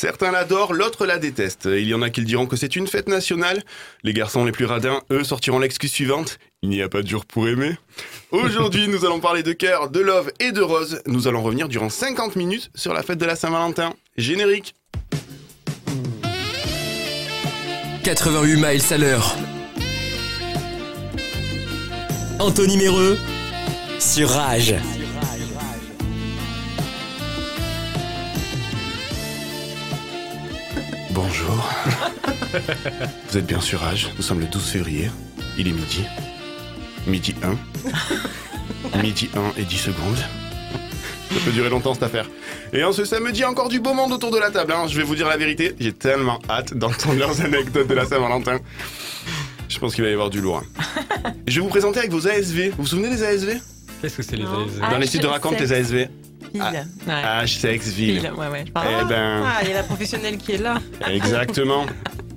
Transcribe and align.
Certains 0.00 0.32
l'adorent, 0.32 0.72
l'autre 0.72 1.04
la 1.04 1.18
déteste. 1.18 1.66
Il 1.70 1.86
y 1.86 1.92
en 1.92 2.00
a 2.00 2.08
qui 2.08 2.22
diront 2.22 2.46
que 2.46 2.56
c'est 2.56 2.74
une 2.74 2.86
fête 2.86 3.06
nationale. 3.06 3.62
Les 4.02 4.14
garçons 4.14 4.46
les 4.46 4.50
plus 4.50 4.64
radins, 4.64 5.02
eux, 5.10 5.24
sortiront 5.24 5.58
l'excuse 5.58 5.92
suivante. 5.92 6.38
Il 6.62 6.70
n'y 6.70 6.80
a 6.80 6.88
pas 6.88 7.02
de 7.02 7.06
jour 7.06 7.26
pour 7.26 7.46
aimer. 7.48 7.76
Aujourd'hui, 8.30 8.88
nous 8.88 9.04
allons 9.04 9.20
parler 9.20 9.42
de 9.42 9.52
cœur, 9.52 9.90
de 9.90 10.00
love 10.00 10.32
et 10.40 10.52
de 10.52 10.62
rose. 10.62 11.02
Nous 11.04 11.28
allons 11.28 11.42
revenir 11.42 11.68
durant 11.68 11.90
50 11.90 12.34
minutes 12.36 12.70
sur 12.74 12.94
la 12.94 13.02
fête 13.02 13.18
de 13.18 13.26
la 13.26 13.36
Saint-Valentin. 13.36 13.92
Générique 14.16 14.74
88 18.02 18.56
miles 18.56 18.80
à 18.94 18.96
l'heure. 18.96 19.36
Anthony 22.38 22.78
Méreux 22.78 23.18
sur 23.98 24.30
Rage. 24.30 24.76
Bonjour. 31.22 31.70
Vous 33.28 33.36
êtes 33.36 33.44
bien 33.44 33.60
sur 33.60 33.82
Âge. 33.84 34.08
Nous 34.16 34.22
sommes 34.22 34.40
le 34.40 34.46
12 34.46 34.62
février. 34.70 35.10
Il 35.58 35.68
est 35.68 35.72
midi. 35.72 36.02
Midi 37.06 37.34
1. 38.94 38.98
midi 39.02 39.28
1 39.36 39.60
et 39.60 39.64
10 39.66 39.76
secondes. 39.76 40.16
Ça 40.16 41.36
peut 41.44 41.50
durer 41.52 41.68
longtemps 41.68 41.92
cette 41.92 42.04
affaire. 42.04 42.26
Et 42.72 42.82
en 42.84 42.92
ce 42.92 43.04
samedi, 43.04 43.44
encore 43.44 43.68
du 43.68 43.80
beau 43.80 43.92
monde 43.92 44.12
autour 44.12 44.30
de 44.30 44.38
la 44.38 44.50
table. 44.50 44.72
hein. 44.72 44.86
Je 44.88 44.96
vais 44.96 45.02
vous 45.02 45.14
dire 45.14 45.28
la 45.28 45.36
vérité, 45.36 45.74
j'ai 45.78 45.92
tellement 45.92 46.38
hâte 46.48 46.72
d'entendre 46.72 47.18
leurs 47.18 47.38
anecdotes 47.44 47.86
de 47.88 47.94
la 47.94 48.06
Saint-Valentin. 48.06 48.58
Je 49.68 49.78
pense 49.78 49.94
qu'il 49.94 50.02
va 50.02 50.08
y 50.08 50.14
avoir 50.14 50.30
du 50.30 50.40
lourd. 50.40 50.62
hein. 50.78 51.32
Je 51.46 51.56
vais 51.56 51.60
vous 51.60 51.68
présenter 51.68 51.98
avec 51.98 52.12
vos 52.12 52.26
ASV. 52.26 52.70
Vous 52.70 52.76
vous 52.78 52.86
souvenez 52.86 53.10
des 53.10 53.22
ASV 53.22 53.58
Qu'est-ce 54.00 54.16
que 54.16 54.22
c'est 54.22 54.36
les. 54.36 54.44
ASV 54.44 54.80
Dans 54.90 54.96
les 54.98 55.06
sites 55.06 55.20
de 55.22 55.26
raconte, 55.26 55.60
les 55.60 55.70
ASV. 55.74 56.08
Ah. 56.58 56.72
Ouais. 57.06 57.76
Ville. 57.76 58.20
Pile, 58.20 58.32
ouais, 58.36 58.48
ouais. 58.48 58.62
je 58.64 58.68
Eh 58.68 58.72
parle. 58.72 59.08
ben, 59.08 59.42
Ah, 59.46 59.58
il 59.62 59.68
y 59.68 59.72
a 59.72 59.76
la 59.76 59.82
professionnelle 59.82 60.36
qui 60.38 60.52
est 60.52 60.58
là. 60.58 60.78
exactement. 61.08 61.86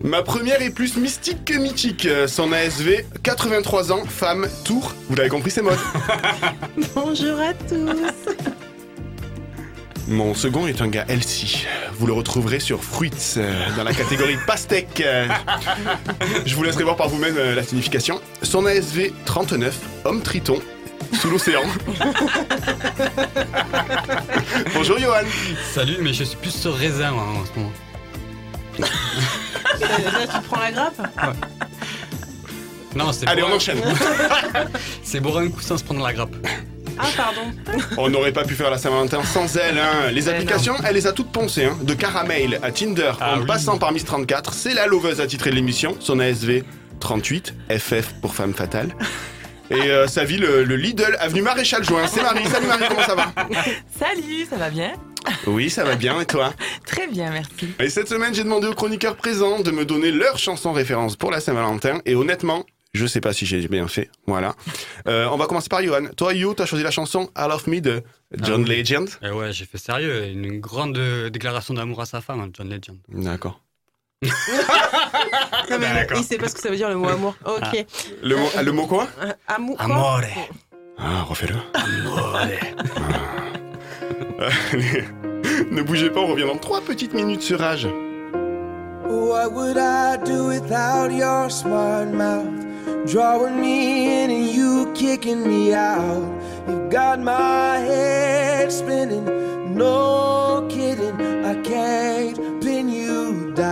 Ma 0.03 0.21
première 0.21 0.61
est 0.61 0.69
plus 0.69 0.97
mystique 0.97 1.45
que 1.45 1.53
mythique. 1.57 2.07
Son 2.27 2.51
ASV, 2.51 3.05
83 3.23 3.91
ans, 3.93 4.03
femme, 4.05 4.47
tour. 4.65 4.93
Vous 5.09 5.15
l'avez 5.15 5.29
compris, 5.29 5.49
c'est 5.51 5.61
mode. 5.61 5.77
Bonjour 6.95 7.39
à 7.39 7.53
tous. 7.53 8.33
Mon 10.09 10.33
second 10.33 10.67
est 10.67 10.81
un 10.81 10.89
gars 10.89 11.05
Elsie. 11.07 11.65
Vous 11.93 12.05
le 12.07 12.11
retrouverez 12.13 12.59
sur 12.59 12.83
Fruits, 12.83 13.11
euh, 13.37 13.53
dans 13.77 13.85
la 13.85 13.93
catégorie 13.93 14.35
pastèque. 14.47 15.01
Euh, 15.05 15.27
Je 16.45 16.53
vous 16.55 16.63
laisserai 16.63 16.83
voir 16.83 16.97
par 16.97 17.07
vous-même 17.07 17.37
euh, 17.37 17.55
la 17.55 17.63
signification. 17.63 18.19
Son 18.41 18.65
ASV 18.65 19.11
39, 19.23 19.79
homme 20.03 20.21
triton, 20.21 20.59
sous 21.19 21.29
l'océan. 21.29 21.63
Bonjour 24.73 24.97
Johan. 24.99 25.23
Salut, 25.73 25.97
mais 26.01 26.13
je 26.13 26.23
suis 26.23 26.37
plus 26.37 26.51
sur 26.51 26.75
raisin 26.75 27.11
moi, 27.11 27.23
en 27.23 27.45
ce 27.45 27.59
moment. 27.59 27.71
Là, 28.79 28.87
tu 30.33 30.41
prends 30.47 30.59
la 30.61 30.71
grappe 30.71 31.01
Non, 32.95 33.11
c'est 33.11 33.27
Allez, 33.27 33.43
on 33.43 33.47
un- 33.47 33.51
enchaîne. 33.55 33.77
C'est 35.03 35.19
boire 35.19 35.37
un 35.37 35.49
coup 35.49 35.61
sans 35.61 35.77
se 35.77 35.83
prendre 35.83 36.03
la 36.03 36.13
grappe. 36.13 36.35
Ah, 36.97 37.05
pardon. 37.17 37.41
On 37.97 38.09
n'aurait 38.09 38.31
pas 38.31 38.43
pu 38.43 38.53
faire 38.55 38.69
la 38.69 38.77
Saint-Valentin 38.77 39.23
sans 39.23 39.57
elle. 39.57 39.79
hein. 39.79 40.11
Les 40.11 40.27
Eh 40.27 40.31
applications, 40.31 40.75
elle 40.85 40.95
les 40.95 41.07
a 41.07 41.11
toutes 41.11 41.31
poncées. 41.31 41.65
hein. 41.65 41.77
De 41.81 41.93
Caramel 41.95 42.59
à 42.63 42.71
Tinder, 42.71 43.11
Ah 43.19 43.35
en 43.35 43.39
oui. 43.41 43.45
passant 43.47 43.77
par 43.77 43.91
Miss 43.91 44.05
34, 44.05 44.53
c'est 44.53 44.73
la 44.73 44.85
loveuse 44.87 45.19
attitrée 45.19 45.49
de 45.49 45.55
l'émission. 45.55 45.95
Son 45.99 46.19
ASV 46.19 46.63
38, 46.99 47.53
FF 47.77 48.13
pour 48.21 48.33
femme 48.35 48.53
fatale. 48.53 48.95
Et 49.73 49.89
euh, 49.89 50.07
sa 50.07 50.23
ville, 50.23 50.41
le, 50.41 50.63
le 50.63 50.75
Lidl, 50.75 51.17
avenue 51.19 51.41
Maréchal 51.41 51.83
Juin. 51.83 52.05
C'est 52.07 52.21
Marie. 52.21 52.45
Salut 52.45 52.67
Marie, 52.67 52.85
comment 52.87 53.03
ça 53.03 53.15
va? 53.15 53.33
Salut, 53.99 54.45
ça 54.49 54.57
va 54.57 54.69
bien? 54.69 54.93
Oui, 55.47 55.69
ça 55.69 55.83
va 55.83 55.95
bien. 55.95 56.19
Et 56.21 56.25
toi? 56.25 56.53
Très 56.85 57.07
bien, 57.07 57.31
merci. 57.31 57.69
Et 57.79 57.89
cette 57.89 58.07
semaine, 58.07 58.33
j'ai 58.35 58.43
demandé 58.43 58.67
aux 58.67 58.73
chroniqueurs 58.75 59.15
présents 59.15 59.61
de 59.61 59.71
me 59.71 59.83
donner 59.85 60.11
leur 60.11 60.37
chanson 60.37 60.73
référence 60.73 61.15
pour 61.15 61.31
la 61.31 61.39
Saint-Valentin. 61.39 62.01
Et 62.05 62.13
honnêtement, 62.13 62.65
je 62.93 63.07
sais 63.07 63.21
pas 63.21 63.33
si 63.33 63.45
j'ai 63.47 63.67
bien 63.67 63.87
fait. 63.87 64.11
Voilà. 64.27 64.55
Euh, 65.07 65.27
on 65.31 65.37
va 65.37 65.47
commencer 65.47 65.69
par 65.69 65.81
Johan. 65.81 66.05
Toi, 66.15 66.33
Yo, 66.35 66.53
t'as 66.53 66.65
choisi 66.67 66.83
la 66.83 66.91
chanson 66.91 67.31
I 67.35 67.47
Love 67.49 67.67
Me 67.67 67.79
de 67.81 68.03
John 68.43 68.63
Ah 68.67 68.69
oui. 68.69 68.77
Legend. 68.77 69.09
Et 69.23 69.31
ouais, 69.31 69.51
j'ai 69.53 69.65
fait 69.65 69.79
sérieux. 69.79 70.25
Une 70.27 70.59
grande 70.59 70.97
euh, 70.97 71.29
déclaration 71.31 71.73
d'amour 71.73 72.01
à 72.01 72.05
sa 72.05 72.21
femme, 72.21 72.41
hein, 72.41 72.49
John 72.53 72.69
Legend. 72.69 72.97
D'accord. 73.09 73.59
Non, 75.69 75.79
mais 75.79 75.93
D'accord. 75.93 76.17
il 76.17 76.23
sait 76.23 76.37
pas 76.37 76.47
ce 76.47 76.55
que 76.55 76.61
ça 76.61 76.69
veut 76.69 76.75
dire 76.75 76.89
le 76.89 76.95
mot 76.95 77.09
amour. 77.09 77.35
Ok. 77.45 77.85
Le 78.21 78.35
mot, 78.35 78.49
le 78.63 78.71
mot 78.71 78.87
quoi? 78.87 79.07
Euh, 79.21 79.33
amour. 79.47 79.75
Amore. 79.79 80.21
Ah, 80.97 81.23
refais-le. 81.23 81.55
Amore. 81.73 82.35
Allez. 82.35 82.59
ne 85.71 85.81
bougez 85.81 86.09
pas, 86.09 86.19
on 86.21 86.27
revient 86.27 86.45
dans 86.45 86.57
trois 86.57 86.81
petites 86.81 87.13
minutes 87.13 87.41
sur 87.41 87.59
Rage. 87.59 87.87
What 89.05 89.51
would 89.53 89.77
I 89.77 90.17
do 90.25 90.47
without 90.47 91.11
your 91.11 91.49
smart 91.49 92.13
mouth? 92.13 92.45
Drawing 93.05 93.59
me 93.59 94.23
in 94.23 94.31
and 94.31 94.47
you 94.47 94.91
kicking 94.93 95.45
me 95.45 95.73
out. 95.73 96.23
You 96.67 96.87
got 96.89 97.19
my 97.19 97.77
head 97.77 98.71
spinning, 98.71 99.25
no 99.75 100.65
kidding. 100.69 101.19
I 101.45 101.55
can't 101.63 102.62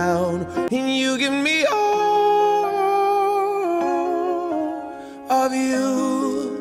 down. 0.02 0.46
And 0.70 0.88
you 0.96 1.16
give 1.18 1.32
me 1.32 1.64
all 1.66 2.64
of 5.30 5.52
you. 5.52 6.58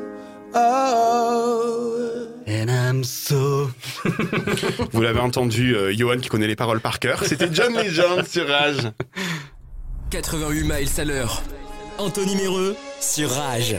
Oh. 0.53 2.27
And 2.47 2.69
I'm 2.69 3.03
so. 3.03 3.71
Vous 4.91 5.01
l'avez 5.01 5.19
entendu, 5.19 5.75
euh, 5.75 5.93
Johan 5.95 6.17
qui 6.17 6.29
connaît 6.29 6.47
les 6.47 6.55
paroles 6.55 6.81
par 6.81 6.99
cœur. 6.99 7.23
C'était 7.25 7.49
John 7.51 7.73
Legend 7.75 8.25
sur 8.27 8.47
Rage. 8.47 8.91
88 10.09 10.63
miles 10.63 10.89
à 10.97 11.05
l'heure. 11.05 11.41
Anthony 11.97 12.35
Méreux 12.35 12.75
sur 12.99 13.29
Rage. 13.29 13.75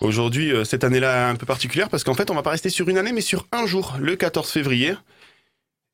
Aujourd'hui, 0.00 0.52
euh, 0.52 0.64
cette 0.64 0.84
année-là 0.84 1.28
un 1.28 1.36
peu 1.36 1.46
particulière 1.46 1.88
parce 1.88 2.04
qu'en 2.04 2.14
fait, 2.14 2.30
on 2.30 2.34
va 2.34 2.42
pas 2.42 2.50
rester 2.50 2.70
sur 2.70 2.88
une 2.88 2.98
année, 2.98 3.12
mais 3.12 3.20
sur 3.20 3.46
un 3.52 3.66
jour, 3.66 3.96
le 3.98 4.16
14 4.16 4.50
février. 4.50 4.94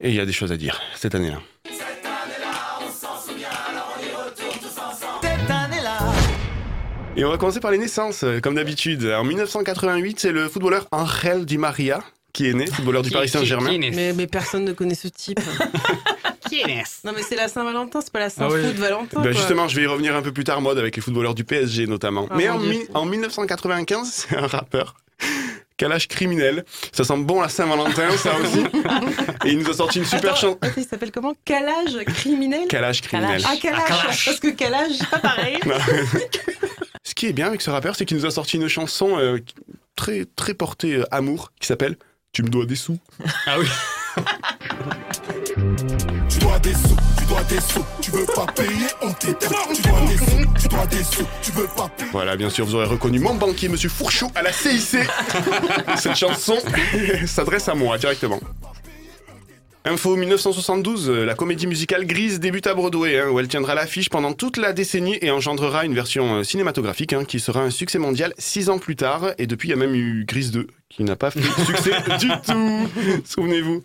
Et 0.01 0.11
il 0.11 0.15
y 0.15 0.21
a 0.21 0.27
des 0.27 0.33
choses 0.33 0.53
à 0.53 0.57
dire 0.57 0.81
cette 0.95 1.15
année-là. 1.15 1.41
Et 7.17 7.25
on 7.25 7.31
va 7.31 7.39
commencer 7.39 7.61
par 7.61 7.71
les 7.71 7.79
naissances, 7.79 8.25
euh, 8.25 8.41
comme 8.41 8.55
d'habitude. 8.57 9.05
En 9.07 9.25
1988, 9.25 10.21
c'est 10.21 10.33
le 10.33 10.49
footballeur 10.49 10.87
Angel 10.93 11.45
Di 11.47 11.57
Maria 11.59 12.01
qui 12.33 12.51
est 12.51 12.53
né, 12.53 12.67
footballeur 12.67 13.01
du 13.01 13.11
Paris 13.11 13.31
Saint-Germain. 13.31 13.71
qui 13.71 13.87
est- 13.87 13.91
Mais, 13.91 14.13
mais 14.13 14.27
personne 14.27 14.65
ne 14.65 14.73
connaît 14.75 14.95
ce 14.95 15.09
type. 15.09 15.41
Qui 16.51 16.61
est 16.61 16.85
Non, 17.05 17.11
mais 17.17 17.23
c'est 17.23 17.35
la 17.35 17.49
Saint-Valentin, 17.49 18.01
c'est 18.01 18.13
pas 18.13 18.21
la 18.21 18.27
Ah 18.39 18.47
oui. 18.49 18.63
Saint-Foot-Valentin. 18.63 19.17
Bah 19.17 19.23
quoi. 19.23 19.33
justement, 19.33 19.67
je 19.67 19.75
vais 19.77 19.83
y 19.83 19.87
revenir 19.87 20.15
un 20.15 20.23
peu 20.23 20.31
plus 20.33 20.45
tard, 20.45 20.61
mode, 20.61 20.79
avec 20.79 20.95
les 20.95 21.03
footballeurs 21.03 21.35
du 21.35 21.43
PSG 21.43 21.87
notamment. 21.89 22.29
Ah, 22.31 22.35
Mais 22.37 22.49
en, 22.49 22.61
Dieu. 22.61 22.69
mi- 22.71 22.87
en 22.95 23.05
1995, 23.05 24.09
c'est 24.29 24.37
un 24.37 24.47
rappeur. 24.47 24.95
Calage 25.77 26.07
criminel. 26.07 26.65
Ça 26.93 27.03
sent 27.05 27.17
bon 27.19 27.41
la 27.41 27.49
Saint-Valentin, 27.49 28.11
ça 28.17 28.31
aussi. 28.39 28.61
Et 29.45 29.51
il 29.53 29.59
nous 29.59 29.69
a 29.71 29.73
sorti 29.75 29.99
une 29.99 30.05
super 30.05 30.33
Attends, 30.33 30.41
chanson. 30.41 30.59
il 30.77 30.85
s'appelle 30.85 31.11
comment? 31.11 31.35
Calage 31.45 32.05
criminel? 32.15 32.69
Calage 32.69 33.01
criminel. 33.03 33.43
Ah, 33.45 33.55
calage. 33.61 33.81
Ah, 33.85 33.89
calage. 33.89 34.25
Parce 34.27 34.41
que 34.41 34.49
calage, 34.51 34.91
c'est 35.01 35.09
pas 35.11 35.19
pareil. 35.19 35.59
Ce 37.07 37.15
qui 37.15 37.27
est 37.27 37.33
bien 37.33 37.47
avec 37.47 37.63
ce 37.63 37.71
rappeur, 37.71 37.95
c'est 37.95 38.05
qu'il 38.05 38.17
nous 38.17 38.27
a 38.27 38.33
sorti 38.33 38.57
une 38.57 38.67
chanson 38.67 39.17
euh, 39.17 39.39
très, 39.95 40.25
très 40.25 40.55
portée 40.55 40.97
euh, 40.97 41.05
amour 41.13 41.53
qui 41.61 41.69
s'appelle 41.69 41.97
Tu 42.33 42.43
me 42.43 42.49
dois 42.49 42.67
des 42.67 42.75
sous. 42.75 42.99
Ah 43.47 43.59
oui. 43.61 43.67
Tu 46.29 46.39
dois 46.41 46.59
des 46.59 46.73
sous, 46.75 46.97
tu 47.19 47.25
dois 47.27 47.43
des 47.45 47.61
sous, 47.61 47.85
tu 48.03 48.11
veux 48.11 48.27
pas 48.27 48.47
payer, 48.55 48.87
on 49.01 49.13
t'éteint. 49.13 49.49
Tu 49.75 49.83
dois 49.83 50.01
des 50.01 50.17
sous, 50.17 50.53
tu 50.61 50.69
dois 50.69 50.87
des 50.87 51.03
sous, 51.03 51.27
tu 51.43 51.53
veux 51.53 51.67
pas 51.67 51.89
payer. 51.97 52.11
Voilà, 52.13 52.37
bien 52.37 52.51
sûr, 52.51 52.67
vous 52.67 52.75
aurez 52.75 52.87
reconnu 52.87 53.19
mon 53.21 53.35
banquier, 53.35 53.69
monsieur 53.69 53.89
Fourchou, 53.89 54.31
à 54.35 54.43
la 54.43 54.53
CIC. 54.53 54.99
Cette 55.97 56.17
chanson 56.17 56.59
s'adresse 57.27 57.69
à 57.69 57.75
moi 57.75 57.99
directement. 57.99 58.41
Info 59.89 60.17
1972, 60.17 61.09
euh, 61.09 61.25
la 61.25 61.37
comédie 61.37 61.69
musicale 61.69 62.07
Grise 62.07 62.41
débute 62.41 62.67
à 62.67 62.75
Broadway, 62.75 63.21
hein, 63.21 63.29
où 63.31 63.39
elle 63.39 63.47
tiendra 63.47 63.77
l'affiche 63.77 64.11
pendant 64.11 64.33
toute 64.33 64.57
la 64.57 64.73
décennie 64.73 65.17
et 65.23 65.31
engendrera 65.31 65.85
une 65.85 65.95
version 65.95 66.39
euh, 66.39 66.43
cinématographique 66.43 67.13
hein, 67.13 67.25
qui 67.25 67.39
sera 67.39 67.61
un 67.61 67.71
succès 67.71 68.01
mondial 68.01 68.35
six 68.37 68.69
ans 68.69 68.81
plus 68.81 68.97
tard. 68.97 69.31
Et 69.39 69.47
depuis, 69.47 69.69
il 69.69 69.71
y 69.71 69.75
a 69.75 69.77
même 69.77 69.95
eu 69.95 70.25
Grise 70.27 70.51
2, 70.51 70.67
qui 70.89 71.05
n'a 71.05 71.15
pas 71.15 71.31
fait 71.31 71.41
succès 71.65 71.93
du 72.19 72.29
tout. 72.45 72.89
Souvenez-vous. 73.25 73.85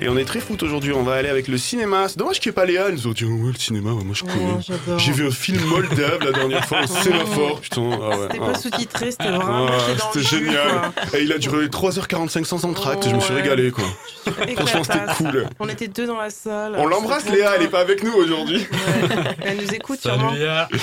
Et 0.00 0.08
on 0.08 0.16
est 0.16 0.24
très 0.24 0.38
foot 0.38 0.62
aujourd'hui, 0.62 0.92
on 0.92 1.02
va 1.02 1.14
aller 1.14 1.28
avec 1.28 1.48
le 1.48 1.58
cinéma. 1.58 2.06
C'est 2.08 2.18
dommage 2.18 2.38
qu'il 2.38 2.50
n'y 2.50 2.52
ait 2.52 2.54
pas 2.54 2.64
Léa, 2.66 2.90
nous 2.90 3.08
a 3.08 3.12
dit, 3.12 3.24
ouais, 3.24 3.52
le 3.52 3.58
cinéma, 3.58 3.90
ouais, 3.92 4.04
moi 4.04 4.14
je 4.14 4.22
connais. 4.22 4.34
Oh, 4.56 4.60
j'adore. 4.60 4.98
J'ai 4.98 5.10
vu 5.12 5.26
un 5.26 5.30
film 5.32 5.60
moldave 5.64 6.22
la 6.24 6.30
dernière 6.32 6.64
fois 6.64 6.82
au 6.84 6.86
sémaphore, 7.02 7.60
putain. 7.60 7.90
Ah 8.00 8.08
ouais, 8.10 8.16
C'était 8.30 8.38
ah. 8.42 8.46
pas 8.52 8.58
sous-titré, 8.58 9.10
c'était 9.10 9.28
vraiment. 9.30 9.66
Ah, 9.68 10.10
c'était 10.12 10.24
génial. 10.26 10.68
quoi. 11.10 11.18
Et 11.18 11.22
il 11.24 11.32
a 11.32 11.38
duré 11.38 11.66
3h45 11.66 12.44
sans 12.44 12.64
entracte, 12.64 13.08
je 13.08 13.14
me 13.14 13.20
suis 13.20 13.34
Ouais. 13.34 13.42
régalé 13.42 13.70
quoi. 13.72 13.84
Franchement, 14.56 14.82
c'était 14.84 15.14
cool. 15.16 15.46
On 15.58 15.68
était 15.68 15.88
deux 15.88 16.06
dans 16.06 16.16
la 16.18 16.30
salle. 16.30 16.74
On 16.78 16.86
l'embrasse 16.86 17.28
Léa, 17.30 17.54
elle 17.56 17.62
est 17.62 17.64
content. 17.66 17.70
pas 17.72 17.80
avec 17.80 18.02
nous 18.04 18.12
aujourd'hui. 18.12 18.58
Ouais. 18.58 19.18
Elle 19.42 19.56
nous 19.58 19.74
écoute 19.74 20.00
sûrement. 20.00 20.30
Salut 20.30 20.40
Léa. 20.42 20.68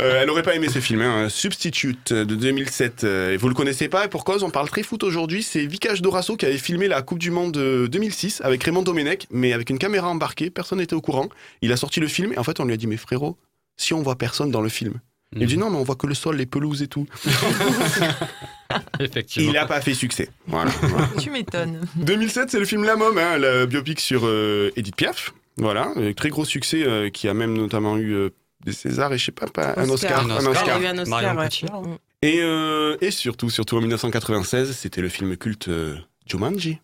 Euh, 0.00 0.20
elle 0.22 0.30
aurait 0.30 0.42
pas 0.42 0.54
aimé 0.54 0.68
ce 0.72 0.78
film, 0.80 1.00
hein, 1.02 1.28
Substitute 1.28 2.12
de 2.12 2.34
2007. 2.34 3.04
euh, 3.04 3.32
et 3.32 3.36
vous 3.36 3.48
le 3.48 3.54
connaissez 3.54 3.88
pas, 3.88 4.04
et 4.06 4.08
pour 4.08 4.24
cause, 4.24 4.42
on 4.42 4.50
parle 4.50 4.68
très 4.68 4.82
foot 4.82 5.02
aujourd'hui. 5.04 5.42
C'est 5.42 5.66
Vikash 5.66 6.00
Dorasso 6.02 6.36
qui 6.36 6.46
avait 6.46 6.56
filmé 6.58 6.88
la 6.88 7.02
Coupe 7.02 7.18
du 7.18 7.30
Monde 7.30 7.52
de 7.52 7.86
2006 7.90 8.31
avec 8.40 8.62
Raymond 8.64 8.82
Domenech, 8.82 9.26
mais 9.30 9.52
avec 9.52 9.70
une 9.70 9.78
caméra 9.78 10.08
embarquée, 10.08 10.50
personne 10.50 10.78
n'était 10.78 10.94
au 10.94 11.00
courant. 11.00 11.28
Il 11.60 11.72
a 11.72 11.76
sorti 11.76 12.00
le 12.00 12.08
film, 12.08 12.32
et 12.32 12.38
en 12.38 12.44
fait, 12.44 12.60
on 12.60 12.64
lui 12.64 12.74
a 12.74 12.76
dit, 12.76 12.86
mais 12.86 12.96
frérot, 12.96 13.36
si 13.76 13.94
on 13.94 14.02
voit 14.02 14.16
personne 14.16 14.50
dans 14.50 14.60
le 14.62 14.68
film. 14.68 14.94
Il 15.34 15.46
dit 15.46 15.56
non, 15.56 15.70
mais 15.70 15.78
on 15.78 15.82
voit 15.82 15.96
que 15.96 16.06
le 16.06 16.12
sol, 16.12 16.36
les 16.36 16.44
pelouses 16.44 16.82
et 16.82 16.88
tout. 16.88 17.06
Effectivement. 19.00 19.50
Il 19.50 19.56
a 19.56 19.64
pas 19.64 19.80
fait 19.80 19.94
succès. 19.94 20.28
Voilà. 20.46 20.70
voilà. 20.82 21.08
Tu 21.18 21.30
m'étonnes. 21.30 21.86
2007, 21.96 22.50
c'est 22.50 22.58
le 22.58 22.66
film 22.66 22.84
La 22.84 22.96
Môme, 22.96 23.16
hein, 23.16 23.38
le 23.38 23.64
biopic 23.64 23.98
sur 23.98 24.22
euh, 24.24 24.70
Edith 24.76 24.94
Piaf. 24.94 25.32
Voilà, 25.56 25.90
avec 25.96 26.16
très 26.16 26.28
gros 26.28 26.44
succès 26.44 26.82
euh, 26.82 27.08
qui 27.08 27.28
a 27.28 27.34
même 27.34 27.56
notamment 27.56 27.96
eu 27.96 28.12
euh, 28.12 28.30
des 28.64 28.72
Césars 28.72 29.12
et 29.12 29.18
je 29.18 29.24
sais 29.24 29.32
pas, 29.32 29.46
pas 29.46 29.74
un 29.76 29.88
Oscar. 29.88 30.24
Un 30.24 30.30
un 30.30 30.36
Oscar. 30.36 30.50
Oscar. 30.52 30.78
Il 30.78 30.82
y 30.82 30.86
a 30.86 30.90
eu 30.90 30.94
un 30.94 30.98
Oscar. 30.98 31.82
Et, 32.22 32.38
euh, 32.40 32.96
et 33.00 33.10
surtout, 33.10 33.50
surtout 33.50 33.76
en 33.76 33.80
1996, 33.80 34.76
c'était 34.76 35.00
le 35.00 35.08
film 35.08 35.36
culte 35.36 35.68
euh, 35.68 35.96
Jumanji, 36.26 36.78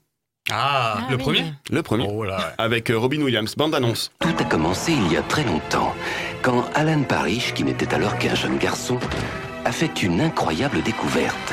Ah, 0.50 0.98
le 1.10 1.16
oui. 1.16 1.22
premier 1.22 1.52
le 1.70 1.82
premier, 1.82 2.06
Oh 2.10 2.24
là. 2.24 2.54
avec 2.58 2.90
euh, 2.90 2.98
Robin 2.98 3.20
Williams, 3.20 3.54
bande-annonce. 3.56 4.10
Tout 4.20 4.34
a 4.38 4.44
commencé 4.44 4.92
il 4.92 5.12
y 5.12 5.16
a 5.16 5.22
très 5.22 5.44
longtemps, 5.44 5.94
quand 6.42 6.64
Alan 6.74 7.02
Parrish, 7.02 7.52
qui 7.54 7.64
n'était 7.64 7.92
alors 7.94 8.16
qu'un 8.18 8.34
jeune 8.34 8.56
garçon, 8.58 8.98
a 9.64 9.72
fait 9.72 10.02
une 10.02 10.20
incroyable 10.20 10.80
découverte. 10.82 11.52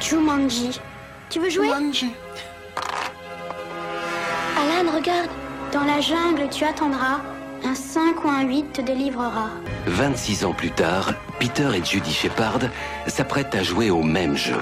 Jumanji. 0.00 0.78
Tu 1.30 1.40
veux 1.40 1.48
jouer? 1.48 1.68
Alan, 4.58 4.90
regarde. 4.94 5.30
Dans 5.72 5.84
la 5.84 6.00
jungle, 6.00 6.48
tu 6.50 6.64
attendras. 6.64 7.20
Un 7.64 7.74
5 7.74 8.22
ou 8.24 8.28
un 8.28 8.42
8 8.42 8.72
te 8.74 8.80
délivrera. 8.82 9.48
26 9.86 10.44
ans 10.44 10.52
plus 10.52 10.70
tard, 10.70 11.14
Peter 11.40 11.68
et 11.74 11.82
Judy 11.82 12.12
Shepard 12.12 12.58
s'apprêtent 13.06 13.54
à 13.54 13.62
jouer 13.62 13.88
au 13.90 14.02
même 14.02 14.36
jeu. 14.36 14.58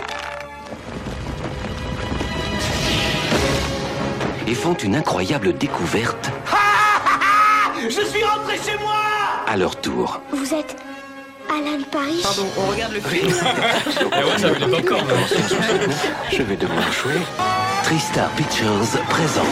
Et 4.52 4.54
font 4.54 4.74
une 4.74 4.96
incroyable 4.96 5.56
découverte. 5.56 6.30
Je 7.82 7.88
suis 7.88 8.22
rentré 8.22 8.56
chez 8.58 8.76
moi 8.82 8.98
À 9.48 9.56
leur 9.56 9.80
tour. 9.80 10.20
Vous 10.30 10.52
êtes 10.52 10.76
Alan 11.48 11.82
Paris 11.90 12.20
Pardon, 12.22 12.46
on 12.58 12.66
regarde 12.70 12.92
le 12.92 13.00
film. 13.00 13.30
Je 16.30 16.42
vais 16.42 16.56
devoir 16.56 16.92
jouer. 16.92 17.22
Tristar 17.84 18.28
Pictures 18.32 19.00
présente 19.08 19.46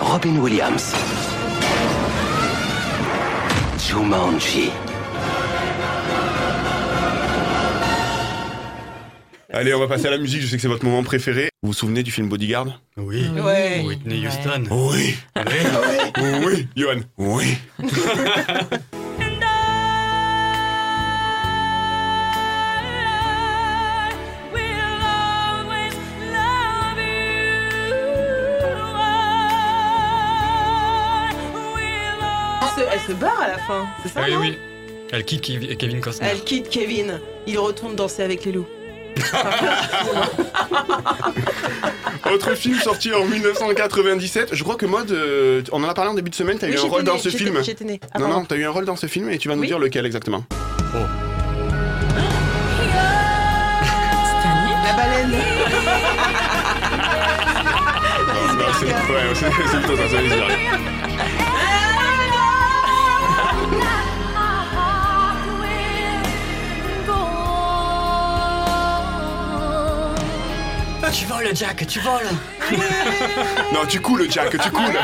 Robin 0.00 0.38
Williams. 0.38 0.94
Jumanji. 3.78 4.70
Allez, 9.52 9.74
on 9.74 9.78
va 9.78 9.86
passer 9.86 10.06
à 10.06 10.10
la 10.10 10.18
musique, 10.18 10.40
je 10.40 10.46
sais 10.46 10.56
que 10.56 10.62
c'est 10.62 10.68
votre 10.68 10.84
moment 10.84 11.02
préféré. 11.02 11.50
Vous 11.62 11.68
vous 11.68 11.72
souvenez 11.74 12.02
du 12.02 12.10
film 12.10 12.28
Bodyguard? 12.28 12.80
Oui. 12.96 13.26
Ouais. 13.28 13.82
Whitney. 13.84 14.26
Houston. 14.26 14.64
Oui, 14.70 15.14
Oui. 15.36 16.30
oui, 16.46 16.68
Johan, 16.74 17.00
oui. 17.18 17.58
Elle 32.62 32.68
se- 32.84 32.88
Elle 32.92 33.00
se 33.00 33.12
barre 33.12 33.40
à 33.40 33.48
la 33.48 33.58
fin, 33.58 33.86
c'est 34.02 34.08
ça 34.08 34.20
Ah 34.22 34.26
oui, 34.28 34.32
non? 34.34 34.40
oui. 34.40 34.58
Elle 35.12 35.24
quitte 35.24 35.44
Kev- 35.44 35.76
Kevin 35.76 36.00
Costner. 36.00 36.28
Elle 36.30 36.42
quitte 36.42 36.68
Kevin. 36.70 37.20
Il 37.46 37.58
retourne 37.58 37.94
danser 37.96 38.22
avec 38.22 38.44
les 38.44 38.52
loups. 38.52 38.66
Autre 42.32 42.54
film 42.54 42.78
sorti 42.78 43.12
en 43.12 43.24
1997. 43.24 44.50
Je 44.52 44.62
crois 44.62 44.76
que 44.76 44.86
Mode, 44.86 45.10
euh, 45.10 45.62
on 45.72 45.82
en 45.84 45.88
a 45.88 45.94
parlé 45.94 46.10
en 46.10 46.14
début 46.14 46.30
de 46.30 46.34
semaine, 46.34 46.58
t'as 46.58 46.66
eu 46.68 46.70
Oui, 46.70 46.76
un 46.76 46.80
j'étais 46.80 46.90
rôle 46.94 47.04
dans 47.04 47.18
ce 47.18 47.28
film. 47.28 47.58
Née. 47.84 48.00
Ah, 48.14 48.18
Non, 48.18 48.26
pardon. 48.26 48.40
non, 48.40 48.44
t'as 48.46 48.56
eu 48.56 48.64
un 48.64 48.70
rôle 48.70 48.84
dans 48.84 48.96
ce 48.96 49.06
film 49.06 49.28
et 49.30 49.38
tu 49.38 49.48
vas 49.48 49.54
nous 49.54 49.62
Oui. 49.62 49.66
dire 49.68 49.78
lequel 49.78 50.06
exactement. 50.06 50.44
Stanley 54.24 54.74
La 54.84 54.92
baleine. 54.96 55.32
Non, 58.28 58.54
non, 58.58 58.64
c'est 58.78 58.86
ouais, 58.86 58.92
c'est- 59.34 59.50
c'est 59.70 59.78
plutôt 59.78 59.96
ça, 59.96 60.06
ça, 60.08 60.16
Tu 71.12 71.26
voles, 71.26 71.54
Jack, 71.54 71.86
tu 71.86 72.00
voles. 72.00 72.26
Non, 73.72 73.80
tu 73.86 74.00
coules, 74.00 74.30
Jack, 74.30 74.50
tu 74.50 74.70
coules. 74.70 74.98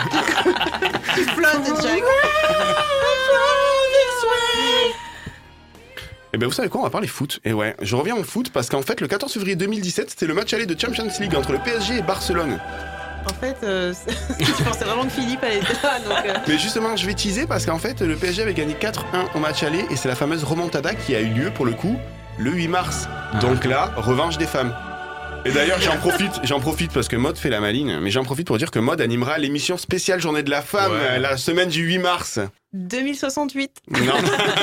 Flotte, 1.35 1.83
Jack. 1.83 2.03
Et 6.33 6.39
ben 6.39 6.47
vous 6.47 6.53
savez 6.53 6.69
quoi, 6.69 6.81
on 6.81 6.85
va 6.85 6.91
parler 6.91 7.09
foot. 7.09 7.41
Et 7.45 7.53
ouais, 7.53 7.75
je 7.83 7.97
reviens 7.97 8.17
au 8.17 8.23
foot 8.23 8.51
parce 8.53 8.69
qu'en 8.69 8.83
fait, 8.83 9.01
le 9.01 9.09
14 9.09 9.33
février 9.33 9.57
2017, 9.57 10.11
c'était 10.11 10.27
le 10.27 10.35
match 10.35 10.53
aller 10.53 10.67
de 10.67 10.79
Champions 10.79 11.09
League 11.21 11.35
entre 11.35 11.53
le 11.53 11.59
PSG 11.59 11.99
et 11.99 12.03
Barcelone. 12.03 12.59
En 13.31 13.35
fait, 13.35 13.57
euh, 13.63 13.93
je 14.41 14.65
pensais 14.65 14.85
vraiment 14.85 15.05
que 15.05 15.11
Philippe 15.11 15.43
allait 15.43 15.59
être 15.59 15.83
là. 15.83 15.99
Donc, 16.01 16.27
euh, 16.27 16.39
Mais 16.47 16.59
justement, 16.59 16.97
je 16.97 17.07
vais 17.07 17.15
teaser 17.15 17.47
parce 17.47 17.67
qu'en 17.67 17.79
fait, 17.79 18.01
le 18.01 18.17
PSG 18.17 18.43
avait 18.43 18.55
gagné 18.55 18.75
4-1 18.75 19.01
au 19.35 19.39
match 19.41 19.63
aller 19.63 19.85
et 19.91 19.97
c'est 19.97 20.09
la 20.09 20.15
fameuse 20.15 20.45
remontada 20.45 20.95
qui 20.95 21.15
a 21.15 21.21
eu 21.21 21.29
lieu 21.29 21.51
pour 21.51 21.67
le 21.67 21.73
coup 21.73 21.97
le 22.39 22.53
8 22.53 22.69
mars. 22.69 23.09
Donc 23.41 23.65
là, 23.65 23.93
revanche 23.97 24.39
des 24.39 24.47
femmes. 24.47 24.73
Et 25.45 25.51
d'ailleurs, 25.53 25.81
j'en 25.81 25.97
profite, 25.97 26.33
j'en 26.45 26.61
profite 26.61 26.93
parce 26.93 27.09
que 27.09 27.17
Mode 27.17 27.39
fait 27.39 27.49
la 27.49 27.61
maline, 27.61 28.01
mais 28.01 28.11
j'en 28.11 28.23
profite 28.25 28.47
pour 28.47 28.59
dire 28.59 28.71
que 28.71 28.79
Mode 28.79 29.01
animera 29.01 29.39
l'émission 29.39 29.79
spéciale 29.79 30.21
Journée 30.21 30.43
de 30.43 30.51
la 30.51 30.61
Femme 30.63 30.93
Ouais. 30.93 30.99
euh, 31.13 31.19
la 31.19 31.37
semaine 31.37 31.69
du 31.69 31.83
8 31.85 31.99
mars. 31.99 32.39
2068. 32.75 33.71
Non. 34.05 34.13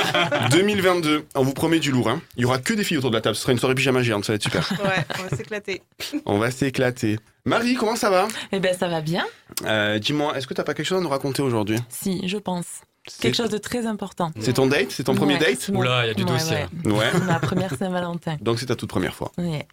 2022. 0.50 1.24
On 1.34 1.42
vous 1.42 1.54
promet 1.54 1.80
du 1.80 1.90
lourd. 1.90 2.08
Hein. 2.08 2.20
Il 2.36 2.42
y 2.42 2.44
aura 2.44 2.58
que 2.58 2.72
des 2.74 2.84
filles 2.84 2.98
autour 2.98 3.10
de 3.10 3.16
la 3.16 3.20
table. 3.20 3.34
Ce 3.34 3.42
sera 3.42 3.52
une 3.52 3.58
soirée 3.58 3.74
pyjama 3.74 4.02
géante. 4.02 4.24
Ça 4.24 4.32
va 4.32 4.36
être 4.36 4.42
super. 4.42 4.70
Ouais, 4.84 5.04
on 5.18 5.22
va 5.28 5.36
s'éclater. 5.36 5.82
On 6.24 6.38
va 6.38 6.50
s'éclater. 6.52 7.18
Marie, 7.44 7.74
comment 7.74 7.96
ça 7.96 8.10
va? 8.10 8.28
Eh 8.52 8.60
ben 8.60 8.76
ça 8.78 8.86
va 8.88 9.00
bien. 9.00 9.24
Euh, 9.64 9.98
Dis-moi, 9.98 10.36
est-ce 10.36 10.46
que 10.46 10.54
t'as 10.54 10.62
pas 10.64 10.74
quelque 10.74 10.86
chose 10.86 10.98
à 10.98 11.02
nous 11.02 11.08
raconter 11.08 11.42
aujourd'hui? 11.42 11.78
Si, 11.88 12.28
je 12.28 12.36
pense. 12.38 12.66
C'est- 13.06 13.22
Quelque 13.22 13.34
chose 13.36 13.50
de 13.50 13.58
très 13.58 13.86
important. 13.86 14.30
C'est 14.40 14.54
ton 14.54 14.66
date 14.66 14.90
C'est 14.90 15.04
ton 15.04 15.14
premier 15.14 15.34
Ouais, 15.34 15.40
date 15.54 15.68
mon- 15.70 15.80
Oula, 15.80 16.04
il 16.04 16.08
y 16.08 16.10
a 16.10 16.14
du 16.14 16.24
ouais, 16.24 16.30
dossier, 16.30 16.56
ouais. 16.84 16.92
Ouais. 16.92 17.10
C'est 17.12 17.24
Ma 17.24 17.38
première 17.38 17.74
Saint-Valentin. 17.76 18.36
Donc 18.40 18.58
c'est 18.58 18.66
ta 18.66 18.76
toute 18.76 18.88
première 18.90 19.14
fois. 19.14 19.32
Ouais. 19.38 19.66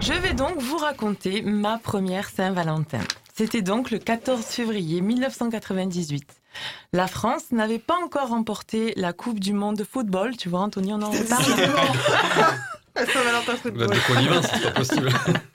Je 0.00 0.12
vais 0.12 0.34
donc 0.34 0.60
vous 0.60 0.76
raconter 0.76 1.42
ma 1.42 1.78
première 1.78 2.28
Saint-Valentin. 2.28 3.00
C'était 3.34 3.62
donc 3.62 3.90
le 3.90 3.98
14 3.98 4.44
février 4.44 5.00
1998. 5.00 6.24
La 6.92 7.06
France 7.06 7.44
n'avait 7.52 7.78
pas 7.78 7.96
encore 8.04 8.28
remporté 8.28 8.92
la 8.96 9.12
Coupe 9.12 9.40
du 9.40 9.52
Monde 9.54 9.76
de 9.76 9.84
football. 9.84 10.36
Tu 10.36 10.48
vois, 10.48 10.60
Anthony, 10.60 10.92
on 10.92 11.02
en 11.02 11.10
reparle. 11.10 11.44
Saint-Valentin 12.96 13.56
football. 13.56 13.82
êtes 13.84 13.90
de 13.90 14.06
connivence, 14.14 14.46
c'est 14.52 14.62
pas 14.62 14.70
possible. 14.70 15.10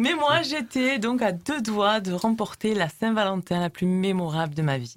Mais 0.00 0.14
moi, 0.14 0.40
j'étais 0.40 0.98
donc 0.98 1.20
à 1.20 1.30
deux 1.30 1.60
doigts 1.60 2.00
de 2.00 2.14
remporter 2.14 2.74
la 2.74 2.88
Saint-Valentin 2.88 3.60
la 3.60 3.68
plus 3.68 3.84
mémorable 3.84 4.54
de 4.54 4.62
ma 4.62 4.78
vie. 4.78 4.94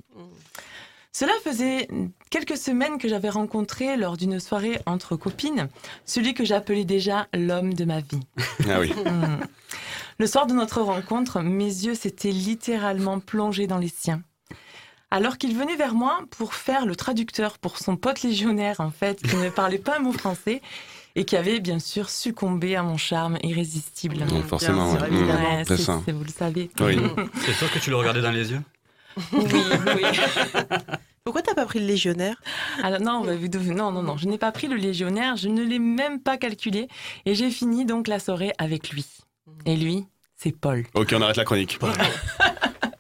Cela 1.12 1.34
faisait 1.44 1.90
quelques 2.30 2.56
semaines 2.56 2.98
que 2.98 3.10
j'avais 3.10 3.30
rencontré 3.30 3.98
lors 3.98 4.16
d'une 4.16 4.40
soirée 4.40 4.80
entre 4.86 5.18
copines 5.18 5.68
celui 6.06 6.34
que 6.34 6.46
j'appelais 6.46 6.86
déjà 6.86 7.28
l'homme 7.34 7.74
de 7.74 7.84
ma 7.84 8.00
vie. 8.00 8.22
Ah 8.70 8.80
oui. 8.80 8.94
Hmm. 8.94 9.44
Le 10.20 10.26
soir 10.26 10.48
de 10.48 10.54
notre 10.54 10.82
rencontre, 10.82 11.42
mes 11.42 11.66
yeux 11.66 11.96
s'étaient 11.96 12.32
littéralement 12.32 13.20
plongés 13.20 13.68
dans 13.68 13.80
les 13.80 13.92
siens. 13.94 14.22
Alors 15.12 15.38
qu'il 15.38 15.54
venait 15.58 15.76
vers 15.76 15.96
moi 15.96 16.22
pour 16.30 16.54
faire 16.54 16.86
le 16.86 16.96
traducteur 16.96 17.58
pour 17.60 17.78
son 17.78 17.98
pote 17.98 18.22
légionnaire, 18.22 18.80
en 18.80 18.90
fait, 18.90 19.22
qui 19.22 19.36
ne 19.36 19.50
parlait 19.50 19.80
pas 19.80 19.98
un 19.98 20.00
mot 20.00 20.14
français 20.14 20.62
et 21.16 21.26
qui 21.26 21.36
avait 21.36 21.60
bien 21.60 21.80
sûr 21.80 22.10
succombé 22.10 22.76
à 22.76 22.84
mon 22.84 22.98
charme 22.98 23.38
irrésistible. 23.44 24.18
Donc 24.26 24.46
forcément, 24.46 24.92
ouais. 24.94 25.10
Mmh, 25.10 25.28
Ouais, 25.30 25.64
c'est 25.68 25.78
c'est- 25.78 25.84
ça. 25.84 26.02
c'est- 26.06 26.12
vous 26.12 26.24
le 26.24 26.30
savez. 26.32 26.70
Oui. 26.80 26.98
C'est 27.46 27.54
sûr 27.54 27.72
que 27.72 27.80
tu 27.80 27.90
le 27.90 27.96
regardais 27.98 28.22
dans 28.22 28.32
les 28.32 28.52
yeux? 28.52 28.62
Oui, 29.32 29.44
oui. 29.96 30.02
Pourquoi 31.24 31.42
t'as 31.42 31.54
pas 31.54 31.66
pris 31.66 31.80
le 31.80 31.86
légionnaire? 31.86 32.36
Alors 32.84 33.00
non, 33.00 33.22
bah, 33.24 33.36
vous 33.36 33.48
devez- 33.48 33.74
non, 33.74 33.92
non, 33.92 34.02
non, 34.04 34.18
je 34.18 34.28
n'ai 34.28 34.38
pas 34.38 34.52
pris 34.52 34.68
le 34.68 34.76
légionnaire, 34.76 35.38
je 35.38 35.48
ne 35.48 35.64
l'ai 35.64 35.80
même 35.80 36.20
pas 36.20 36.36
calculé, 36.38 36.88
et 37.26 37.34
j'ai 37.36 37.50
fini 37.50 37.86
donc 37.86 38.08
la 38.08 38.20
soirée 38.20 38.52
avec 38.58 38.90
lui. 38.90 39.06
Et 39.66 39.76
lui, 39.78 40.06
c'est 40.36 40.52
Paul. 40.52 40.84
Ok, 40.96 41.14
on 41.16 41.22
arrête 41.22 41.38
la 41.38 41.46
chronique. 41.46 41.80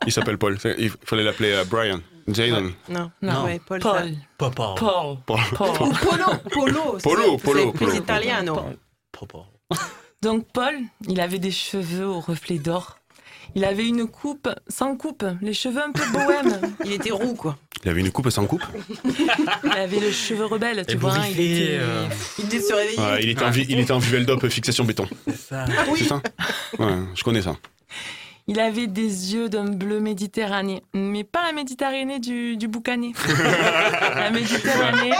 Il 0.05 0.11
s'appelle 0.13 0.37
Paul. 0.37 0.57
Il 0.77 0.89
fallait 1.03 1.23
l'appeler 1.23 1.51
euh, 1.51 1.65
Brian. 1.65 1.99
Jaden. 2.27 2.71
Non, 2.89 3.11
Non. 3.21 3.45
ouais, 3.45 3.59
Paul. 3.65 3.79
Paul. 3.79 4.11
Papa. 4.37 4.75
Paul. 4.77 5.17
Paul. 5.25 5.39
Paul. 5.55 5.69
Ou 5.69 5.93
Polo, 5.93 6.25
Polo. 6.51 6.97
Polo, 7.03 7.37
c'est 7.37 7.43
Polo, 7.43 7.71
plus 7.73 7.95
italiano. 7.95 8.59
Papa. 9.11 9.39
Donc 10.21 10.47
Paul, 10.53 10.75
il 11.07 11.19
avait 11.19 11.39
des 11.39 11.51
cheveux 11.51 12.07
au 12.07 12.19
reflet 12.19 12.57
d'or. 12.59 12.97
Il 13.55 13.65
avait 13.65 13.85
une 13.87 14.07
coupe 14.07 14.49
sans 14.67 14.95
coupe, 14.95 15.25
les 15.41 15.53
cheveux 15.53 15.81
un 15.83 15.91
peu 15.91 16.01
bohèmes. 16.11 16.73
Il 16.85 16.93
était 16.93 17.11
roux, 17.11 17.35
quoi. 17.35 17.57
Il 17.83 17.89
avait 17.91 17.99
une 17.99 18.09
coupe 18.11 18.29
sans 18.31 18.47
coupe. 18.47 18.63
Il 19.63 19.71
avait 19.71 19.99
le 19.99 20.11
cheveu 20.11 20.45
rebelle, 20.45 20.83
tu 20.87 20.93
Et 20.93 20.97
vois. 20.97 21.17
Il 21.29 21.39
était... 21.39 21.77
euh, 21.79 22.07
Il 22.39 22.49
se 22.61 22.73
réveiller. 22.73 22.99
Ouais, 22.99 23.19
il 23.23 23.29
était 23.29 23.43
en, 23.43 23.51
vi- 23.51 23.65
il 23.69 23.79
était 23.79 23.91
en 23.91 23.99
fixation 24.49 24.85
béton. 24.85 25.07
C'est 25.27 25.37
ça. 25.37 25.65
Ah 25.67 25.83
oui. 25.91 26.03
Ça 26.05 26.21
Ouais, 26.79 26.95
je 27.13 27.23
connais 27.23 27.41
ça. 27.43 27.55
Il 28.47 28.59
avait 28.59 28.87
des 28.87 29.33
yeux 29.33 29.47
d'un 29.47 29.65
bleu 29.69 29.99
méditerranéen, 30.01 30.79
mais 30.93 31.23
pas 31.23 31.43
la 31.45 31.53
Méditerranée 31.53 32.19
du, 32.19 32.57
du 32.57 32.67
boucané. 32.67 33.13
la 34.15 34.29
Méditerranée. 34.31 35.11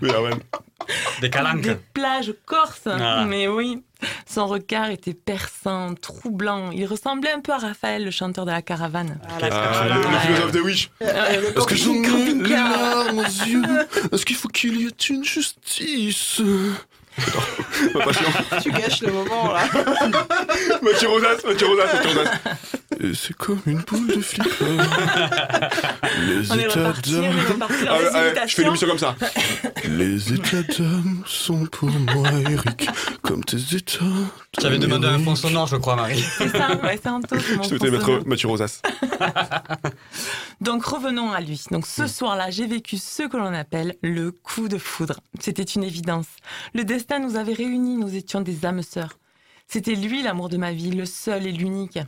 Oui, 0.00 0.10
Arwen. 0.10 0.38
Des 1.20 1.30
calanques. 1.30 1.62
des 1.62 1.76
plages 1.94 2.32
corses. 2.46 2.86
Ah. 2.86 3.24
Mais 3.26 3.48
oui, 3.48 3.82
son 4.24 4.46
regard 4.46 4.88
était 4.90 5.14
perçant, 5.14 5.94
troublant. 5.94 6.70
Il 6.70 6.86
ressemblait 6.86 7.32
un 7.32 7.40
peu 7.40 7.52
à 7.52 7.58
Raphaël, 7.58 8.04
le 8.04 8.10
chanteur 8.10 8.46
de 8.46 8.52
la 8.52 8.62
caravane. 8.62 9.18
Ah, 9.28 9.40
la 9.40 9.48
Ah, 9.52 9.88
le, 9.88 10.02
le 10.12 10.18
philosophe 10.18 10.52
de 10.52 10.60
Wish. 10.60 10.90
Euh, 11.02 11.52
Est-ce 11.56 11.66
que 11.66 11.74
j'en 11.74 11.92
ai 11.94 12.02
camping- 12.02 12.42
les 12.42 12.48
larmes 12.50 13.18
aux 13.18 13.22
yeux? 13.22 13.62
Est-ce 14.12 14.24
qu'il 14.24 14.36
faut 14.36 14.48
qu'il 14.48 14.80
y 14.80 14.86
ait 14.86 14.90
une 15.10 15.24
justice? 15.24 16.40
Pas. 17.16 18.60
Tu 18.60 18.70
gâches 18.70 19.02
le 19.02 19.12
moment, 19.12 19.52
là. 19.52 19.64
Mathieu 20.82 21.08
Rosas, 21.08 21.36
Mathieu 21.46 21.66
Rosas, 21.66 21.94
Mathieu 21.94 22.10
Rosas. 22.10 22.30
Et 23.00 23.14
c'est 23.14 23.36
comme 23.36 23.60
une 23.66 23.80
boule 23.80 24.06
de 24.06 24.20
flipper. 24.20 24.48
Les 26.26 26.50
On 26.50 26.58
états 26.58 26.92
d'âme. 26.92 27.34
Ah, 27.60 27.98
les 27.98 28.04
ouais, 28.04 28.10
ouais, 28.12 28.48
je 28.48 28.54
fais 28.54 28.64
l'émission 28.64 28.86
comme 28.88 28.98
ça. 28.98 29.14
Les 29.84 30.32
états 30.32 30.62
d'âme 30.62 31.22
sont 31.26 31.66
pour 31.66 31.90
moi, 31.90 32.28
Eric, 32.50 32.88
comme 33.22 33.44
tes 33.44 33.76
états. 33.76 34.04
Tu 34.58 34.66
avais 34.66 34.78
demandé 34.78 35.06
un 35.06 35.18
fond 35.18 35.36
sonore, 35.36 35.66
je 35.66 35.76
crois, 35.76 35.96
Marie. 35.96 36.24
C'est 36.38 36.48
ça, 36.48 36.74
ouais, 36.82 36.98
c'est 37.02 37.10
c'est 37.38 37.56
mon 37.56 37.62
Je 37.62 37.68
souhaitais 37.68 37.90
mettre 37.90 38.22
Mathieu 38.26 38.48
Rosas. 38.48 38.80
Donc 40.60 40.84
revenons 40.84 41.32
à 41.32 41.40
lui. 41.40 41.62
Donc 41.70 41.86
ce 41.86 42.06
soir-là, 42.06 42.50
j'ai 42.50 42.66
vécu 42.66 42.96
ce 42.96 43.24
que 43.24 43.36
l'on 43.36 43.52
appelle 43.52 43.94
le 44.02 44.32
coup 44.32 44.68
de 44.68 44.78
foudre. 44.78 45.20
C'était 45.38 45.62
une 45.62 45.84
évidence. 45.84 46.26
Le 46.74 46.84
destin 46.84 47.05
nous 47.18 47.36
avait 47.36 47.52
réunis, 47.54 47.96
nous 47.96 48.14
étions 48.14 48.40
des 48.40 48.66
âmes 48.66 48.82
sœurs. 48.82 49.18
C'était 49.68 49.94
lui 49.94 50.22
l'amour 50.22 50.48
de 50.48 50.56
ma 50.56 50.72
vie, 50.72 50.90
le 50.90 51.06
seul 51.06 51.46
et 51.46 51.52
l'unique. 51.52 51.98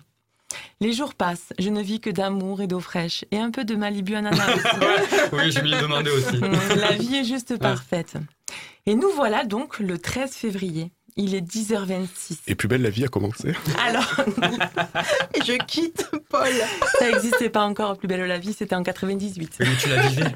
Les 0.81 0.93
jours 0.93 1.15
passent, 1.15 1.53
je 1.59 1.69
ne 1.69 1.83
vis 1.83 2.01
que 2.01 2.11
d'amour 2.11 2.61
et 2.61 2.67
d'eau 2.67 2.81
fraîche 2.81 3.25
et 3.31 3.39
un 3.39 3.51
peu 3.51 3.65
de 3.65 3.75
Malibu 3.75 4.15
ananas 4.15 4.55
aussi. 4.55 4.67
Oui, 5.33 5.53
je 5.53 5.61
m'y 5.61 5.71
demandais 5.73 6.11
aussi. 6.11 6.39
La 6.77 6.93
vie 6.93 7.17
est 7.17 7.25
juste 7.25 7.59
parfaite. 7.59 8.15
Et 8.87 8.95
nous 8.95 9.11
voilà 9.15 9.45
donc 9.45 9.79
le 9.79 9.99
13 9.99 10.33
février. 10.33 10.91
Il 11.21 11.35
est 11.35 11.41
10h26. 11.41 12.37
Et 12.47 12.55
plus 12.55 12.69
belle 12.69 12.83
la 12.83 12.91
vie 12.91 13.05
a 13.05 13.09
commencé. 13.09 13.53
Alors, 13.85 14.09
je 15.45 15.59
quitte 15.65 16.09
Paul. 16.31 16.53
ça 16.99 17.11
n'existait 17.11 17.51
pas 17.51 17.65
encore, 17.65 17.99
Plus 17.99 18.07
belle 18.07 18.25
la 18.25 18.39
vie, 18.39 18.53
c'était 18.53 18.77
en 18.77 18.85
98. 18.85 19.57
Oui, 19.59 19.67
mais 19.69 19.77
tu 19.77 19.89
la 19.89 20.07
vivais. 20.07 20.35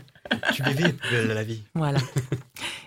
Tu 0.52 0.62
vivais 0.64 0.95
la 1.12 1.35
la 1.35 1.45
vie. 1.45 1.62
Voilà. 1.76 2.00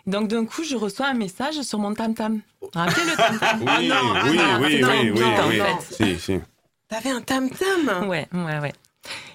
Donc 0.07 0.27
d'un 0.27 0.45
coup, 0.45 0.63
je 0.63 0.75
reçois 0.75 1.07
un 1.07 1.13
message 1.13 1.61
sur 1.61 1.79
mon 1.79 1.93
tam-tam. 1.93 2.41
Rappelez 2.73 3.05
le 3.05 3.15
tam-tam 3.17 3.59
Oui, 3.61 3.87
non, 3.87 3.95
ah 4.15 4.21
oui, 4.29 4.37
non, 4.37 4.43
oui, 4.61 4.79
dans 4.79 4.87
oui, 4.89 5.11
oui, 5.11 5.23
en 5.23 5.47
oui. 5.49 5.59
fait. 5.89 6.15
Si, 6.15 6.19
si. 6.19 6.39
T'avais 6.87 7.09
un 7.09 7.21
tam-tam. 7.21 8.07
Ouais, 8.07 8.27
ouais, 8.33 8.59
ouais. 8.59 8.73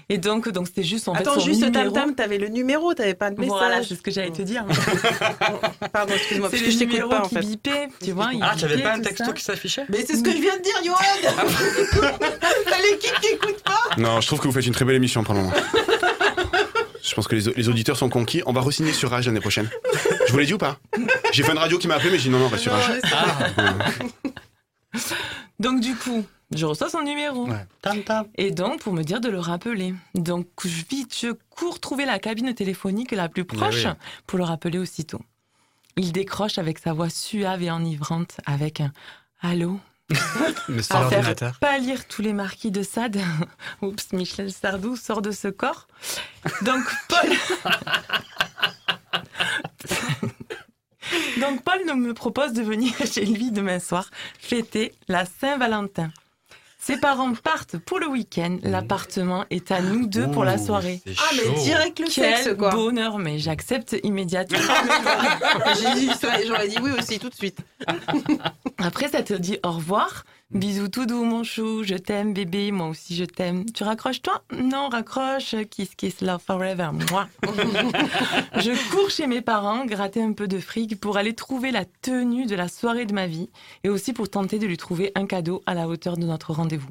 Et 0.09 0.19
donc, 0.19 0.49
donc 0.49 0.67
c'était 0.67 0.83
juste 0.83 1.09
en 1.09 1.13
Attends, 1.15 1.35
fait 1.35 1.41
son 1.41 1.47
juste 1.47 1.63
numéro. 1.65 1.91
tam-tam, 1.93 2.15
t'avais 2.17 2.39
le 2.39 2.49
numéro, 2.49 2.93
t'avais 2.95 3.15
pas 3.15 3.31
de 3.31 3.41
message. 3.41 3.57
Voilà, 3.59 3.83
c'est 3.85 3.95
ce 3.95 4.03
que 4.03 4.11
j'allais 4.11 4.31
te 4.33 4.43
dire. 4.43 4.65
Pardon, 5.93 6.15
excuse-moi, 6.15 6.51
parce 6.51 6.63
que 6.63 6.71
je 6.71 6.79
t'écoute 6.79 6.95
numéro 6.95 7.11
pas, 7.11 7.21
en 7.25 7.29
qui 7.29 7.35
fait. 7.37 7.41
bipait, 7.41 7.89
tu 8.03 8.11
vois. 8.13 8.31
il 8.33 8.41
Ah, 8.43 8.55
tu 8.57 8.65
avais 8.65 8.77
bipait, 8.77 8.89
pas 8.89 8.95
un 8.97 9.01
texto 9.01 9.25
ça. 9.27 9.33
qui 9.33 9.43
s'affichait 9.45 9.85
Mais 9.89 10.05
c'est 10.05 10.17
ce 10.17 10.23
que 10.23 10.33
je 10.33 10.39
viens 10.39 10.57
de 10.57 10.63
dire, 10.63 10.75
Johan 10.85 10.97
T'as 12.69 12.83
l'équipe 12.83 13.21
qui 13.21 13.35
écoute 13.35 13.63
pas 13.65 13.97
Non, 13.99 14.21
je 14.21 14.27
trouve 14.27 14.41
que 14.41 14.47
vous 14.49 14.53
faites 14.53 14.67
une 14.67 14.73
très 14.73 14.85
belle 14.85 14.97
émission 14.97 15.23
pour 15.23 15.35
le 15.35 15.41
moment. 15.43 15.53
Je 17.11 17.15
pense 17.17 17.27
que 17.27 17.35
les, 17.35 17.53
les 17.55 17.69
auditeurs 17.69 17.97
sont 17.97 18.09
conquis. 18.09 18.41
On 18.47 18.53
va 18.53 18.61
re-signer 18.61 18.93
sur 18.93 19.11
Rage 19.11 19.27
l'année 19.27 19.41
prochaine. 19.41 19.69
Je 20.29 20.33
vous 20.33 20.39
l'ai 20.39 20.47
dit 20.47 20.55
ou 20.55 20.59
pas 20.59 20.79
J'ai 21.33 21.43
fait 21.43 21.51
une 21.51 21.59
radio 21.59 21.77
qui 21.77 21.89
m'a 21.89 21.97
appelé, 21.97 22.11
mais 22.11 22.19
j'ai 22.19 22.29
dit 22.29 22.31
non, 22.31 22.39
non, 22.39 22.49
reste 22.49 22.63
sur 22.63 22.73
Rage. 22.73 23.01
Donc 25.59 25.81
du 25.81 25.97
coup, 25.97 26.25
je 26.55 26.67
reçois 26.67 26.89
son 26.89 27.03
numéro. 27.03 27.49
Ouais. 27.49 27.67
Tam 27.83 28.05
tam. 28.05 28.27
Et 28.37 28.53
donc, 28.53 28.81
pour 28.81 28.93
me 28.93 29.03
dire 29.03 29.21
de 29.21 29.29
le 29.29 29.41
rappeler. 29.41 29.93
Donc, 30.15 30.47
je, 30.65 30.85
vite, 30.89 31.17
je 31.21 31.33
cours 31.51 31.81
trouver 31.81 32.05
la 32.05 32.21
cabine 32.21 32.55
téléphonique 32.55 33.11
la 33.11 33.29
plus 33.29 33.45
proche 33.45 33.87
oui. 33.87 33.93
pour 34.29 34.39
le 34.39 34.45
rappeler 34.45 34.79
aussitôt. 34.79 35.21
Il 35.97 36.13
décroche 36.13 36.59
avec 36.59 36.79
sa 36.79 36.93
voix 36.93 37.11
suave 37.11 37.65
et 37.65 37.71
enivrante, 37.73 38.37
avec 38.47 38.81
un 38.81 38.93
Allô? 39.43 39.81
Mais 40.69 40.83
À 40.91 41.09
faire 41.09 41.59
pas 41.59 41.79
lire 41.79 42.07
tous 42.07 42.23
les 42.23 42.33
marquis 42.33 42.71
de 42.71 42.83
Sade. 42.83 43.21
Oups, 43.83 44.13
Michel 44.13 44.53
Sardou 44.53 44.97
sort 44.97 45.23
de 45.23 45.31
ce 45.31 45.49
corps. 45.49 45.87
Donc, 46.63 46.85
Paul. 47.09 47.31
Donc, 51.41 51.63
Paul 51.63 51.85
me 51.97 52.15
propose 52.15 52.53
de 52.53 52.63
venir 52.63 52.93
chez 53.13 53.25
lui 53.25 53.51
demain 53.51 53.79
soir 53.79 54.11
fêter 54.39 54.95
la 55.09 55.25
Saint-Valentin. 55.25 56.11
Ses 56.91 56.97
parents 56.97 57.33
partent 57.35 57.77
pour 57.79 58.01
le 58.01 58.09
week-end. 58.09 58.59
L'appartement 58.65 59.45
est 59.51 59.71
à 59.71 59.81
nous 59.81 60.09
deux 60.09 60.29
pour 60.29 60.45
la 60.45 60.59
soirée. 60.59 61.01
Ah, 61.07 61.31
mais 61.37 61.63
direct 61.63 62.01
le 62.01 62.07
sexe, 62.07 62.41
Quel 62.45 62.57
quoi. 62.57 62.71
bonheur, 62.71 63.19
mais 63.19 63.39
j'accepte 63.39 63.97
immédiatement. 64.03 64.59
J'ai 65.81 66.01
dit, 66.01 66.11
j'aurais 66.49 66.67
dit 66.67 66.79
oui 66.83 66.91
aussi, 66.99 67.21
tout 67.21 67.29
de 67.29 67.35
suite. 67.35 67.59
Après, 68.79 69.09
ça 69.09 69.23
te 69.23 69.35
dit 69.35 69.59
au 69.65 69.71
revoir. 69.71 70.25
Bisous 70.53 70.89
tout 70.89 71.07
doux, 71.07 71.25
mon 71.25 71.45
chou. 71.45 71.85
Je 71.85 71.95
t'aime, 71.95 72.35
bébé. 72.35 72.73
Moi 72.73 72.89
aussi, 72.89 73.15
je 73.15 73.25
t'aime. 73.25 73.67
Tu 73.71 73.85
raccroches, 73.85 74.21
toi 74.21 74.43
Non, 74.53 74.89
raccroche. 74.89 75.55
Kiss, 75.71 75.95
kiss, 75.95 76.23
love 76.23 76.43
forever. 76.45 76.91
Moi. 77.11 77.29
je 78.57 78.91
cours 78.91 79.11
chez 79.11 79.29
mes 79.29 79.43
parents, 79.43 79.85
gratter 79.85 80.21
un 80.21 80.33
peu 80.33 80.49
de 80.49 80.59
fric 80.59 80.99
pour 80.99 81.17
aller 81.19 81.35
trouver 81.35 81.71
la 81.71 81.85
tenue 81.85 82.47
de 82.47 82.57
la 82.57 82.67
soirée 82.67 83.07
de 83.07 83.15
ma 83.15 83.29
vie 83.29 83.49
et 83.85 83.89
aussi 83.89 84.13
pour 84.13 84.29
tenter 84.29 84.59
de 84.59 84.67
lui 84.67 84.77
trouver 84.77 85.13
un 85.15 85.27
cadeau 85.27 85.63
à 85.67 85.75
la 85.75 85.87
hauteur 85.87 86.17
de 86.17 86.27
notre 86.27 86.53
rendez-vous. 86.53 86.91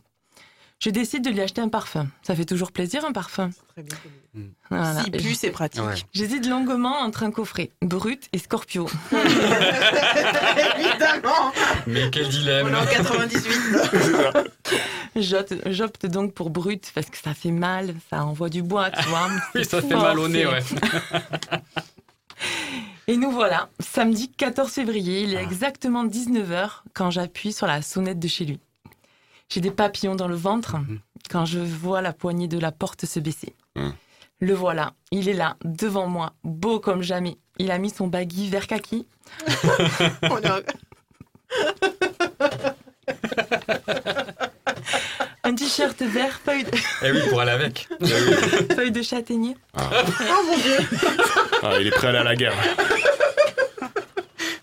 Je 0.80 0.90
décide 0.90 1.26
de 1.26 1.30
lui 1.30 1.42
acheter 1.42 1.60
un 1.60 1.68
parfum. 1.68 2.08
Ça 2.24 2.34
fait 2.36 2.46
toujours 2.46 2.72
plaisir, 2.72 3.04
un 3.06 3.12
parfum. 3.12 3.50
Très 3.74 3.84
bien. 3.84 3.98
Voilà. 4.70 5.04
Si 5.04 5.12
plus, 5.12 5.36
c'est 5.36 5.52
pratique. 5.52 5.82
Ouais. 5.84 5.96
J'hésite 6.14 6.46
longuement 6.48 7.00
entre 7.00 7.24
un 7.24 7.32
coffret 7.32 7.72
brut 7.82 8.30
et 8.32 8.38
Scorpio. 8.38 8.88
Évidemment 10.78 11.52
Mais 11.86 12.10
quel 12.10 12.28
On 12.28 12.30
dilemme. 12.30 12.68
est 12.70 12.76
en 12.78 12.86
98. 12.86 13.52
J'opte 15.72 16.06
donc 16.06 16.34
pour 16.34 16.50
brut 16.50 16.92
parce 16.96 17.08
que 17.10 17.18
ça 17.18 17.34
fait 17.34 17.52
mal, 17.52 17.94
ça 18.10 18.24
envoie 18.24 18.48
du 18.50 18.62
bois, 18.64 18.90
tu 18.92 19.04
vois. 19.10 19.28
Oui, 19.56 19.66
ça 19.66 19.82
fait 19.82 19.96
mal 19.96 20.18
au 20.18 20.30
nez, 20.30 20.46
ouais. 20.46 20.64
Et 23.08 23.18
nous 23.18 23.32
voilà, 23.32 23.68
samedi 23.80 24.30
14 24.30 24.72
février, 24.72 25.24
Ah. 25.26 25.28
il 25.28 25.34
est 25.36 25.44
exactement 25.44 26.06
19h 26.06 26.84
quand 26.94 27.10
j'appuie 27.10 27.52
sur 27.52 27.68
la 27.68 27.82
sonnette 27.82 28.20
de 28.20 28.28
chez 28.28 28.46
lui. 28.46 28.60
J'ai 29.50 29.62
des 29.62 29.72
papillons 29.72 30.16
dans 30.16 30.28
le 30.28 30.36
ventre 30.36 30.78
Mhm. 30.78 31.00
quand 31.30 31.46
je 31.46 31.60
vois 31.60 32.02
la 32.02 32.14
poignée 32.14 32.48
de 32.48 32.60
la 32.60 32.72
porte 32.72 33.06
se 33.06 33.20
baisser. 33.20 33.56
Mhm. 33.76 33.94
Le 34.42 34.54
voilà, 34.54 34.94
il 35.12 35.28
est 35.28 35.34
là, 35.34 35.58
devant 35.66 36.08
moi, 36.08 36.34
beau 36.44 36.80
comme 36.80 37.02
jamais. 37.02 37.38
Il 37.58 37.72
a 37.72 37.78
mis 37.78 37.90
son 37.90 38.08
baggy 38.08 38.50
vert 38.50 38.68
kaki, 38.68 39.06
un 45.44 45.56
t-shirt 45.56 46.02
vert 46.02 46.40
feuille 46.44 46.64
de, 46.64 46.72
Eh 47.04 47.12
oui, 47.12 47.20
pour 47.30 47.40
aller 47.42 47.52
avec. 47.52 47.88
feuille 48.76 48.92
de 48.92 49.02
châtaignier. 49.02 49.56
Oh 49.78 49.82
mon 50.46 50.58
dieu 50.58 50.78
Ah, 51.64 51.74
il 51.80 51.88
est 51.88 51.92
prêt 51.92 52.08
à 52.08 52.10
aller 52.12 52.20
à 52.20 52.24
la 52.24 52.36
guerre. 52.36 52.54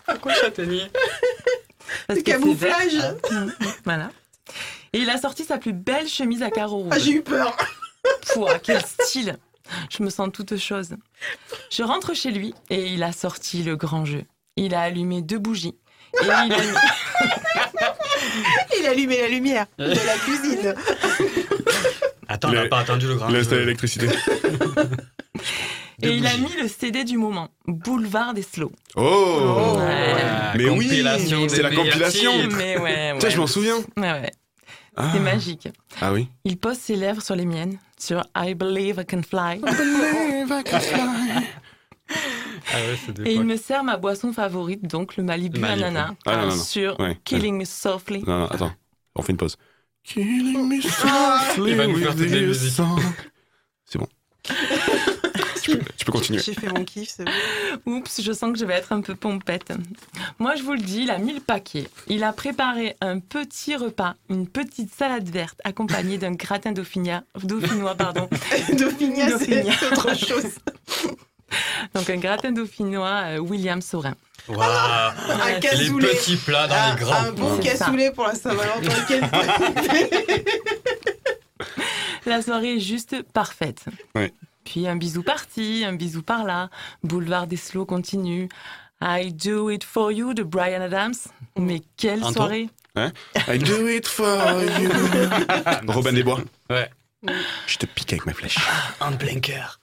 Pourquoi 0.05 0.33
châtaignier 0.35 0.89
parce 2.07 2.19
que 2.19 2.23
camouflage 2.25 2.93
vert. 2.95 3.15
Mhm, 3.31 3.53
Voilà. 3.83 4.11
Et 4.97 5.01
il 5.01 5.09
a 5.11 5.17
sorti 5.19 5.43
sa 5.43 5.59
plus 5.59 5.73
belle 5.73 6.07
chemise 6.07 6.41
à 6.41 6.49
carreaux 6.49 6.77
rouges. 6.79 6.91
Ah, 6.91 6.97
j'ai 6.97 7.11
eu 7.11 7.21
peur 7.21 7.55
Pouah, 8.33 8.57
quel 8.57 8.81
style 8.83 9.37
Je 9.95 10.01
me 10.01 10.09
sens 10.09 10.29
toute 10.33 10.57
chose. 10.57 10.95
Je 11.69 11.83
rentre 11.83 12.15
chez 12.15 12.31
lui 12.31 12.55
et 12.71 12.87
il 12.93 13.03
a 13.03 13.11
sorti 13.11 13.61
le 13.61 13.75
grand 13.75 14.05
jeu. 14.05 14.23
Il 14.55 14.73
a 14.73 14.81
allumé 14.81 15.21
deux 15.21 15.37
bougies. 15.37 15.75
Et 16.19 16.25
il 16.25 16.31
a 16.31 16.45
mis... 16.47 16.51
Il 18.79 18.87
a 18.87 18.89
allumé 18.91 19.21
la 19.21 19.27
lumière 19.27 19.65
de 19.77 19.85
la 19.85 20.15
cuisine. 20.17 20.73
Attends, 22.27 22.49
on 22.49 22.53
n'a 22.53 22.67
pas 22.67 22.79
attendu 22.79 23.07
le 23.07 23.15
grand 23.15 23.29
Il 23.29 23.35
a 23.35 23.39
installé 23.39 23.61
jeu. 23.61 23.65
l'électricité. 23.65 24.07
Et 26.01 26.09
il 26.09 26.25
a 26.25 26.35
mis 26.37 26.51
le 26.59 26.67
CD 26.67 27.03
du 27.03 27.17
moment, 27.17 27.49
Boulevard 27.67 28.33
des 28.33 28.41
Slow. 28.41 28.71
Oh, 28.95 29.75
Ouais. 29.77 30.15
Mais 30.55 30.69
oui, 30.69 30.89
c'est 31.49 31.61
la 31.61 31.71
compilation. 31.71 32.31
Mais 32.57 32.79
ouais, 32.79 33.15
je 33.29 33.37
m'en 33.37 33.47
souviens. 33.47 33.77
Ouais, 33.95 34.11
ouais. 34.11 34.31
Ah. 34.99 35.09
C'est 35.13 35.19
magique. 35.19 35.69
Ah 36.01 36.11
oui. 36.11 36.27
Il 36.43 36.57
pose 36.57 36.77
ses 36.77 36.95
lèvres 36.95 37.21
sur 37.21 37.35
les 37.35 37.45
miennes, 37.45 37.77
sur 37.99 38.23
I 38.35 38.55
Believe 38.55 38.99
I 38.99 39.05
Can 39.05 39.21
Fly. 39.21 39.61
Ah 42.09 42.75
ouais, 42.75 42.97
c'est 43.05 43.19
Et 43.27 43.33
il 43.33 43.43
me 43.43 43.55
sert 43.57 43.83
ma 43.83 43.97
boisson 43.97 44.33
favorite, 44.33 44.85
donc 44.87 45.15
le 45.17 45.23
Malibu, 45.23 45.59
Malibu. 45.59 45.83
Ananas, 45.83 46.13
Ah, 46.25 46.35
non, 46.35 46.41
non, 46.41 46.47
non. 46.55 46.63
sur 46.63 46.99
Ouais. 46.99 47.17
Killing 47.23 47.57
Me 47.57 47.65
Softly. 47.65 48.23
Non, 48.25 48.39
non, 48.39 48.45
attends. 48.47 48.71
On 49.15 49.21
fait 49.21 49.31
une 49.33 49.37
pause. 49.37 49.57
Killing 50.03 50.67
me 50.67 50.79
Ah. 51.03 51.43
softly 51.47 51.71
Il 51.71 51.77
va 51.77 51.87
nous 51.87 51.97
faire 51.97 52.15
musiques. 52.15 52.71
song. 52.71 52.99
C'est 53.85 53.99
bon. 53.99 54.07
peux, 56.07 56.17
continuer. 56.17 56.39
J'ai 56.41 56.53
fait 56.53 56.67
mon 56.69 56.83
kiff, 56.83 57.09
c'est 57.15 57.25
bon. 57.25 57.31
Oups, 57.97 58.21
je 58.21 58.31
sens 58.31 58.51
que 58.51 58.57
je 58.59 58.65
vais 58.65 58.73
être 58.73 58.91
un 58.91 59.01
peu 59.01 59.15
pompette. 59.15 59.71
Moi, 60.39 60.55
je 60.55 60.63
vous 60.63 60.73
le 60.73 60.79
dis, 60.79 61.01
il 61.03 61.11
a 61.11 61.17
mis 61.19 61.33
le 61.33 61.39
paquet. 61.39 61.87
Il 62.07 62.23
a 62.23 62.33
préparé 62.33 62.95
un 63.01 63.19
petit 63.19 63.75
repas, 63.75 64.15
une 64.29 64.47
petite 64.47 64.93
salade 64.93 65.29
verte 65.29 65.59
accompagnée 65.63 66.17
d'un 66.17 66.31
gratin 66.33 66.71
dauphinois, 66.71 67.21
dauphinois 67.43 67.95
pardon. 67.95 68.27
Dauphinia, 68.73 69.27
c'est 69.37 69.47
Dauphinia. 69.47 69.73
c'est 69.79 69.91
autre 69.91 70.15
chose. 70.17 70.51
Donc 71.93 72.09
un 72.09 72.17
gratin 72.17 72.51
dauphinois 72.51 73.21
euh, 73.25 73.37
William 73.39 73.81
Saurin. 73.81 74.15
Waouh. 74.49 74.59
Un 74.59 75.53
Les 75.53 75.59
cassoulet. 75.59 76.07
petits 76.09 76.35
plats 76.37 76.67
dans 76.67 76.75
Ah, 76.77 76.93
les 76.97 76.99
grands. 77.03 77.13
Un 77.15 77.31
bon 77.31 77.55
ça. 77.57 77.63
cassoulet 77.69 78.11
pour 78.11 78.25
la 78.27 78.35
Saint-Valentin. 78.35 78.91
La 82.25 82.41
soirée 82.41 82.75
est 82.75 82.79
juste 82.79 83.21
parfaite. 83.33 83.85
Ouais. 84.15 84.33
Puis 84.67 84.85
un 84.85 84.97
bisou 84.97 85.23
par-ci, 85.23 85.85
un 85.87 85.93
bisou 85.93 86.21
par-là. 86.21 86.69
Boulevard 87.01 87.47
des 87.47 87.55
Slow 87.55 87.85
continue. 87.85 88.49
I 89.01 89.31
do 89.31 89.69
it 89.69 89.85
for 89.85 90.11
you 90.11 90.33
de 90.33 90.43
Brian 90.43 90.81
Adams. 90.81 91.13
Mais 91.57 91.81
quelle 91.95 92.21
Anto 92.21 92.33
soirée 92.33 92.69
I 92.97 93.59
do 93.59 93.87
it 93.87 94.05
for 94.05 94.61
you. 94.81 94.89
Robin 95.87 96.11
des 96.11 96.23
Bois. 96.23 96.41
Ouais. 96.69 96.89
Je 97.65 97.77
te 97.77 97.85
pique 97.85 98.11
avec 98.11 98.25
ma 98.25 98.33
flèche. 98.33 98.57
En 98.99 99.13
plein 99.13 99.39
cœur. 99.39 99.79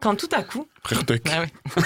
Quand 0.00 0.16
tout 0.16 0.30
à 0.32 0.42
coup, 0.42 0.66
Frère 0.82 1.04
Tuck. 1.04 1.20
ah 1.30 1.40
ouais, 1.40 1.52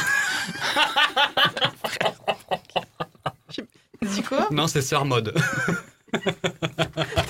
T'as 4.01 4.07
dit 4.07 4.23
quoi? 4.23 4.47
Non, 4.53 4.69
c'est 4.69 4.83
Sœur 4.83 5.05
Mode. 5.05 5.35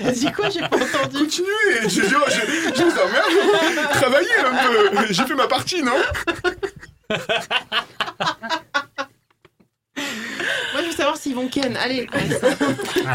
T'as 0.08 0.14
dit 0.14 0.32
quoi 0.32 0.48
J'ai 0.48 0.60
pas 0.60 0.76
entendu. 0.76 1.18
Continuez, 1.18 1.48
je, 1.82 1.88
je, 1.88 2.02
je, 2.02 2.72
je 2.74 2.82
vous 2.82 2.98
emmerde. 2.98 3.90
Travaillez 3.92 4.38
un 4.44 4.96
peu. 4.96 5.06
J'ai 5.12 5.24
fait 5.24 5.34
ma 5.34 5.46
partie, 5.46 5.82
non 5.82 5.92
Moi, 7.10 7.18
je 10.82 10.86
veux 10.86 10.92
savoir 10.92 11.16
s'ils 11.16 11.34
vont 11.34 11.48
ken. 11.48 11.76
Allez. 11.76 12.06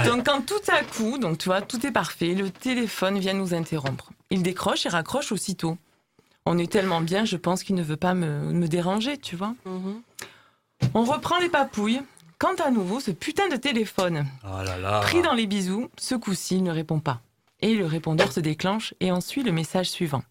Donc 0.05 0.25
quand 0.25 0.41
tout 0.45 0.53
à 0.67 0.83
coup, 0.83 1.17
donc 1.17 1.37
tu 1.39 1.49
vois, 1.49 1.61
tout 1.61 1.85
est 1.85 1.91
parfait, 1.91 2.33
le 2.33 2.49
téléphone 2.51 3.19
vient 3.19 3.33
nous 3.33 3.53
interrompre. 3.53 4.11
Il 4.29 4.43
décroche 4.43 4.85
et 4.85 4.89
raccroche 4.89 5.31
aussitôt. 5.31 5.77
On 6.45 6.57
est 6.57 6.71
tellement 6.71 7.01
bien, 7.01 7.25
je 7.25 7.37
pense 7.37 7.63
qu'il 7.63 7.75
ne 7.75 7.83
veut 7.83 7.97
pas 7.97 8.13
me, 8.13 8.51
me 8.51 8.67
déranger, 8.67 9.17
tu 9.17 9.35
vois. 9.35 9.55
Mhm. 9.65 10.01
On 10.93 11.03
reprend 11.05 11.39
les 11.39 11.49
papouilles. 11.49 12.01
Quand 12.39 12.59
à 12.61 12.71
nouveau, 12.71 12.99
ce 12.99 13.11
putain 13.11 13.47
de 13.47 13.55
téléphone, 13.55 14.25
Oh 14.43 14.61
là 14.63 14.77
là. 14.77 14.99
pris 15.01 15.21
dans 15.21 15.33
les 15.33 15.47
bisous, 15.47 15.89
ce 15.97 16.15
coup-ci, 16.15 16.57
il 16.57 16.63
ne 16.63 16.71
répond 16.71 16.99
pas. 16.99 17.21
Et 17.61 17.75
le 17.75 17.85
répondeur 17.85 18.31
se 18.33 18.39
déclenche 18.39 18.93
et 18.99 19.11
en 19.11 19.21
suit 19.21 19.43
le 19.43 19.51
message 19.51 19.89
suivant. 19.89 20.23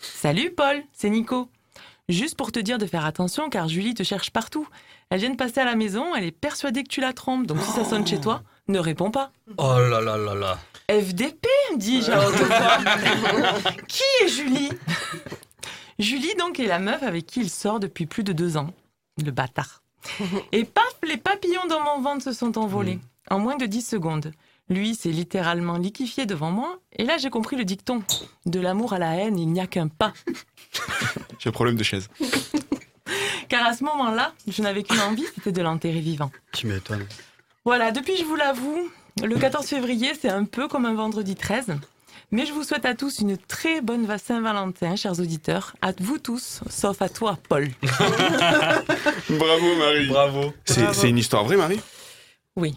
Salut 0.00 0.50
Paul, 0.50 0.82
c'est 0.92 1.10
Nico. 1.10 1.48
Juste 2.08 2.36
pour 2.38 2.52
te 2.52 2.58
dire 2.58 2.78
de 2.78 2.86
faire 2.86 3.04
attention 3.04 3.50
car 3.50 3.68
Julie 3.68 3.92
te 3.92 4.02
cherche 4.02 4.30
partout. 4.30 4.66
Elle 5.10 5.20
vient 5.20 5.30
de 5.30 5.36
passer 5.36 5.60
à 5.60 5.64
la 5.66 5.74
maison, 5.74 6.14
elle 6.14 6.24
est 6.24 6.30
persuadée 6.30 6.82
que 6.82 6.88
tu 6.88 7.00
la 7.02 7.12
trompes, 7.12 7.46
donc 7.46 7.60
si 7.60 7.70
ça 7.72 7.84
sonne 7.84 8.06
chez 8.06 8.20
toi, 8.20 8.42
ne 8.68 8.78
réponds 8.78 9.10
pas. 9.10 9.30
Oh 9.58 9.78
là 9.78 10.00
là 10.00 10.16
là 10.16 10.34
là. 10.34 10.58
FDP, 10.90 11.46
dis-je 11.76 12.10
qui 13.88 14.02
est 14.22 14.28
Julie? 14.28 14.70
Julie, 15.98 16.34
donc, 16.38 16.60
est 16.60 16.66
la 16.66 16.78
meuf 16.78 17.02
avec 17.02 17.26
qui 17.26 17.40
il 17.40 17.50
sort 17.50 17.80
depuis 17.80 18.06
plus 18.06 18.22
de 18.24 18.32
deux 18.32 18.56
ans. 18.56 18.70
Le 19.22 19.30
bâtard. 19.32 19.82
Et 20.52 20.64
paf, 20.64 20.94
les 21.06 21.16
papillons 21.16 21.66
dans 21.68 21.82
mon 21.82 22.00
ventre 22.00 22.24
se 22.24 22.32
sont 22.32 22.58
envolés. 22.58 22.98
En 23.30 23.38
moins 23.38 23.56
de 23.56 23.66
10 23.66 23.82
secondes. 23.82 24.32
Lui 24.70 24.94
s'est 24.94 25.10
littéralement 25.10 25.78
liquéfié 25.78 26.26
devant 26.26 26.50
moi. 26.50 26.78
Et 26.92 27.04
là, 27.04 27.16
j'ai 27.16 27.30
compris 27.30 27.56
le 27.56 27.64
dicton. 27.64 28.02
De 28.46 28.60
l'amour 28.60 28.92
à 28.92 28.98
la 28.98 29.16
haine, 29.16 29.38
il 29.38 29.48
n'y 29.48 29.60
a 29.60 29.66
qu'un 29.66 29.88
pas. 29.88 30.12
J'ai 31.38 31.48
un 31.48 31.52
problème 31.52 31.76
de 31.76 31.82
chaise. 31.82 32.08
Car 33.48 33.66
à 33.66 33.72
ce 33.72 33.82
moment-là, 33.84 34.34
je 34.46 34.60
n'avais 34.60 34.82
qu'une 34.82 35.00
envie, 35.00 35.24
c'était 35.34 35.52
de 35.52 35.62
l'enterrer 35.62 36.00
vivant. 36.00 36.30
Tu 36.52 36.66
m'étonnes. 36.66 37.06
Voilà, 37.64 37.92
depuis, 37.92 38.16
je 38.16 38.24
vous 38.24 38.34
l'avoue, 38.34 38.90
le 39.22 39.36
14 39.36 39.66
février, 39.66 40.12
c'est 40.20 40.28
un 40.28 40.44
peu 40.44 40.68
comme 40.68 40.84
un 40.84 40.94
vendredi 40.94 41.34
13. 41.34 41.78
Mais 42.30 42.44
je 42.44 42.52
vous 42.52 42.62
souhaite 42.62 42.84
à 42.84 42.94
tous 42.94 43.20
une 43.20 43.38
très 43.38 43.80
bonne 43.80 44.04
va- 44.04 44.18
Saint-Valentin, 44.18 44.96
chers 44.96 45.18
auditeurs. 45.18 45.74
À 45.80 45.92
vous 45.98 46.18
tous, 46.18 46.60
sauf 46.68 47.00
à 47.00 47.08
toi, 47.08 47.38
Paul. 47.48 47.68
Bravo, 49.30 49.76
Marie. 49.78 50.06
Bravo. 50.08 50.52
C'est 50.66 51.08
une 51.08 51.18
histoire 51.18 51.44
vraie, 51.44 51.56
Marie? 51.56 51.80
Oui. 52.56 52.76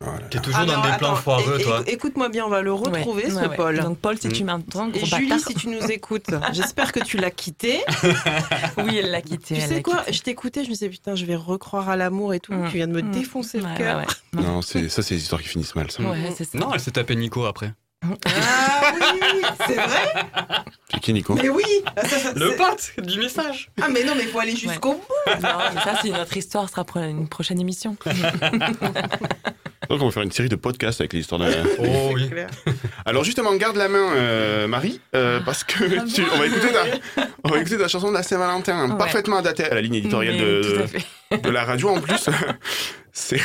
Oh 0.00 0.06
là 0.06 0.12
là. 0.20 0.26
T'es 0.30 0.38
toujours 0.40 0.60
Alors, 0.60 0.76
dans 0.76 0.82
des 0.82 0.88
attends, 0.88 0.98
plans 0.98 1.16
foireux, 1.16 1.58
toi. 1.60 1.82
Écoute-moi 1.86 2.28
bien, 2.28 2.44
on 2.44 2.48
va 2.48 2.60
le 2.62 2.72
retrouver, 2.72 3.24
Ouais, 3.24 3.30
ce 3.30 3.34
ouais, 3.36 3.48
ouais. 3.48 3.56
Paul. 3.56 3.80
Donc, 3.80 3.98
Paul, 3.98 4.18
si 4.18 4.28
Mm. 4.28 4.32
tu 4.32 4.44
m'entends, 4.44 4.88
Et 4.88 4.98
gros 4.98 5.06
Julie, 5.06 5.28
bâtard. 5.28 5.46
si 5.48 5.54
tu 5.54 5.68
nous 5.68 5.84
écoutes, 5.90 6.30
j'espère 6.52 6.92
que 6.92 7.00
tu 7.00 7.16
l'as 7.18 7.30
quitté. 7.32 7.80
Oui, 8.78 8.96
elle 8.98 9.10
l'a 9.10 9.20
quitté. 9.22 9.54
Tu 9.56 9.60
elle 9.60 9.68
sais 9.68 9.82
quoi? 9.82 9.98
quitté. 9.98 10.12
Je 10.12 10.22
t'écoutais, 10.22 10.62
je 10.64 10.68
me 10.68 10.74
disais, 10.74 10.88
putain, 10.88 11.14
je 11.16 11.24
vais 11.24 11.36
recroire 11.36 11.88
à 11.88 11.96
l'amour 11.96 12.34
et 12.34 12.40
tout. 12.40 12.52
Mm. 12.52 12.68
Tu 12.70 12.76
viens 12.76 12.86
de 12.88 12.92
me 12.92 13.02
Mm. 13.02 13.10
défoncer 13.12 13.58
le 13.58 13.64
Ouais, 13.64 13.74
cœur. 13.76 13.98
ouais, 14.00 14.06
ouais. 14.38 14.42
Non, 14.44 14.60
c'est- 14.62 14.88
ça, 14.88 15.02
c'est 15.02 15.14
des 15.16 15.22
histoires 15.22 15.40
qui 15.42 15.48
finissent 15.48 15.74
mal, 15.74 15.90
ça. 15.90 16.02
Ouais, 16.04 16.32
c'est 16.36 16.44
ça. 16.44 16.58
Non, 16.58 16.72
elle 16.74 16.80
s'est 16.80 16.90
tapée 16.92 17.16
Nico 17.16 17.44
après. 17.44 17.72
Ah 18.04 18.92
oui, 18.94 19.42
c'est 19.66 19.74
vrai 19.74 20.12
C'est 20.92 21.00
qui, 21.00 21.12
Nico 21.12 21.34
Mais 21.34 21.48
oui 21.48 21.62
Ça, 21.96 22.08
ça, 22.08 22.18
ça, 22.18 22.32
Le 22.34 22.56
pote 22.56 22.92
du 23.06 23.18
message. 23.18 23.70
Ah 23.80 23.86
mais 23.90 24.02
non, 24.04 24.14
mais 24.16 24.24
faut 24.24 24.40
aller 24.40 24.56
jusqu'au 24.56 24.94
bout 24.94 25.04
Non, 25.40 25.48
mais 25.74 25.80
ça, 25.80 25.94
c'est 26.02 26.08
une 26.08 26.16
autre 26.16 26.36
histoire. 26.36 26.64
Ce 26.66 26.72
sera 26.72 26.84
pour 26.84 26.98
une 27.00 27.28
prochaine 27.28 27.60
émission. 27.60 27.96
Donc, 29.88 30.00
on 30.00 30.06
va 30.06 30.10
faire 30.10 30.22
une 30.22 30.32
série 30.32 30.48
de 30.48 30.56
podcasts 30.56 31.00
avec 31.00 31.12
les 31.12 31.20
histoires 31.20 31.40
de. 31.40 31.52
Oh 31.78 32.10
oui. 32.14 32.30
Alors, 33.04 33.24
justement, 33.24 33.54
garde 33.56 33.76
la 33.76 33.88
main, 33.88 34.12
euh, 34.14 34.66
Marie, 34.66 35.00
euh, 35.14 35.40
parce 35.44 35.64
que 35.64 35.84
Ah 35.98 36.04
tu- 36.12 36.22
bon 36.22 36.28
on, 36.34 36.38
va 36.38 36.46
écouter 36.46 36.68
ta, 36.72 37.24
on 37.44 37.48
va 37.50 37.58
écouter 37.58 37.78
ta 37.78 37.88
chanson 37.88 38.08
de 38.08 38.14
la 38.14 38.22
Saint-Valentin, 38.22 38.90
Ouais. 38.90 38.96
parfaitement 38.98 39.36
adaptée 39.38 39.64
à 39.64 39.74
la 39.74 39.80
ligne 39.80 39.96
éditoriale 39.96 40.38
de, 40.38 40.86
de 41.36 41.50
la 41.50 41.64
radio 41.64 41.90
en 41.90 42.00
plus. 42.00 42.28
C'est. 43.12 43.40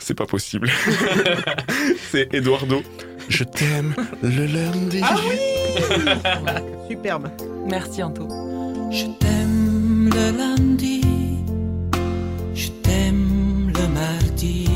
C'est 0.00 0.14
pas 0.14 0.26
possible. 0.26 0.68
C'est 2.10 2.32
Eduardo. 2.34 2.82
Je 3.28 3.44
t'aime 3.44 3.94
le 4.22 4.46
lundi. 4.46 5.00
Ah 5.02 5.16
Superbe. 6.88 7.28
Merci, 7.68 8.02
Anto. 8.02 8.26
Je 8.90 9.04
t'aime 9.20 10.10
le 10.14 10.36
lundi, 10.38 11.02
je 12.54 12.68
t'aime 12.82 13.70
le 13.76 13.86
mardi, 13.88 14.66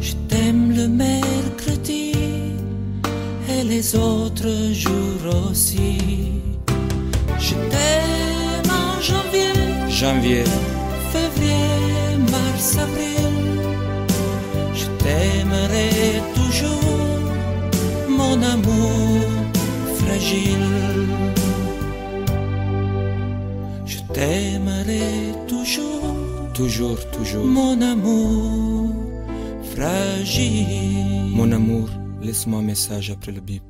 je 0.00 0.12
t'aime 0.28 0.74
le 0.74 0.88
mercredi 0.88 2.12
et 3.50 3.62
les 3.62 3.94
autres 3.94 4.72
jours 4.72 5.50
aussi. 5.50 5.98
Je 7.38 7.54
t'aime 7.72 8.70
en 8.70 9.00
janvier, 9.02 9.52
Janvier, 9.90 10.44
février, 11.12 12.16
mars, 12.30 12.78
avril. 12.78 13.51
Mon 18.42 18.48
amour 18.48 19.20
fragile. 19.98 20.68
Je 23.86 23.98
t'aimerai 24.12 25.32
toujours, 25.46 26.50
toujours, 26.54 27.10
toujours. 27.10 27.44
mon 27.44 27.80
amour 27.80 28.94
fragile. 29.74 31.30
Mon 31.34 31.52
amour, 31.52 31.88
laisse-moi 32.22 32.60
un 32.60 32.62
message 32.62 33.10
après 33.10 33.32
le 33.32 33.40
bip. 33.40 33.62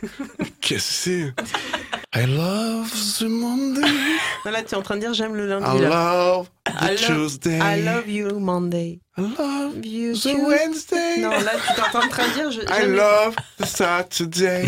Qu'est-ce 0.60 1.06
que 1.06 1.34
c'est? 1.34 1.73
I 2.16 2.26
love 2.26 2.90
the 3.18 3.24
Monday. 3.24 3.80
Non, 4.44 4.50
là, 4.52 4.62
tu 4.62 4.74
es 4.74 4.76
en 4.76 4.82
train 4.82 4.96
de 4.96 5.00
dire 5.00 5.14
j'aime 5.14 5.34
le 5.34 5.46
I 5.46 5.48
lundi. 5.48 5.80
Là. 5.80 5.88
love 5.88 6.48
I 6.68 6.70
the 6.70 7.00
love- 7.00 7.06
Tuesday. 7.06 7.58
I 7.58 7.82
love 7.82 8.08
you 8.08 8.38
Monday. 8.38 9.00
I 9.16 9.20
love 9.22 9.84
You 9.84 10.12
the 10.12 10.20
Tuesday. 10.20 10.34
Wednesday. 10.44 11.18
Non, 11.20 11.30
là, 11.30 11.52
tu 11.74 11.80
es 11.80 11.96
en 11.96 12.08
train 12.08 12.28
de 12.28 12.32
dire 12.34 12.50
je- 12.50 12.60
I 12.60 12.86
love 12.86 13.34
the 13.58 13.64
Saturday. 13.66 14.66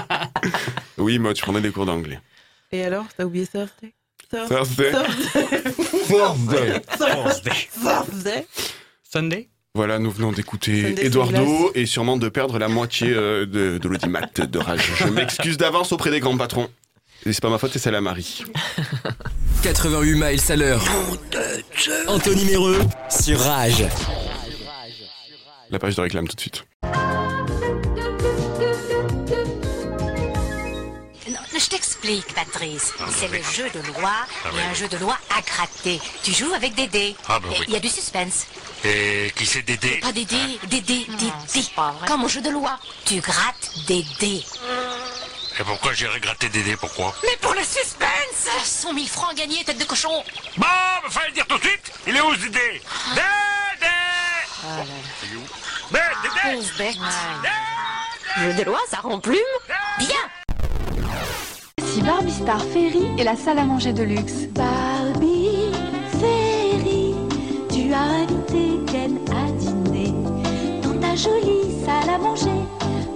oui, 0.98 1.18
moi, 1.18 1.34
tu 1.34 1.42
prenais 1.42 1.60
des 1.60 1.70
cours 1.72 1.86
d'anglais. 1.86 2.20
Et 2.70 2.84
alors, 2.84 3.06
t'as 3.16 3.24
oublié 3.24 3.46
Thursday 3.46 3.92
Thursday. 4.30 4.92
Thursday. 4.92 6.82
Thursday. 6.98 7.68
Thursday. 7.82 8.46
Sunday? 9.02 9.48
Voilà, 9.78 10.00
nous 10.00 10.10
venons 10.10 10.32
d'écouter 10.32 11.06
Eduardo 11.06 11.70
et 11.76 11.86
sûrement 11.86 12.16
de 12.16 12.28
perdre 12.28 12.58
la 12.58 12.66
moitié 12.66 13.12
euh, 13.12 13.46
de, 13.46 13.78
de 13.78 13.88
l'audimat 13.88 14.22
de 14.36 14.58
rage. 14.58 14.90
Je 14.96 15.04
m'excuse 15.04 15.56
d'avance 15.56 15.92
auprès 15.92 16.10
des 16.10 16.18
grands 16.18 16.36
patrons. 16.36 16.68
Et 17.24 17.32
c'est 17.32 17.40
pas 17.40 17.48
ma 17.48 17.58
faute, 17.58 17.70
c'est 17.72 17.78
celle 17.78 17.94
à 17.94 18.00
Marie. 18.00 18.42
88 19.62 20.14
miles 20.16 20.40
à 20.48 20.56
l'heure. 20.56 20.84
Anthony 22.08 22.44
Méreux 22.46 22.80
sur 23.08 23.38
Rage. 23.38 23.84
La 25.70 25.78
page 25.78 25.94
de 25.94 26.00
réclame 26.00 26.26
tout 26.26 26.34
de 26.34 26.40
suite. 26.40 26.64
T'explique, 32.08 32.34
Patrice. 32.34 32.94
C'est 33.10 33.28
le 33.28 33.42
jeu 33.42 33.68
de 33.70 33.80
loi 33.88 34.12
et 34.54 34.62
un 34.62 34.74
jeu 34.74 34.88
de 34.88 34.96
loi 34.96 35.16
à 35.36 35.42
gratter. 35.42 36.00
Tu 36.22 36.32
joues 36.32 36.52
avec 36.54 36.74
des 36.74 36.86
dés. 36.86 37.14
Ah, 37.28 37.38
bah 37.38 37.48
oui. 37.50 37.64
Il 37.68 37.74
y 37.74 37.76
a 37.76 37.80
du 37.80 37.88
suspense. 37.88 38.46
Et 38.84 39.32
qui 39.36 39.44
c'est 39.44 39.62
Dédé 39.62 39.98
Pas 40.00 40.12
des 40.12 40.24
dés, 40.24 40.58
des 40.68 40.80
dés, 40.80 41.06
des 41.06 41.32
dés. 41.54 41.68
Comme 42.06 42.24
au 42.24 42.28
jeu 42.28 42.40
de 42.40 42.50
loi. 42.50 42.78
Tu 43.04 43.20
grattes 43.20 43.70
des 43.86 44.04
dés. 44.20 44.44
Et 45.60 45.64
pourquoi 45.64 45.92
j'irais 45.92 46.20
gratter 46.20 46.48
Dédé 46.48 46.76
Pourquoi? 46.76 47.14
Mais 47.24 47.36
pour 47.40 47.52
le 47.52 47.62
suspense 47.62 48.48
100 48.62 48.94
000 48.94 49.06
francs 49.06 49.34
gagnés, 49.34 49.64
tête 49.64 49.78
de 49.78 49.84
cochon 49.84 50.22
Bon, 50.56 50.66
bah, 50.66 51.02
fallait 51.10 51.28
le 51.28 51.34
dire 51.34 51.46
tout 51.46 51.58
de 51.58 51.64
suite 51.64 51.92
Il 52.06 52.16
est 52.16 52.20
où 52.20 52.32
ce 52.34 52.40
Dédé? 52.42 52.82
Dédé 53.14 53.86
Ah 54.64 54.82
où? 55.34 55.92
Dédé 55.92 56.64
Dédé. 56.78 56.98
Jeu 58.38 58.54
de 58.54 58.62
loi, 58.62 58.78
ça 58.88 58.98
rend 58.98 59.18
plume 59.18 59.38
Bien 59.98 60.30
Barbie 62.02 62.32
Star 62.32 62.60
Ferry 62.60 63.06
et 63.18 63.24
la 63.24 63.36
salle 63.36 63.58
à 63.58 63.64
manger 63.64 63.92
de 63.92 64.02
luxe. 64.02 64.46
Barbie 64.54 65.72
Ferry, 66.20 67.14
tu 67.70 67.92
as 67.92 68.02
invité 68.22 68.80
Ken 68.86 69.18
à 69.30 69.50
dîner 69.52 70.12
dans 70.82 70.98
ta 71.00 71.14
jolie 71.14 71.72
salle 71.84 72.10
à 72.10 72.18
manger. 72.18 72.60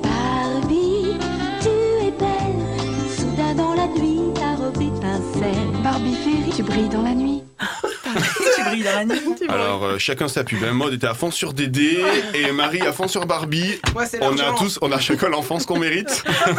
Barbie, 0.03 1.17
tu 1.61 1.69
es 2.07 2.11
belle, 2.11 3.09
soudain 3.17 3.55
dans 3.55 3.75
la 3.75 3.87
nuit, 3.89 4.21
ta 4.35 4.55
robe 4.57 4.81
étincelle. 4.81 5.83
Barbie 5.83 6.15
Ferry, 6.15 6.53
tu 6.55 6.63
brilles 6.63 6.89
dans 6.89 7.03
la 7.03 7.15
nuit. 7.15 7.42
Tu 8.57 8.63
brilles 8.65 8.83
dans 8.85 8.93
la 8.93 9.05
nuit. 9.05 9.21
Alors, 9.49 9.85
euh, 9.85 9.99
chacun 9.99 10.29
sa 10.29 10.45
pub. 10.45 10.63
hein. 10.65 10.73
Maud 10.73 10.93
était 10.93 11.07
à 11.07 11.15
fond 11.15 11.31
sur 11.31 11.53
Dédé 11.53 12.03
et 12.35 12.53
Marie 12.53 12.81
à 12.83 12.93
fond 12.93 13.09
sur 13.09 13.27
Barbie. 13.27 13.79
Moi, 13.93 14.07
c'est 14.07 14.23
on 14.23 14.33
a 14.33 14.37
l'argent. 14.37 14.55
tous, 14.57 14.79
on 14.83 14.93
a 14.93 14.99
chacun 15.01 15.29
l'enfance 15.29 15.67
qu'on 15.67 15.79
mérite. 15.79 16.23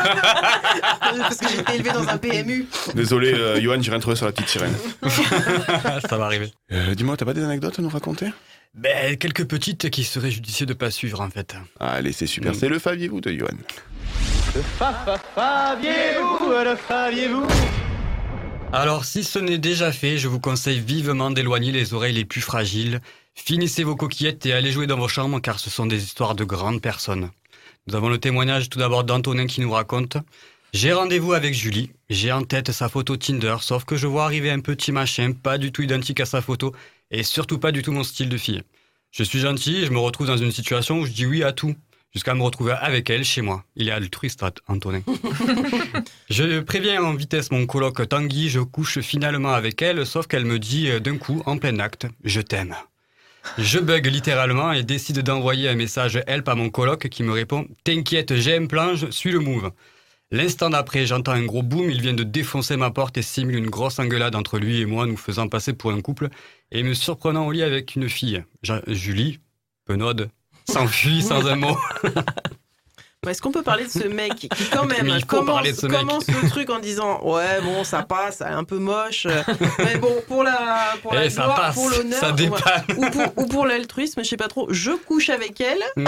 Parce 1.02 1.38
que 1.38 1.48
j'ai 1.50 1.60
été 1.60 1.76
élevé 1.76 1.92
dans 1.92 2.08
un 2.08 2.18
PMU. 2.18 2.66
Désolé, 2.96 3.34
euh, 3.34 3.62
Johan, 3.62 3.82
j'ai 3.82 3.92
rien 3.92 4.00
trouvé 4.00 4.16
sur 4.16 4.26
la 4.26 4.32
petite 4.32 4.50
sirène. 4.50 4.74
Ça 6.10 6.18
va 6.18 6.26
arriver. 6.26 6.52
Euh, 6.72 6.96
Dis-moi, 6.96 7.18
t'as 7.18 7.26
pas 7.26 7.34
des 7.34 7.44
anecdotes 7.44 7.78
à 7.80 7.82
nous 7.82 7.90
raconter? 7.90 8.28
Ben, 8.76 9.16
quelques 9.18 9.46
petites 9.46 9.90
qui 9.92 10.04
seraient 10.04 10.32
judicieux 10.32 10.66
de 10.66 10.74
pas 10.74 10.90
suivre 10.90 11.22
en 11.22 11.30
fait. 11.30 11.56
Allez, 11.80 12.12
c'est 12.12 12.26
super. 12.26 12.52
Mm. 12.54 12.56
C'est 12.56 12.70
le 12.70 12.80
Faviez-vous 12.80 13.22
de 13.22 13.32
Johan. 13.32 13.50
Faviez-vous, 15.36 16.50
le 16.64 16.76
faviez-vous? 16.76 17.48
Alors, 18.76 19.06
si 19.06 19.24
ce 19.24 19.38
n'est 19.38 19.60
déjà 19.60 19.92
fait, 19.92 20.18
je 20.18 20.28
vous 20.28 20.40
conseille 20.40 20.80
vivement 20.80 21.30
d'éloigner 21.30 21.72
les 21.72 21.94
oreilles 21.94 22.16
les 22.16 22.26
plus 22.26 22.42
fragiles. 22.42 23.02
Finissez 23.36 23.84
vos 23.84 23.96
coquillettes 23.96 24.48
et 24.48 24.54
allez 24.54 24.72
jouer 24.72 24.88
dans 24.88 24.98
vos 24.98 25.08
chambres 25.08 25.40
car 25.40 25.60
ce 25.60 25.70
sont 25.70 25.86
des 25.86 26.04
histoires 26.04 26.34
de 26.34 26.44
grandes 26.44 26.82
personnes. 26.82 27.30
Nous 27.86 27.96
avons 27.96 28.10
le 28.10 28.18
témoignage 28.18 28.70
tout 28.70 28.80
d'abord 28.80 29.04
d'Antonin 29.04 29.46
qui 29.46 29.62
nous 29.62 29.70
raconte 29.70 30.18
J'ai 30.74 30.92
rendez-vous 30.92 31.34
avec 31.34 31.54
Julie. 31.54 31.92
J'ai 32.10 32.32
en 32.32 32.42
tête 32.42 32.72
sa 32.72 32.90
photo 32.90 33.16
Tinder, 33.16 33.58
sauf 33.62 33.86
que 33.86 33.96
je 33.96 34.08
vois 34.08 34.26
arriver 34.26 34.50
un 34.50 34.60
petit 34.60 34.92
machin 34.92 35.34
pas 35.34 35.60
du 35.60 35.72
tout 35.72 35.84
identique 35.84 36.20
à 36.20 36.26
sa 36.26 36.42
photo 36.42 36.74
et 37.12 37.22
surtout 37.22 37.60
pas 37.60 37.72
du 37.72 37.84
tout 37.84 37.92
mon 37.92 38.04
style 38.04 38.30
de 38.30 38.38
fille. 38.38 38.64
Je 39.12 39.22
suis 39.22 39.40
gentil 39.40 39.84
et 39.84 39.86
je 39.86 39.92
me 39.92 40.00
retrouve 40.00 40.26
dans 40.26 40.38
une 40.38 40.52
situation 40.52 41.00
où 41.00 41.06
je 41.06 41.12
dis 41.12 41.28
oui 41.28 41.44
à 41.44 41.52
tout, 41.52 41.76
jusqu'à 42.14 42.36
me 42.36 42.44
retrouver 42.44 42.74
avec 42.74 43.10
elle 43.10 43.24
chez 43.24 43.42
moi. 43.42 43.64
Il 43.76 43.90
est 43.90 43.92
altruiste, 43.92 44.44
Antonin. 44.68 45.02
Je 46.30 46.60
préviens 46.60 47.04
en 47.04 47.14
vitesse 47.14 47.52
mon 47.52 47.66
coloc 47.66 48.08
Tanguy, 48.08 48.50
je 48.50 48.60
couche 48.60 49.00
finalement 49.00 49.54
avec 49.54 49.82
elle, 49.82 50.06
sauf 50.06 50.28
qu'elle 50.28 50.46
me 50.46 50.60
dit 50.60 50.90
euh, 50.90 51.00
d'un 51.00 51.18
coup, 51.18 51.42
en 51.46 51.58
plein 51.58 51.80
acte, 51.80 52.08
je 52.24 52.42
t'aime. 52.42 52.76
Je 53.58 53.80
bug 53.80 54.06
littéralement 54.06 54.72
et 54.72 54.84
décide 54.84 55.20
d'envoyer 55.20 55.70
un 55.70 55.76
message 55.76 56.22
help 56.28 56.48
à 56.48 56.56
mon 56.56 56.70
coloc 56.70 57.10
qui 57.10 57.24
me 57.24 57.32
répond 57.32 57.68
T'inquiète, 57.84 58.36
j'ai 58.36 58.56
un 58.56 58.68
plan, 58.68 58.96
je 58.96 59.08
suis 59.08 59.32
le 59.32 59.40
move. 59.40 59.72
L'instant 60.32 60.70
d'après, 60.70 61.06
j'entends 61.06 61.34
un 61.34 61.46
gros 61.46 61.62
boom, 61.62 61.92
il 61.92 62.02
vient 62.02 62.14
de 62.14 62.24
défoncer 62.24 62.78
ma 62.78 62.90
porte 62.90 63.18
et 63.18 63.22
simule 63.22 63.58
une 63.58 63.70
grosse 63.70 64.00
engueulade 64.00 64.36
entre 64.36 64.58
lui 64.58 64.82
et 64.82 64.86
moi, 64.86 65.06
nous 65.06 65.18
faisant 65.18 65.48
passer 65.48 65.74
pour 65.74 65.92
un 65.92 66.02
couple, 66.02 66.30
et 66.72 66.82
me 66.82 66.94
surprenant 66.94 67.46
au 67.46 67.52
lit 67.52 67.62
avec 67.62 67.96
une 67.96 68.10
fille. 68.10 68.44
Julie, 68.88 69.40
penaude, 69.86 70.30
s'enfuit 70.70 71.22
sans 71.22 71.46
un 71.48 71.56
mot. 71.56 71.78
Est-ce 73.26 73.42
qu'on 73.42 73.52
peut 73.54 73.62
parler 73.64 73.86
de 73.86 73.90
ce 73.90 74.06
mec 74.06 74.36
qui 74.36 74.50
quand 74.70 74.84
même 74.84 75.22
commence, 75.26 75.80
commence 75.80 76.28
le 76.28 76.50
truc 76.50 76.70
en 76.70 76.80
disant 76.80 77.22
ouais 77.24 77.62
bon 77.62 77.86
ça 77.86 78.04
passe, 78.04 78.40
c'est 78.40 78.44
un 78.44 78.66
peu 78.66 78.80
moche, 78.80 79.28
mais 79.80 79.96
bon 79.96 80.14
pour 80.28 80.44
la 80.44 80.96
pour 81.02 81.14
la 81.14 81.24
Eh, 81.24 81.30
ça 81.30 81.44
gloire, 81.44 81.56
passe, 81.56 81.76
pour 81.76 81.90
l'honneur, 81.90 82.20
ça 82.20 82.34
dépanne. 82.34 82.84
ou 82.98 83.10
pour 83.10 83.38
ou 83.38 83.46
pour 83.46 83.66
l'altruisme, 83.66 84.22
je 84.26 84.28
sais 84.28 84.36
pas 84.36 84.50
trop. 84.50 84.68
Je 84.74 84.92
couche 84.92 85.30
avec 85.30 85.62
elle. 85.62 85.80
Mm. 85.96 86.04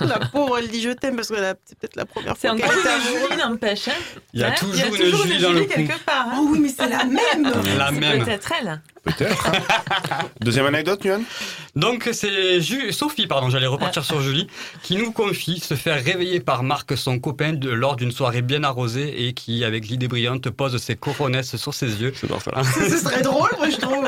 la 0.08 0.18
pauvre 0.18 0.58
elle 0.58 0.66
dit 0.66 0.82
je 0.82 0.90
t'aime 0.90 1.14
parce 1.14 1.28
que 1.28 1.34
la- 1.34 1.54
c'est 1.66 1.78
peut-être 1.78 1.94
la 1.94 2.04
première 2.04 2.34
C'est 2.36 2.48
fois 2.48 2.56
encore 2.56 2.68
qu'elle 2.82 3.12
une. 3.14 3.28
Julie, 3.28 3.36
n'empêche. 3.40 3.86
hein. 3.86 3.92
Il 4.34 4.40
y 4.40 4.42
a 4.42 4.48
Hein 4.48 4.54
toujours 4.58 4.74
Il 4.74 4.80
y 4.80 4.82
a 4.82 4.86
une 4.86 4.96
toujours 4.96 5.22
Julie 5.24 5.38
dans 5.40 5.52
le 5.52 5.60
coup. 5.62 5.72
quelque 5.72 6.04
part. 6.04 6.26
hein. 6.32 6.36
Oh 6.40 6.48
oui 6.50 6.58
mais 6.58 6.68
c'est 6.76 6.88
la 6.88 7.04
même. 7.04 7.44
La 7.78 7.90
C'est 7.90 7.92
même. 8.00 8.24
Peut-être 8.24 8.52
elle. 8.60 8.80
Peut-être. 9.06 9.52
Deuxième 10.40 10.66
anecdote, 10.66 11.00
Johan 11.04 11.20
Donc 11.76 12.08
c'est 12.12 12.60
Ju- 12.60 12.92
Sophie, 12.92 13.26
pardon, 13.26 13.50
j'allais 13.50 13.66
repartir 13.66 14.04
sur 14.04 14.20
Julie, 14.20 14.48
qui 14.82 14.96
nous 14.96 15.12
confie 15.12 15.60
se 15.60 15.74
faire 15.74 16.02
réveiller 16.02 16.40
par 16.40 16.62
Marc, 16.62 16.96
son 16.96 17.18
copain, 17.18 17.52
de- 17.52 17.70
lors 17.70 17.96
d'une 17.96 18.10
soirée 18.10 18.42
bien 18.42 18.64
arrosée 18.64 19.26
et 19.26 19.32
qui, 19.32 19.64
avec 19.64 19.86
l'idée 19.86 20.08
brillante, 20.08 20.50
pose 20.50 20.76
ses 20.82 20.96
coronesses 20.96 21.56
sur 21.56 21.72
ses 21.72 22.00
yeux. 22.02 22.12
C'est 22.16 22.28
dans 22.28 22.40
ça. 22.40 22.50
Ce 22.64 22.98
serait 22.98 23.22
drôle 23.22 23.50
moi 23.58 23.70
je 23.70 23.76
trouve. 23.76 24.06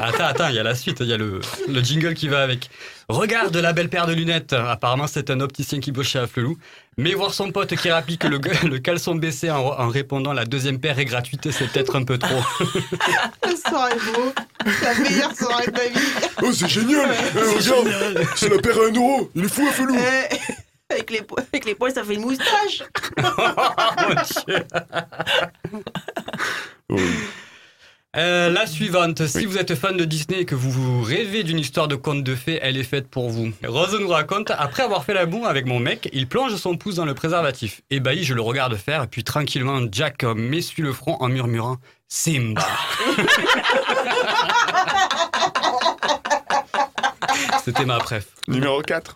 Attends, 0.00 0.24
attends, 0.24 0.48
il 0.48 0.54
y 0.54 0.58
a 0.58 0.62
la 0.62 0.74
suite, 0.74 0.98
il 1.00 1.06
y 1.08 1.12
a 1.12 1.16
le, 1.16 1.40
le 1.68 1.80
jingle 1.82 2.14
qui 2.14 2.28
va 2.28 2.42
avec. 2.42 2.70
Regarde 3.08 3.56
la 3.56 3.72
belle 3.72 3.88
paire 3.88 4.06
de 4.06 4.12
lunettes. 4.12 4.52
Apparemment, 4.52 5.06
c'est 5.06 5.30
un 5.30 5.40
opticien 5.40 5.78
qui 5.80 5.92
bosse 5.92 6.08
chez 6.08 6.18
Afflelou. 6.18 6.56
Mais 6.98 7.12
voir 7.12 7.34
son 7.34 7.52
pote 7.52 7.76
qui 7.76 7.90
rapplique 7.90 8.24
le, 8.24 8.38
le 8.66 8.78
caleçon 8.78 9.14
baissé 9.16 9.50
en, 9.50 9.58
en 9.58 9.88
répondant 9.88 10.32
la 10.32 10.46
deuxième 10.46 10.80
paire 10.80 10.98
est 10.98 11.04
gratuite, 11.04 11.50
c'est 11.50 11.66
peut-être 11.70 11.94
un 11.96 12.04
peu 12.04 12.16
trop. 12.18 12.40
La 13.44 13.54
soirée 13.70 13.96
beau, 14.14 14.32
la 14.82 14.94
meilleure 14.94 15.36
soirée 15.36 15.66
de 15.66 15.72
ma 15.72 15.86
vie. 15.88 16.06
Oh, 16.42 16.52
c'est 16.52 16.68
génial. 16.68 17.10
Eh, 17.34 17.38
Regarde 17.38 18.26
C'est 18.36 18.48
la 18.48 18.58
paire 18.62 18.78
à 18.78 18.86
un 18.88 18.92
euro. 18.92 19.30
Il 19.34 19.44
est 19.44 19.48
fou, 19.48 19.66
Felou. 19.72 19.94
Eh, 19.98 20.36
avec 20.94 21.10
les 21.10 21.20
po- 21.22 21.36
avec 21.38 21.64
les 21.66 21.74
poils 21.74 21.92
ça 21.92 22.02
fait 22.04 22.14
une 22.14 22.22
moustache. 22.22 22.82
Euh, 28.16 28.48
la 28.48 28.66
suivante, 28.66 29.26
si 29.26 29.44
vous 29.44 29.58
êtes 29.58 29.74
fan 29.74 29.94
de 29.94 30.06
Disney 30.06 30.40
et 30.40 30.44
que 30.46 30.54
vous, 30.54 30.70
vous 30.70 31.02
rêvez 31.02 31.42
d'une 31.42 31.58
histoire 31.58 31.86
de 31.86 31.96
conte 31.96 32.24
de 32.24 32.34
fées, 32.34 32.58
elle 32.62 32.78
est 32.78 32.82
faite 32.82 33.08
pour 33.08 33.28
vous. 33.28 33.52
Rose 33.62 33.94
nous 34.00 34.08
raconte, 34.08 34.50
après 34.52 34.84
avoir 34.84 35.04
fait 35.04 35.12
l'amour 35.12 35.46
avec 35.46 35.66
mon 35.66 35.78
mec, 35.80 36.08
il 36.14 36.26
plonge 36.26 36.56
son 36.56 36.78
pouce 36.78 36.94
dans 36.94 37.04
le 37.04 37.12
préservatif. 37.12 37.82
Ébahi, 37.90 38.24
je 38.24 38.32
le 38.32 38.40
regarde 38.40 38.74
faire, 38.76 39.06
puis 39.06 39.22
tranquillement, 39.22 39.80
Jack 39.92 40.24
m'essuie 40.24 40.82
le 40.82 40.94
front 40.94 41.18
en 41.20 41.28
murmurant 41.28 41.76
Simba. 42.08 42.66
C'était 47.64 47.84
ma 47.84 47.98
préf. 47.98 48.28
Numéro 48.48 48.80
4. 48.80 49.14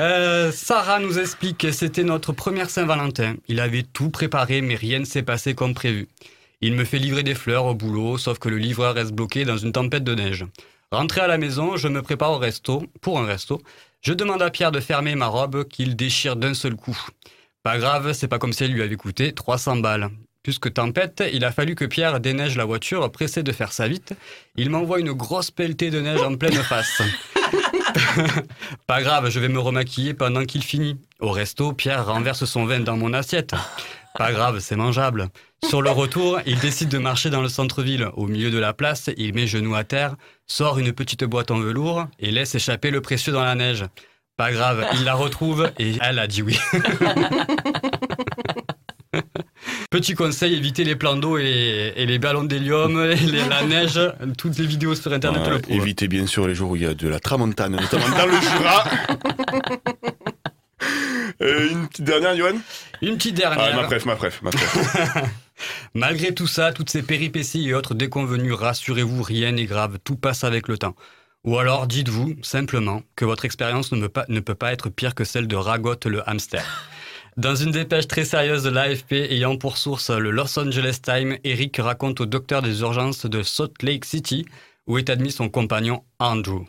Euh, 0.00 0.52
Sarah 0.52 0.98
nous 0.98 1.18
explique 1.18 1.58
que 1.58 1.70
c'était 1.70 2.02
notre 2.02 2.32
première 2.32 2.68
Saint-Valentin. 2.68 3.36
Il 3.46 3.60
avait 3.60 3.84
tout 3.84 4.10
préparé, 4.10 4.60
mais 4.60 4.74
rien 4.74 4.98
ne 4.98 5.04
s'est 5.04 5.22
passé 5.22 5.54
comme 5.54 5.74
prévu. 5.74 6.08
Il 6.64 6.74
me 6.74 6.84
fait 6.84 6.98
livrer 6.98 7.24
des 7.24 7.34
fleurs 7.34 7.66
au 7.66 7.74
boulot, 7.74 8.18
sauf 8.18 8.38
que 8.38 8.48
le 8.48 8.56
livreur 8.56 8.94
reste 8.94 9.10
bloqué 9.10 9.44
dans 9.44 9.56
une 9.56 9.72
tempête 9.72 10.04
de 10.04 10.14
neige. 10.14 10.46
Rentré 10.92 11.20
à 11.20 11.26
la 11.26 11.36
maison, 11.36 11.76
je 11.76 11.88
me 11.88 12.02
prépare 12.02 12.30
au 12.30 12.38
resto, 12.38 12.84
pour 13.00 13.18
un 13.18 13.26
resto. 13.26 13.60
Je 14.00 14.12
demande 14.12 14.42
à 14.42 14.50
Pierre 14.50 14.70
de 14.70 14.78
fermer 14.78 15.16
ma 15.16 15.26
robe 15.26 15.64
qu'il 15.64 15.96
déchire 15.96 16.36
d'un 16.36 16.54
seul 16.54 16.76
coup. 16.76 16.96
Pas 17.64 17.78
grave, 17.78 18.12
c'est 18.12 18.28
pas 18.28 18.38
comme 18.38 18.52
si 18.52 18.62
elle 18.62 18.72
lui 18.72 18.82
avait 18.82 18.94
coûté 18.94 19.32
300 19.32 19.78
balles. 19.78 20.10
Puisque 20.44 20.72
tempête, 20.72 21.24
il 21.32 21.44
a 21.44 21.50
fallu 21.50 21.74
que 21.74 21.84
Pierre 21.84 22.20
déneige 22.20 22.56
la 22.56 22.64
voiture, 22.64 23.10
pressé 23.10 23.42
de 23.42 23.50
faire 23.50 23.72
ça 23.72 23.88
vite. 23.88 24.14
Il 24.54 24.70
m'envoie 24.70 25.00
une 25.00 25.12
grosse 25.12 25.50
pelletée 25.50 25.90
de 25.90 26.00
neige 26.00 26.22
en 26.22 26.36
pleine 26.36 26.62
face. 26.62 27.02
Pas 28.86 29.02
grave, 29.02 29.30
je 29.30 29.40
vais 29.40 29.48
me 29.48 29.58
remaquiller 29.58 30.14
pendant 30.14 30.44
qu'il 30.44 30.62
finit. 30.62 30.96
Au 31.18 31.30
resto, 31.30 31.72
Pierre 31.72 32.06
renverse 32.06 32.44
son 32.44 32.66
vin 32.66 32.80
dans 32.80 32.96
mon 32.96 33.12
assiette. 33.14 33.54
Pas 34.16 34.32
grave, 34.32 34.58
c'est 34.60 34.76
mangeable. 34.76 35.28
Sur 35.64 35.80
le 35.80 35.90
retour, 35.90 36.40
il 36.46 36.58
décide 36.58 36.88
de 36.88 36.98
marcher 36.98 37.30
dans 37.30 37.40
le 37.40 37.48
centre-ville. 37.48 38.08
Au 38.14 38.26
milieu 38.26 38.50
de 38.50 38.58
la 38.58 38.72
place, 38.72 39.10
il 39.16 39.34
met 39.34 39.46
genoux 39.46 39.74
à 39.74 39.84
terre, 39.84 40.16
sort 40.46 40.78
une 40.78 40.92
petite 40.92 41.24
boîte 41.24 41.50
en 41.50 41.58
velours 41.58 42.06
et 42.18 42.30
laisse 42.30 42.54
échapper 42.54 42.90
le 42.90 43.00
précieux 43.00 43.32
dans 43.32 43.44
la 43.44 43.54
neige. 43.54 43.84
Pas 44.36 44.52
grave, 44.52 44.84
il 44.94 45.04
la 45.04 45.14
retrouve 45.14 45.70
et 45.78 45.94
elle 46.00 46.18
a 46.18 46.26
dit 46.26 46.42
oui. 46.42 46.58
Petit 49.90 50.14
conseil, 50.14 50.54
évitez 50.54 50.84
les 50.84 50.96
plans 50.96 51.16
d'eau 51.16 51.36
et 51.36 51.42
les, 51.42 51.92
et 51.96 52.06
les 52.06 52.18
ballons 52.18 52.44
d'hélium, 52.44 52.98
la 53.48 53.62
neige. 53.62 54.00
Toutes 54.38 54.58
les 54.58 54.66
vidéos 54.66 54.94
sur 54.94 55.12
Internet 55.12 55.46
le 55.46 55.58
prouvent. 55.60 55.76
évitez 55.76 56.08
bien 56.08 56.26
sûr 56.26 56.48
les 56.48 56.54
jours 56.54 56.70
où 56.70 56.76
il 56.76 56.82
y 56.82 56.86
a 56.86 56.94
de 56.94 57.08
la 57.08 57.20
tramontane, 57.20 57.76
notamment 57.76 58.08
dans 58.08 58.26
le 58.26 58.40
Jura. 58.40 58.84
Euh, 61.40 61.70
une 61.70 61.88
petite 61.88 62.04
dernière, 62.04 62.36
Johan? 62.36 62.58
Une 63.00 63.16
petite 63.16 63.36
dernière. 63.36 63.72
Ah, 63.72 63.76
ma 63.76 63.84
préf, 63.84 64.04
ma 64.04 64.16
préf, 64.16 64.42
ma 64.42 64.50
préf. 64.50 65.16
Malgré 65.94 66.34
tout 66.34 66.46
ça, 66.46 66.72
toutes 66.72 66.90
ces 66.90 67.02
péripéties 67.02 67.68
et 67.68 67.74
autres 67.74 67.94
déconvenues, 67.94 68.52
rassurez-vous, 68.52 69.22
rien 69.22 69.52
n'est 69.52 69.64
grave, 69.64 69.98
tout 70.04 70.16
passe 70.16 70.44
avec 70.44 70.68
le 70.68 70.78
temps. 70.78 70.94
Ou 71.44 71.58
alors 71.58 71.86
dites-vous 71.86 72.36
simplement 72.42 73.02
que 73.16 73.24
votre 73.24 73.44
expérience 73.44 73.90
ne, 73.92 74.06
ne 74.28 74.40
peut 74.40 74.54
pas 74.54 74.72
être 74.72 74.90
pire 74.90 75.14
que 75.14 75.24
celle 75.24 75.48
de 75.48 75.56
Ragot 75.56 75.96
le 76.04 76.28
hamster. 76.28 76.64
Dans 77.36 77.56
une 77.56 77.72
dépêche 77.72 78.06
très 78.06 78.24
sérieuse 78.24 78.62
de 78.62 78.70
l'AFP 78.70 79.12
ayant 79.12 79.56
pour 79.56 79.78
source 79.78 80.10
le 80.10 80.30
Los 80.30 80.58
Angeles 80.58 80.98
Times, 81.02 81.38
Eric 81.44 81.78
raconte 81.78 82.20
au 82.20 82.26
docteur 82.26 82.62
des 82.62 82.82
urgences 82.82 83.26
de 83.26 83.42
Salt 83.42 83.82
Lake 83.82 84.04
City 84.04 84.46
où 84.86 84.98
est 84.98 85.10
admis 85.10 85.32
son 85.32 85.48
compagnon 85.48 86.04
Andrew. 86.18 86.66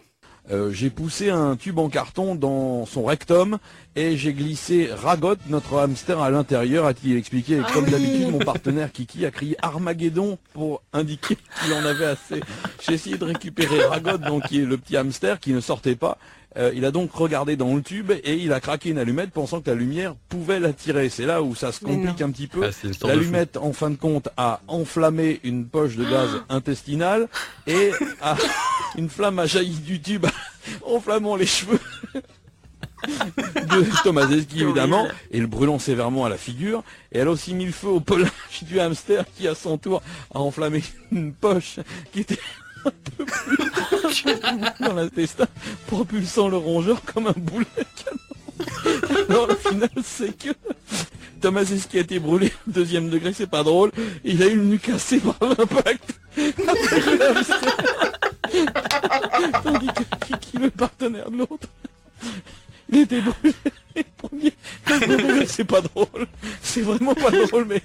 Euh, 0.51 0.71
j'ai 0.71 0.89
poussé 0.89 1.29
un 1.29 1.55
tube 1.55 1.79
en 1.79 1.87
carton 1.87 2.35
dans 2.35 2.85
son 2.85 3.05
rectum 3.05 3.59
et 3.95 4.17
j'ai 4.17 4.33
glissé 4.33 4.89
Ragot, 4.91 5.35
notre 5.47 5.77
hamster, 5.77 6.19
à 6.21 6.29
l'intérieur, 6.31 6.85
a-t-il 6.85 7.15
expliqué. 7.15 7.53
Et 7.53 7.61
Ah 7.65 7.71
comme 7.71 7.85
oui. 7.85 7.91
d'habitude, 7.91 8.29
mon 8.29 8.39
partenaire 8.45 8.91
Kiki 8.91 9.25
a 9.25 9.31
crié 9.31 9.55
Armageddon 9.61 10.37
pour 10.53 10.81
indiquer 10.91 11.37
qu'il 11.63 11.73
en 11.73 11.85
avait 11.85 12.05
assez. 12.05 12.41
J'ai 12.85 12.93
essayé 12.93 13.17
de 13.17 13.23
récupérer 13.23 13.85
Ragot, 13.85 14.17
donc 14.17 14.47
qui 14.47 14.59
est 14.59 14.65
le 14.65 14.77
petit 14.77 14.97
hamster 14.97 15.39
qui 15.39 15.53
ne 15.53 15.61
sortait 15.61 15.95
pas. 15.95 16.17
Euh, 16.55 16.71
il 16.75 16.85
a 16.85 16.91
donc 16.91 17.11
regardé 17.13 17.55
dans 17.55 17.75
le 17.75 17.81
tube 17.81 18.11
et 18.11 18.35
il 18.35 18.53
a 18.53 18.59
craqué 18.59 18.89
une 18.91 18.99
allumette 18.99 19.31
pensant 19.31 19.59
que 19.61 19.69
la 19.69 19.75
lumière 19.75 20.15
pouvait 20.29 20.59
l'attirer. 20.59 21.09
C'est 21.09 21.25
là 21.25 21.41
où 21.41 21.55
ça 21.55 21.71
se 21.71 21.79
complique 21.83 22.21
un 22.21 22.29
petit 22.31 22.47
peu. 22.47 22.63
Ah, 22.63 23.07
L'allumette, 23.07 23.57
en 23.57 23.73
fin 23.73 23.89
de 23.89 23.95
compte, 23.95 24.29
a 24.37 24.61
enflammé 24.67 25.39
une 25.43 25.65
poche 25.65 25.95
de 25.95 26.03
gaz 26.03 26.29
intestinal 26.49 27.27
et 27.65 27.91
a- 28.21 28.37
une 28.97 29.09
flamme 29.09 29.39
a 29.39 29.45
jailli 29.47 29.75
du 29.79 29.99
tube, 29.99 30.27
enflammant 30.85 31.35
les 31.35 31.47
cheveux 31.47 31.79
de 33.07 34.03
Tomazeski 34.03 34.61
évidemment, 34.61 35.07
et 35.31 35.39
le 35.39 35.47
brûlant 35.47 35.79
sévèrement 35.79 36.25
à 36.25 36.29
la 36.29 36.37
figure. 36.37 36.83
Et 37.11 37.17
elle 37.19 37.27
a 37.27 37.31
aussi 37.31 37.53
mis 37.53 37.65
le 37.65 37.71
feu 37.71 37.87
au 37.87 37.99
pelage 37.99 38.29
du 38.61 38.79
hamster 38.79 39.25
qui, 39.35 39.47
à 39.47 39.55
son 39.55 39.77
tour, 39.77 40.01
a 40.33 40.39
enflammé 40.39 40.83
une 41.11 41.33
poche 41.33 41.79
qui 42.13 42.21
était 42.21 42.39
peu 42.91 43.25
plus 43.25 43.57
dans 44.79 44.93
l'intestin, 44.93 45.47
propulsant 45.87 46.47
le 46.49 46.57
rongeur 46.57 47.01
comme 47.03 47.27
un 47.27 47.33
boulet 47.35 47.65
canon. 48.03 48.19
Alors 49.29 49.47
le 49.47 49.55
final, 49.55 49.89
c'est 50.03 50.37
que 50.37 50.49
Tomazeski 51.41 51.97
a 51.97 52.01
été 52.01 52.19
brûlé 52.19 52.53
au 52.67 52.71
deuxième 52.71 53.09
degré, 53.09 53.33
c'est 53.33 53.47
pas 53.47 53.63
drôle. 53.63 53.91
Il 54.23 54.43
a 54.43 54.47
eu 54.47 54.55
le 54.55 54.63
nu 54.63 54.79
cassé 54.79 55.19
par 55.19 55.35
l'impact. 55.41 56.19
Tandis 59.63 59.87
que 59.87 60.03
Kiki, 60.25 60.57
le 60.57 60.69
partenaire 60.69 61.29
de 61.29 61.37
l'autre, 61.37 61.67
il 62.89 62.99
était 62.99 63.21
brûlé. 63.21 63.53
Premier. 64.17 64.53
C'est 65.47 65.65
pas 65.65 65.81
drôle. 65.81 66.27
C'est 66.61 66.81
vraiment 66.81 67.13
pas 67.13 67.31
drôle, 67.31 67.65
mais. 67.65 67.81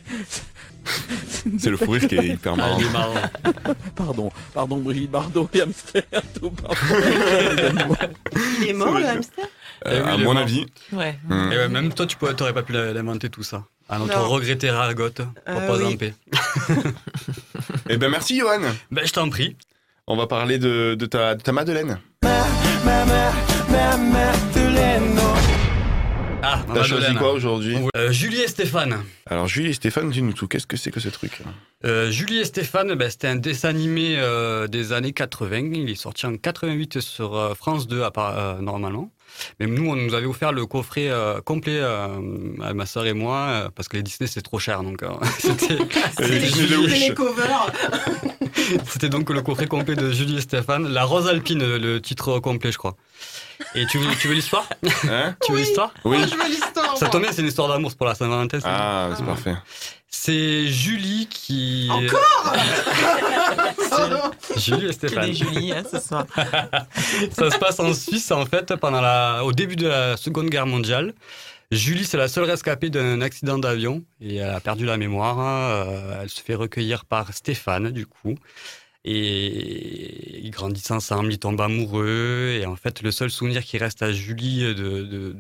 C'est 1.58 1.70
le 1.70 1.76
fou 1.76 1.90
rire 1.92 2.06
qui 2.08 2.16
est 2.16 2.26
hyper 2.28 2.56
marrant. 2.56 2.78
Pardon, 3.96 4.30
pardon 4.54 4.76
Brigitte 4.78 5.10
Bardot 5.10 5.48
et 5.54 5.62
hamster, 5.62 6.02
tout 6.40 6.50
pardon. 6.50 6.76
Il 8.60 8.68
est 8.68 8.72
mort 8.72 8.98
le 8.98 9.06
hamster 9.06 9.46
Eh 9.84 9.88
Euh, 9.88 10.02
oui, 10.04 10.10
à 10.10 10.16
mon 10.18 10.24
mort. 10.34 10.38
avis. 10.42 10.66
Ouais. 10.92 11.18
Hmm. 11.28 11.52
Et 11.52 11.56
ouais, 11.56 11.68
même 11.68 11.92
toi, 11.92 12.06
tu 12.06 12.16
pourrais- 12.16 12.34
t'aurais 12.34 12.52
pas 12.54 12.62
pu 12.62 12.72
l'inventer 12.72 13.28
tout 13.30 13.42
ça. 13.42 13.64
Notre 13.90 14.18
Non. 14.18 14.28
regretté 14.28 14.70
Ragot, 14.70 15.10
pour 15.10 15.26
Euh, 15.48 15.66
pas 15.66 15.76
oui. 15.78 15.94
en 15.94 15.96
paix. 15.96 16.14
Eh 17.88 17.96
ben 17.96 18.10
merci 18.10 18.38
Johan. 18.38 18.60
Ben 18.90 19.06
je 19.06 19.12
t'en 19.12 19.28
prie. 19.30 19.56
On 20.06 20.16
va 20.16 20.26
parler 20.26 20.58
de, 20.58 20.94
de 20.94 21.06
ta, 21.06 21.34
de 21.34 21.42
ta 21.42 21.52
Madeleine. 21.52 21.98
Ma 22.22 23.04
T'as 26.42 26.82
choisi 26.84 27.14
quoi 27.14 27.32
aujourd'hui 27.32 27.76
Euh, 27.96 28.12
Julie 28.12 28.40
et 28.40 28.48
Stéphane. 28.48 29.02
Alors 29.26 29.48
Julie 29.48 29.70
et 29.70 29.72
Stéphane, 29.72 30.10
dis-nous 30.10 30.32
tout. 30.32 30.46
Qu'est-ce 30.46 30.66
que 30.66 30.76
c'est 30.76 30.90
que 30.90 31.00
ce 31.00 31.08
truc? 31.08 31.40
Euh, 31.84 32.10
Julie 32.10 32.38
et 32.38 32.44
Stéphane, 32.44 32.94
ben, 32.94 33.10
c'était 33.10 33.28
un 33.28 33.36
dessin 33.36 33.68
animé 33.70 34.14
euh, 34.18 34.66
des 34.68 34.92
années 34.92 35.12
80. 35.12 35.70
Il 35.74 35.90
est 35.90 35.94
sorti 35.94 36.26
en 36.26 36.36
88 36.36 37.00
sur 37.00 37.36
euh, 37.36 37.54
France 37.54 37.86
2 37.88 38.02
à 38.02 38.10
part- 38.10 38.38
euh, 38.38 38.60
normalement. 38.60 39.10
Mais 39.60 39.66
nous, 39.66 39.88
on 39.90 39.94
nous 39.96 40.14
avait 40.14 40.26
offert 40.26 40.52
le 40.52 40.64
coffret 40.66 41.08
euh, 41.10 41.40
complet 41.40 41.78
euh, 41.80 42.08
à 42.62 42.72
ma 42.72 42.86
soeur 42.86 43.06
et 43.06 43.12
moi 43.12 43.36
euh, 43.48 43.68
parce 43.74 43.86
que 43.88 43.96
les 43.96 44.02
Disney 44.02 44.26
c'est 44.32 44.40
trop 44.42 44.58
cher. 44.58 44.82
Donc 44.82 45.02
euh, 45.02 45.08
c'était 45.38 45.78
Les 46.20 46.86
les 47.08 47.14
covers. 47.14 47.70
c'était 48.90 49.08
donc 49.10 49.30
le 49.30 49.42
coffret 49.42 49.66
complet 49.66 49.96
de 49.96 50.10
Julie 50.10 50.38
et 50.38 50.40
Stéphane. 50.40 50.88
La 50.88 51.04
Rose 51.04 51.28
Alpine, 51.28 51.76
le 51.76 52.00
titre 52.00 52.38
complet, 52.38 52.72
je 52.72 52.78
crois. 52.78 52.96
Et 53.74 53.86
tu 53.86 53.98
veux, 53.98 54.14
tu 54.16 54.28
veux 54.28 54.34
l'histoire 54.34 54.68
Hein 55.10 55.34
Tu 55.44 55.52
veux 55.52 55.58
l'histoire 55.58 55.92
Oui. 56.04 56.18
Je 56.28 56.34
veux 56.34 56.48
l'histoire. 56.48 56.96
Ça 56.96 57.08
tombe 57.08 57.22
bien, 57.22 57.32
c'est 57.32 57.42
une 57.42 57.48
histoire 57.48 57.68
d'amour 57.68 57.94
pour 57.96 58.06
la 58.06 58.14
Saint-Valentin. 58.14 58.58
Ah, 58.64 59.10
c'est 59.16 59.24
parfait. 59.24 59.54
C'est 60.10 60.66
Julie 60.68 61.28
qui. 61.30 61.88
Encore 61.90 62.54
Julie 64.56 64.86
et 64.86 64.92
Stéphane. 64.92 65.32
Julie 65.32 65.72
hein, 65.72 65.82
ce 65.90 66.00
soir. 66.00 66.26
Ça 67.32 67.50
se 67.50 67.58
passe 67.58 67.78
en 67.78 67.92
Suisse, 67.92 68.30
en 68.30 68.46
fait, 68.46 68.74
pendant 68.76 69.00
la, 69.00 69.44
au 69.44 69.52
début 69.52 69.76
de 69.76 69.86
la 69.86 70.16
Seconde 70.16 70.48
Guerre 70.48 70.66
mondiale. 70.66 71.12
Julie, 71.70 72.06
c'est 72.06 72.16
la 72.16 72.28
seule 72.28 72.44
rescapée 72.44 72.88
d'un 72.88 73.20
accident 73.20 73.58
d'avion 73.58 74.02
et 74.22 74.36
elle 74.36 74.48
a 74.48 74.60
perdu 74.60 74.86
la 74.86 74.96
mémoire. 74.96 75.38
Euh, 75.40 76.22
elle 76.22 76.30
se 76.30 76.40
fait 76.40 76.54
recueillir 76.54 77.04
par 77.04 77.34
Stéphane, 77.34 77.90
du 77.90 78.06
coup. 78.06 78.36
Et 79.10 80.40
ils 80.44 80.50
grandissent 80.50 80.90
ensemble, 80.90 81.32
ils 81.32 81.38
tombent 81.38 81.60
amoureux. 81.60 82.58
Et 82.60 82.66
en 82.66 82.76
fait, 82.76 83.02
le 83.02 83.10
seul 83.10 83.30
souvenir 83.30 83.64
qui 83.64 83.78
reste 83.78 84.02
à 84.02 84.12
Julie 84.12 84.60
de, 84.62 84.72
de- 84.74 85.36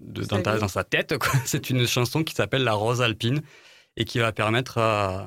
de- 0.00 0.24
dans, 0.24 0.42
ta- 0.42 0.58
dans 0.58 0.68
sa 0.68 0.84
tête, 0.84 1.14
c'est 1.44 1.70
une 1.70 1.86
chanson 1.86 2.24
qui 2.24 2.34
s'appelle 2.34 2.64
La 2.64 2.72
Rose 2.74 3.00
Alpine 3.00 3.40
et 3.96 4.04
qui 4.04 4.18
va 4.18 4.32
permettre 4.32 4.78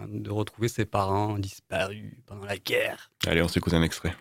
de 0.09 0.29
retrouver 0.29 0.67
ses 0.67 0.85
parents 0.85 1.37
disparus 1.37 2.11
pendant 2.25 2.45
la 2.45 2.57
guerre. 2.57 3.09
Allez, 3.25 3.41
on 3.41 3.47
s'écoute 3.47 3.73
un 3.73 3.83
extrait. 3.83 4.13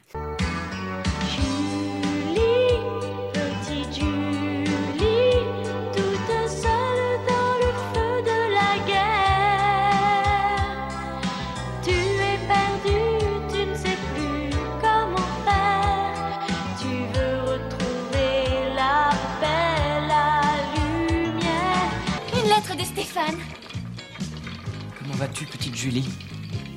Vas-tu, 25.21 25.45
petite 25.45 25.77
Julie 25.77 26.09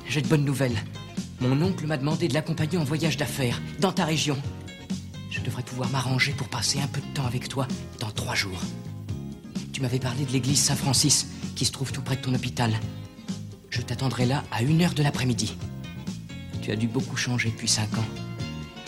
J'ai 0.06 0.20
de 0.20 0.28
bonnes 0.28 0.44
nouvelles. 0.44 0.76
Mon 1.40 1.62
oncle 1.62 1.86
m'a 1.86 1.96
demandé 1.96 2.28
de 2.28 2.34
l'accompagner 2.34 2.76
en 2.76 2.84
voyage 2.84 3.16
d'affaires, 3.16 3.58
dans 3.80 3.90
ta 3.90 4.04
région. 4.04 4.36
Je 5.30 5.40
devrais 5.40 5.62
pouvoir 5.62 5.88
m'arranger 5.88 6.32
pour 6.32 6.48
passer 6.48 6.78
un 6.78 6.86
peu 6.86 7.00
de 7.00 7.14
temps 7.14 7.24
avec 7.24 7.48
toi 7.48 7.66
dans 8.00 8.10
trois 8.10 8.34
jours. 8.34 8.60
Tu 9.72 9.80
m'avais 9.80 9.98
parlé 9.98 10.26
de 10.26 10.30
l'église 10.30 10.60
Saint-Francis, 10.60 11.26
qui 11.56 11.64
se 11.64 11.72
trouve 11.72 11.90
tout 11.90 12.02
près 12.02 12.16
de 12.16 12.20
ton 12.20 12.34
hôpital. 12.34 12.74
Je 13.70 13.80
t'attendrai 13.80 14.26
là 14.26 14.44
à 14.52 14.62
une 14.62 14.82
heure 14.82 14.92
de 14.92 15.02
l'après-midi. 15.02 15.56
Tu 16.60 16.70
as 16.70 16.76
dû 16.76 16.86
beaucoup 16.86 17.16
changer 17.16 17.48
depuis 17.48 17.68
cinq 17.68 17.96
ans. 17.96 18.08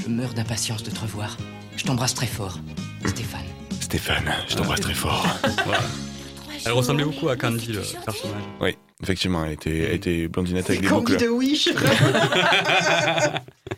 Je 0.03 0.11
meurs 0.11 0.35
d'impatience 0.35 0.83
de 0.83 0.91
te 0.91 1.01
revoir. 1.01 1.39
Je 1.79 1.85
t'embrasse 1.85 2.15
très 2.15 2.27
fort, 2.27 2.59
Stéphane. 3.07 3.47
Stéphane, 3.81 4.35
je 4.49 4.57
t'embrasse 4.57 4.81
très 4.81 4.95
fort. 4.95 5.27
Voilà. 5.65 5.83
Elle 6.67 6.73
ressemblait 6.73 7.05
beaucoup 7.05 7.29
à 7.29 7.37
Candy, 7.37 7.69
le 7.69 7.81
personnage. 8.05 8.43
Oui, 8.61 8.77
effectivement, 9.03 9.45
elle 9.45 9.53
était, 9.53 9.79
elle 9.79 9.95
était 9.95 10.29
blondinette 10.29 10.69
avec 10.71 10.83
des 10.83 10.89
Candy 10.89 11.13
boucles. 11.13 11.25
de 11.25 11.29
Wish. 11.31 11.69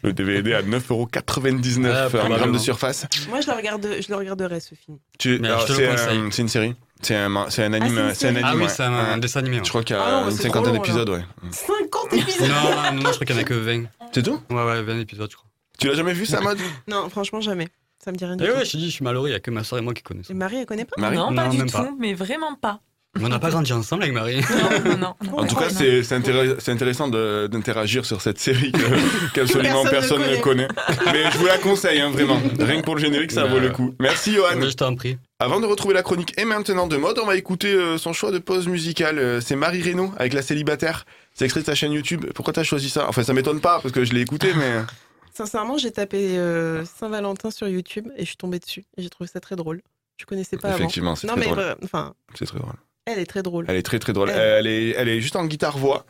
Le 0.02 0.12
DVD 0.12 0.54
à 0.54 0.62
9,99€ 0.62 1.87
Ah, 1.92 2.07
en 2.07 2.09
probablement. 2.09 2.37
gramme 2.37 2.52
de 2.52 2.59
surface. 2.59 3.07
Moi, 3.28 3.40
je 3.40 3.50
le, 3.50 3.57
regarde, 3.57 3.87
je 4.00 4.09
le 4.09 4.16
regarderai 4.16 4.61
ce 4.61 4.74
film. 4.74 4.98
Tu, 5.18 5.38
Mais 5.40 5.48
alors, 5.48 5.61
je 5.62 5.66
te 5.66 5.72
le 5.72 5.78
c'est, 5.78 5.88
conseille. 5.88 6.18
un- 6.18 6.31
c'est 6.31 6.42
une 6.42 6.48
série. 6.48 6.74
C'est 7.02 7.14
un, 7.16 7.46
c'est 7.50 7.64
un 7.64 7.72
Ah, 7.72 7.76
anime. 7.76 7.94
c'est 7.94 8.00
une 8.02 8.14
c'est 8.14 8.28
un 8.28 8.33
série. 8.33 8.42
Ah 8.44 8.52
oui, 8.57 8.62
ouais. 8.62 8.68
c'est 8.68 8.83
un, 8.83 8.92
un 8.92 9.18
dessin 9.18 9.40
animé. 9.40 9.59
ouais. 9.59 9.64
Je 9.64 9.68
crois 9.70 9.83
qu'il 9.83 9.96
y 9.96 9.98
Ah 9.98 10.04
a 10.04 10.20
non, 10.24 10.31
une 10.31 10.37
c'est 10.37 10.42
cinquantaine 10.44 10.74
long, 10.74 10.81
d'épisodes, 10.83 11.09
ouais. 11.09 11.22
50 11.50 12.12
épisodes 12.12 12.48
Non, 12.48 12.92
non, 13.02 13.11
je 13.11 13.14
crois 13.14 13.26
qu'il 13.26 13.35
n'y 13.37 13.40
en 13.40 13.44
a 13.44 13.46
que 13.46 13.54
20. 13.54 13.85
C'est 14.12 14.22
tout? 14.22 14.40
Ouais, 14.50 14.64
ouais, 14.64 14.83
20 14.83 15.00
épisodes, 15.00 15.31
je 15.31 15.37
crois. 15.37 15.48
Tu 15.78 15.88
l'as 15.88 15.94
jamais 15.94 16.12
vu 16.12 16.26
ça, 16.26 16.40
mode 16.40 16.59
Non, 16.88 17.09
franchement, 17.09 17.40
jamais. 17.40 17.68
Ça 18.04 18.12
me 18.12 18.16
dit 18.16 18.24
rien 18.24 18.37
du 18.37 18.44
Et 18.44 18.48
tout. 18.48 18.54
ouais, 18.54 18.64
je 18.64 18.72
te 18.72 18.76
dis, 18.76 18.87
je 18.87 18.90
suis 18.94 19.04
malheureux, 19.04 19.28
il 19.28 19.33
n'y 19.33 19.37
a 19.37 19.40
que 19.40 19.50
ma 19.50 19.64
soeur 19.64 19.78
et 19.78 19.83
moi 19.83 19.94
qui 19.94 20.02
connaissons. 20.02 20.33
Et 20.33 20.37
Marie, 20.37 20.57
elle 20.59 20.66
connaît 20.66 20.85
pas? 20.85 21.00
Marie? 21.00 21.16
Non, 21.16 21.35
pas 21.35 21.44
Non, 21.44 21.50
du 21.50 21.59
même 21.59 21.70
tout, 21.70 21.76
pas. 21.76 21.90
mais 21.98 22.14
vraiment 22.14 22.54
pas. 22.54 22.81
On 23.21 23.29
n'a 23.29 23.38
pas 23.40 23.51
grandi 23.51 23.73
ensemble 23.73 24.03
avec 24.05 24.14
Marie. 24.14 24.40
Non, 24.85 24.90
non, 24.92 24.97
non. 24.99 25.38
En 25.38 25.47
tout 25.47 25.57
cas, 25.57 25.71
c'est 25.71 26.03
c'est 26.05 26.14
intéress- 26.14 26.57
c'est 26.61 26.71
intéressant 26.71 27.09
d'interagir 27.09 28.05
sur 28.05 28.21
cette 28.21 28.38
série 28.38 28.71
qu'absolument 29.35 29.83
Personne 29.85 30.18
personne 30.21 30.23
ne 30.31 30.37
ne 30.37 30.40
connaît. 30.40 30.68
Mais 31.07 31.31
je 31.33 31.38
vous 31.38 31.47
la 31.47 31.59
conseille, 31.59 32.01
hein, 32.01 32.11
vraiment. 32.11 32.40
Rien 32.61 32.81
que 32.81 32.85
pour 32.85 32.94
le 32.94 33.01
générique, 33.01 33.33
ça 33.33 33.44
Bah, 33.44 33.51
vaut 33.51 33.59
le 33.59 33.71
coup. 33.71 33.94
Merci, 33.99 34.35
Johan. 34.35 34.61
Je 34.61 34.71
t'en 34.73 34.94
prie. 34.94 35.18
Avant 35.40 35.59
de 35.59 35.66
retrouver 35.66 35.94
la 35.94 36.03
chronique 36.03 36.38
et 36.38 36.44
maintenant 36.44 36.87
de 36.87 36.97
mode, 36.97 37.18
on 37.18 37.27
va 37.27 37.37
écouter 37.37 37.73
euh, 37.73 37.99
son 37.99 38.12
choix 38.12 38.31
de 38.31 38.38
pause 38.38 38.68
musicale. 38.68 39.18
Euh, 39.18 39.40
c'est 39.40 39.57
Marie 39.57 39.83
Reynaud 39.83 40.12
avec 40.16 40.33
La 40.33 40.42
Célibataire. 40.42 41.05
C'est 41.35 41.44
extrait 41.44 41.61
de 41.62 41.66
sa 41.66 41.75
chaîne 41.75 41.92
YouTube. 41.92 42.27
Pourquoi 42.35 42.53
t'as 42.53 42.62
choisi 42.64 42.88
ça? 42.90 43.07
Enfin, 43.09 43.23
ça 43.25 43.33
m'étonne 43.33 43.61
pas 43.61 43.81
parce 43.81 43.92
que 43.92 44.05
je 44.05 44.12
l'ai 44.12 44.21
écouté, 44.21 44.53
mais. 44.57 44.83
Sincèrement, 45.35 45.79
j'ai 45.79 45.90
tapé 45.92 46.37
euh, 46.38 46.85
Saint-Valentin 46.85 47.51
sur 47.51 47.68
YouTube 47.68 48.09
et 48.16 48.21
je 48.23 48.27
suis 48.27 48.37
tombée 48.37 48.59
dessus. 48.59 48.85
Et 48.97 49.03
j'ai 49.03 49.09
trouvé 49.11 49.29
ça 49.33 49.40
très 49.40 49.57
drôle. 49.57 49.81
Je 50.21 50.25
connaissais 50.27 50.57
pas 50.57 50.71
Effectivement, 50.75 51.11
avant. 51.11 51.16
c'est 51.16 51.27
Non, 51.29 51.35
très 51.35 51.47
mais 51.47 51.53
drôle. 51.53 51.77
enfin, 51.85 52.14
C'est 52.37 52.44
très 52.47 52.59
drôle. 52.59 52.73
Elle 53.11 53.18
est 53.18 53.27
très 53.27 53.42
drôle. 53.42 53.64
Elle 53.68 53.77
est 53.77 53.83
très 53.83 53.99
très 53.99 54.12
drôle. 54.12 54.31
Elle. 54.31 54.38
Elle 54.38 54.66
est, 54.66 54.90
elle 54.90 55.09
est 55.09 55.21
juste 55.21 55.37
en 55.37 55.47
guitare-voix. 55.47 56.05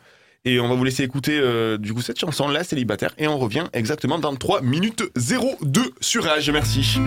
Et 0.45 0.59
on 0.59 0.69
va 0.69 0.75
vous 0.75 0.83
laisser 0.83 1.03
écouter 1.03 1.37
euh, 1.37 1.77
du 1.77 1.93
coup 1.93 2.01
cette 2.01 2.19
chanson, 2.19 2.47
La 2.47 2.63
Célibataire. 2.63 3.13
Et 3.17 3.27
on 3.27 3.37
revient 3.37 3.65
exactement 3.73 4.19
dans 4.19 4.35
3 4.35 4.61
minutes 4.61 5.03
02 5.61 5.93
sur 5.99 6.23
Rage. 6.23 6.49
Merci. 6.49 6.97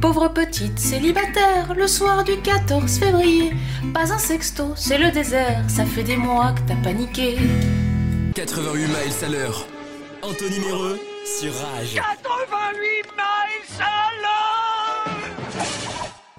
Pauvre 0.00 0.28
petite 0.28 0.78
célibataire, 0.78 1.74
le 1.76 1.86
soir 1.86 2.24
du 2.24 2.38
14 2.40 2.98
février, 2.98 3.52
pas 3.92 4.10
un 4.10 4.18
sexto, 4.18 4.72
c'est 4.74 4.96
le 4.96 5.10
désert, 5.10 5.62
ça 5.68 5.84
fait 5.84 6.02
des 6.02 6.16
mois 6.16 6.52
que 6.52 6.60
t'as 6.66 6.82
paniqué. 6.82 7.36
88 8.34 8.80
miles 8.80 8.96
à 9.22 9.28
l'heure. 9.28 9.66
Anthony 10.22 10.58
Méreux 10.60 10.98
sur 11.26 11.52
Rage. 11.52 11.96
88 11.96 12.02
miles 13.14 13.82
à 13.82 14.10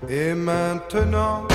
l'heure 0.08 0.10
Et 0.10 0.34
maintenant 0.34 1.48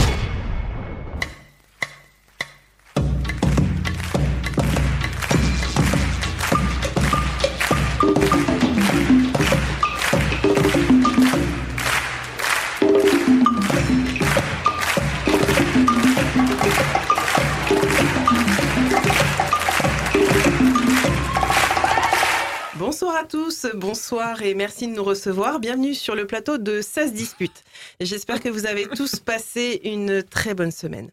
Bonsoir 22.98 23.16
à 23.16 23.24
tous, 23.24 23.66
bonsoir 23.74 24.40
et 24.40 24.54
merci 24.54 24.88
de 24.88 24.94
nous 24.94 25.04
recevoir. 25.04 25.60
Bienvenue 25.60 25.92
sur 25.94 26.14
le 26.14 26.26
plateau 26.26 26.56
de 26.56 26.80
16 26.80 27.12
disputes. 27.12 27.62
J'espère 28.00 28.40
que 28.40 28.48
vous 28.48 28.64
avez 28.64 28.86
tous 28.96 29.16
passé 29.16 29.82
une 29.84 30.22
très 30.22 30.54
bonne 30.54 30.70
semaine. 30.70 31.10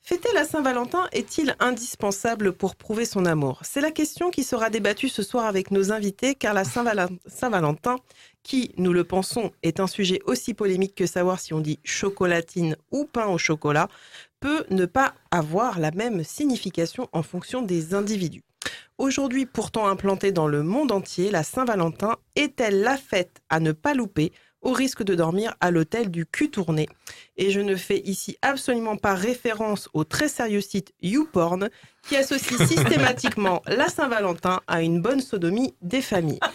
Fêter 0.00 0.30
la 0.32 0.44
Saint-Valentin 0.44 1.06
est-il 1.12 1.54
indispensable 1.60 2.54
pour 2.54 2.76
prouver 2.76 3.04
son 3.04 3.26
amour? 3.26 3.60
C'est 3.62 3.82
la 3.82 3.90
question 3.90 4.30
qui 4.30 4.42
sera 4.42 4.70
débattue 4.70 5.10
ce 5.10 5.22
soir 5.22 5.44
avec 5.44 5.70
nos 5.70 5.92
invités 5.92 6.34
car 6.34 6.54
la 6.54 6.64
Saint-Val- 6.64 7.10
Saint-Valentin, 7.26 7.96
qui, 8.42 8.72
nous 8.78 8.94
le 8.94 9.04
pensons, 9.04 9.52
est 9.62 9.80
un 9.80 9.86
sujet 9.86 10.20
aussi 10.24 10.54
polémique 10.54 10.94
que 10.94 11.04
savoir 11.04 11.40
si 11.40 11.52
on 11.52 11.60
dit 11.60 11.78
chocolatine 11.84 12.74
ou 12.90 13.04
pain 13.04 13.26
au 13.26 13.36
chocolat, 13.36 13.88
peut 14.40 14.64
ne 14.70 14.86
pas 14.86 15.12
avoir 15.30 15.78
la 15.78 15.90
même 15.90 16.24
signification 16.24 17.06
en 17.12 17.22
fonction 17.22 17.60
des 17.60 17.92
individus. 17.92 18.44
Aujourd'hui 18.98 19.46
pourtant 19.46 19.86
implantée 19.86 20.32
dans 20.32 20.48
le 20.48 20.64
monde 20.64 20.90
entier, 20.90 21.30
la 21.30 21.44
Saint-Valentin 21.44 22.16
est-elle 22.34 22.80
la 22.80 22.96
fête 22.96 23.40
à 23.48 23.60
ne 23.60 23.70
pas 23.70 23.94
louper 23.94 24.32
au 24.60 24.72
risque 24.72 25.04
de 25.04 25.14
dormir 25.14 25.54
à 25.60 25.70
l'hôtel 25.70 26.10
du 26.10 26.26
cul 26.26 26.50
tourné? 26.50 26.88
Et 27.36 27.52
je 27.52 27.60
ne 27.60 27.76
fais 27.76 28.00
ici 28.00 28.36
absolument 28.42 28.96
pas 28.96 29.14
référence 29.14 29.88
au 29.94 30.02
très 30.02 30.28
sérieux 30.28 30.60
site 30.60 30.94
YouPorn 31.00 31.70
qui 32.08 32.16
associe 32.16 32.60
systématiquement 32.68 33.62
la 33.68 33.88
Saint-Valentin 33.88 34.62
à 34.66 34.82
une 34.82 35.00
bonne 35.00 35.20
sodomie 35.20 35.76
des 35.80 36.02
familles. 36.02 36.40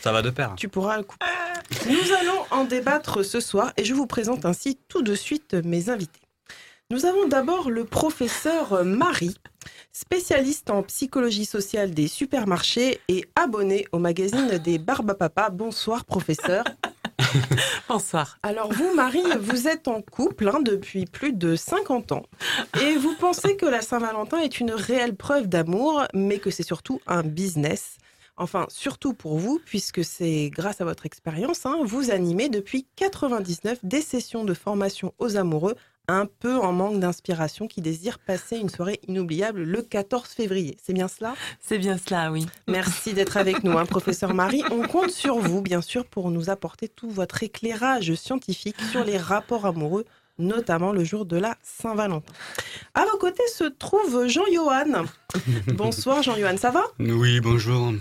Ça 0.00 0.12
va 0.12 0.22
de 0.22 0.30
pair. 0.30 0.54
Tu 0.56 0.68
pourras 0.68 0.98
le 0.98 1.02
couper. 1.02 1.26
Nous 1.86 2.12
allons 2.20 2.44
en 2.52 2.62
débattre 2.62 3.24
ce 3.24 3.40
soir 3.40 3.72
et 3.76 3.84
je 3.84 3.94
vous 3.94 4.06
présente 4.06 4.44
ainsi 4.44 4.78
tout 4.86 5.02
de 5.02 5.16
suite 5.16 5.54
mes 5.54 5.90
invités. 5.90 6.27
Nous 6.90 7.04
avons 7.04 7.28
d'abord 7.28 7.68
le 7.68 7.84
professeur 7.84 8.82
Marie, 8.82 9.36
spécialiste 9.92 10.70
en 10.70 10.82
psychologie 10.82 11.44
sociale 11.44 11.90
des 11.90 12.08
supermarchés 12.08 12.98
et 13.08 13.26
abonné 13.36 13.86
au 13.92 13.98
magazine 13.98 14.56
des 14.56 14.78
Barbapapa. 14.78 15.50
Bonsoir 15.50 16.06
professeur. 16.06 16.64
Bonsoir. 17.90 18.38
Alors 18.42 18.72
vous, 18.72 18.94
Marie, 18.94 19.20
vous 19.38 19.68
êtes 19.68 19.86
en 19.86 20.00
couple 20.00 20.48
hein, 20.48 20.60
depuis 20.62 21.04
plus 21.04 21.34
de 21.34 21.56
50 21.56 22.12
ans 22.12 22.22
et 22.80 22.96
vous 22.96 23.14
pensez 23.20 23.58
que 23.58 23.66
la 23.66 23.82
Saint-Valentin 23.82 24.38
est 24.38 24.58
une 24.58 24.72
réelle 24.72 25.14
preuve 25.14 25.46
d'amour, 25.46 26.06
mais 26.14 26.38
que 26.38 26.50
c'est 26.50 26.62
surtout 26.62 27.02
un 27.06 27.22
business? 27.22 27.98
Enfin, 28.38 28.66
surtout 28.70 29.12
pour 29.12 29.36
vous, 29.36 29.60
puisque 29.62 30.02
c'est 30.04 30.48
grâce 30.48 30.80
à 30.80 30.84
votre 30.84 31.04
expérience, 31.04 31.66
hein, 31.66 31.80
vous 31.84 32.10
animez 32.10 32.48
depuis 32.48 32.86
99 32.96 33.80
des 33.82 34.00
sessions 34.00 34.44
de 34.44 34.54
formation 34.54 35.12
aux 35.18 35.36
amoureux, 35.36 35.74
un 36.08 36.26
peu 36.26 36.56
en 36.56 36.72
manque 36.72 36.98
d'inspiration, 37.00 37.68
qui 37.68 37.82
désirent 37.82 38.18
passer 38.18 38.56
une 38.56 38.70
soirée 38.70 39.00
inoubliable 39.06 39.62
le 39.62 39.82
14 39.82 40.30
février. 40.30 40.76
C'est 40.82 40.94
bien 40.94 41.06
cela? 41.06 41.34
C'est 41.60 41.78
bien 41.78 41.98
cela, 41.98 42.32
oui. 42.32 42.46
Merci 42.66 43.12
d'être 43.12 43.36
avec 43.36 43.62
nous, 43.62 43.76
hein, 43.76 43.84
professeur 43.84 44.34
Marie. 44.34 44.62
On 44.70 44.82
compte 44.88 45.10
sur 45.10 45.38
vous, 45.38 45.60
bien 45.60 45.82
sûr, 45.82 46.06
pour 46.06 46.30
nous 46.30 46.48
apporter 46.50 46.88
tout 46.88 47.10
votre 47.10 47.42
éclairage 47.42 48.14
scientifique 48.14 48.80
sur 48.90 49.04
les 49.04 49.18
rapports 49.18 49.66
amoureux, 49.66 50.06
notamment 50.38 50.92
le 50.92 51.04
jour 51.04 51.26
de 51.26 51.36
la 51.36 51.56
Saint-Valentin. 51.62 52.32
À 52.94 53.04
vos 53.04 53.18
côtés 53.18 53.46
se 53.48 53.64
trouve 53.64 54.26
Jean-Johan. 54.28 55.04
Bonsoir 55.74 56.22
Jean-Johan, 56.22 56.56
ça 56.56 56.70
va? 56.70 56.84
Oui, 56.98 57.40
bonjour. 57.40 57.92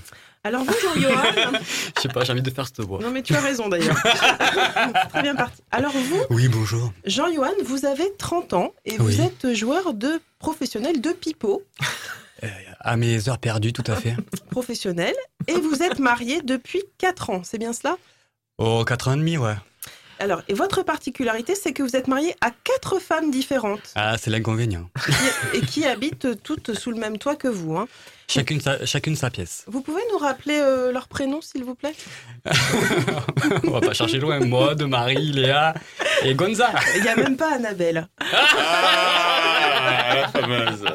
Alors 0.48 0.64
vous, 0.64 0.74
Jean-Johan 0.82 1.22
Je 1.98 2.02
sais 2.02 2.08
pas, 2.08 2.24
j'ai 2.24 2.32
envie 2.32 2.42
de 2.42 2.50
faire 2.50 2.66
cette 2.68 2.80
voix. 2.80 3.00
Non 3.02 3.12
mais 3.12 3.22
tu 3.22 3.36
as 3.36 3.42
raison 3.42 3.68
d'ailleurs. 3.68 3.98
Très 5.10 5.22
bien 5.22 5.36
parti. 5.36 5.62
Alors 5.72 5.92
vous, 5.92 6.22
Oui, 6.30 6.48
bonjour. 6.48 6.94
Jean-Johan, 7.06 7.52
vous 7.66 7.86
avez 7.86 8.06
30 8.18 8.54
ans 8.54 8.74
et 8.86 8.96
vous 8.98 9.08
Oui. 9.08 9.20
êtes 9.22 9.54
joueur 9.54 9.94
de 9.94 10.22
professionnel 10.40 11.02
de 11.02 11.12
pipeau 11.12 11.64
À 12.80 12.96
mes 12.96 13.28
heures 13.28 13.40
perdues, 13.40 13.74
tout 13.74 13.84
à 13.88 13.96
fait. 13.98 14.16
professionnel 14.50 15.14
et 15.48 15.56
vous 15.60 15.84
êtes 15.84 16.00
marié 16.00 16.42
depuis 16.42 16.82
4 16.98 17.30
ans, 17.32 17.42
c'est 17.44 17.58
bien 17.58 17.74
cela? 17.74 17.98
Oh, 18.58 18.86
4 18.86 19.10
ans 19.10 19.14
et 19.16 19.18
demi, 19.18 19.38
ouais. 19.38 19.56
Alors, 20.20 20.42
et 20.48 20.54
votre 20.56 20.82
particularité, 20.84 21.54
c'est 21.56 21.74
que 21.74 21.84
vous 21.84 21.96
êtes 21.96 22.08
marié 22.08 22.36
à 22.42 22.50
quatre 22.64 23.00
femmes 23.00 23.30
différentes 23.32 23.92
Ah, 23.96 24.16
c'est 24.18 24.32
l'inconvénient. 24.32 24.90
et 25.54 25.62
qui 25.62 25.86
habitent 25.86 26.42
toutes 26.44 26.74
sous 26.74 26.92
le 26.92 26.98
même 26.98 27.18
toit 27.20 27.36
que 27.36 27.48
vous. 27.48 27.78
hein. 27.78 27.88
Chacune 28.30 28.60
sa, 28.60 28.86
chacune 28.86 29.16
sa 29.16 29.30
pièce. 29.30 29.64
Vous 29.68 29.82
pouvez 29.82 30.02
nous 30.12 30.18
rappeler 30.18 30.60
euh, 30.60 30.92
leurs 30.92 31.08
prénoms, 31.08 31.42
s'il 31.42 31.64
vous 31.64 31.76
plaît? 31.76 31.94
On 33.64 33.70
va 33.72 33.80
pas 33.80 33.94
chercher 33.94 34.18
loin. 34.20 34.40
Maud, 34.40 34.82
Marie, 34.84 35.32
Léa 35.32 35.74
et 36.24 36.34
Gonza. 36.36 36.70
Il 36.96 37.04
n'y 37.04 37.08
a 37.10 37.16
même 37.16 37.38
pas 37.38 37.54
Annabelle. 37.54 38.08
Ah, 38.20 40.16
la 40.16 40.28
fameuse. 40.30 40.86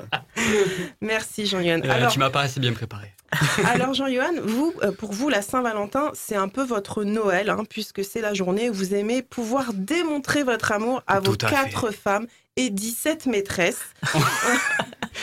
Merci 1.01 1.47
Jean-Yann. 1.47 1.83
Euh, 1.85 2.09
tu 2.09 2.19
m'as 2.19 2.31
pas 2.31 2.43
assez 2.43 2.61
bien 2.61 2.73
préparé. 2.73 3.13
Alors 3.65 3.95
Jean-Johan, 3.95 4.35
vous, 4.45 4.75
euh, 4.83 4.93
pour 4.93 5.13
vous, 5.13 5.29
la 5.29 5.43
Saint-Valentin, 5.43 6.11
c'est 6.15 6.37
un 6.37 6.49
peu 6.49 6.63
votre 6.63 7.05
Noël, 7.05 7.51
hein, 7.51 7.65
puisque 7.69 8.05
c'est 8.05 8.21
la 8.21 8.35
journée 8.35 8.69
où 8.69 8.75
vous 8.75 8.95
aimez 8.95 9.23
pouvoir 9.23 9.73
démontrer 9.73 10.43
votre 10.43 10.73
amour 10.73 11.03
à 11.07 11.21
vos 11.21 11.33
à 11.33 11.37
quatre 11.37 11.91
femmes 11.93 12.27
et 12.57 12.69
17 12.69 13.27
maîtresses. 13.27 13.81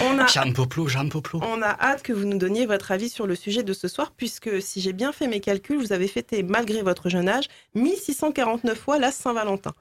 on, 0.01 0.17
a, 0.17 0.25
Jean 0.25 0.51
Poplo, 0.53 0.87
Jean 0.87 1.07
Poplo. 1.07 1.39
on 1.43 1.61
a 1.61 1.77
hâte 1.79 2.01
que 2.01 2.13
vous 2.13 2.25
nous 2.25 2.37
donniez 2.37 2.65
votre 2.65 2.91
avis 2.91 3.09
sur 3.09 3.27
le 3.27 3.35
sujet 3.35 3.61
de 3.61 3.73
ce 3.73 3.87
soir, 3.87 4.11
puisque 4.15 4.61
si 4.61 4.81
j'ai 4.81 4.93
bien 4.93 5.11
fait 5.11 5.27
mes 5.27 5.39
calculs, 5.39 5.77
vous 5.77 5.93
avez 5.93 6.07
fêté, 6.07 6.41
malgré 6.41 6.81
votre 6.81 7.09
jeune 7.09 7.29
âge, 7.29 7.45
1649 7.75 8.77
fois 8.77 8.97
la 8.97 9.11
Saint-Valentin. 9.11 9.73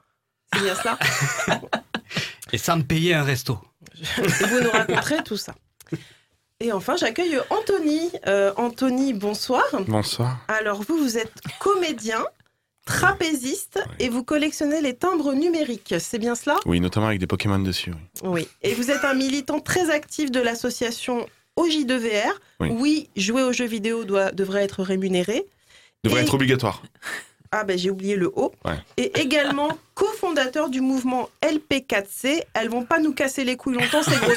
C'est 0.52 0.62
bien 0.62 0.74
cela 0.74 0.98
Et 2.52 2.58
sans 2.58 2.80
payer 2.82 3.14
un 3.14 3.22
resto. 3.22 3.58
Et 4.18 4.44
vous 4.44 4.60
nous 4.60 4.70
raconterez 4.70 5.22
tout 5.24 5.36
ça. 5.36 5.54
Et 6.60 6.72
enfin, 6.72 6.96
j'accueille 6.96 7.38
Anthony. 7.50 8.10
Euh, 8.26 8.52
Anthony, 8.56 9.12
bonsoir. 9.14 9.62
Bonsoir. 9.86 10.38
Alors 10.48 10.82
vous, 10.82 10.98
vous 10.98 11.16
êtes 11.18 11.32
comédien, 11.60 12.24
trapéziste 12.84 13.80
et 14.00 14.08
vous 14.08 14.24
collectionnez 14.24 14.80
les 14.80 14.94
timbres 14.96 15.34
numériques, 15.34 15.94
c'est 16.00 16.18
bien 16.18 16.34
cela? 16.34 16.56
Oui, 16.66 16.80
notamment 16.80 17.06
avec 17.06 17.20
des 17.20 17.26
Pokémon 17.26 17.58
dessus. 17.58 17.92
oui. 18.22 18.28
Oui. 18.28 18.48
Et 18.62 18.74
vous 18.74 18.90
êtes 18.90 19.04
un 19.04 19.14
militant 19.14 19.60
très 19.60 19.90
actif 19.90 20.30
de 20.30 20.40
l'association 20.40 21.26
OJ2VR. 21.56 22.30
Oui. 22.60 23.08
jouer 23.16 23.42
aux 23.42 23.52
jeux 23.52 23.66
vidéo 23.66 24.04
doit, 24.04 24.32
devrait 24.32 24.62
être 24.64 24.82
rémunéré. 24.82 25.44
Devrait 26.04 26.20
Et- 26.20 26.24
être 26.24 26.34
obligatoire. 26.34 26.82
Ah 27.50 27.64
ben 27.64 27.78
j'ai 27.78 27.90
oublié 27.90 28.16
le 28.16 28.30
O. 28.34 28.52
Ouais. 28.64 28.78
Et 28.96 29.18
également 29.20 29.76
cofondateur 29.94 30.68
du 30.68 30.80
mouvement 30.80 31.30
LP4C. 31.42 32.42
Elles 32.54 32.68
vont 32.68 32.84
pas 32.84 32.98
nous 32.98 33.12
casser 33.12 33.44
les 33.44 33.56
couilles 33.56 33.76
longtemps 33.76 34.02
ces 34.02 34.16
grosses. 34.16 34.36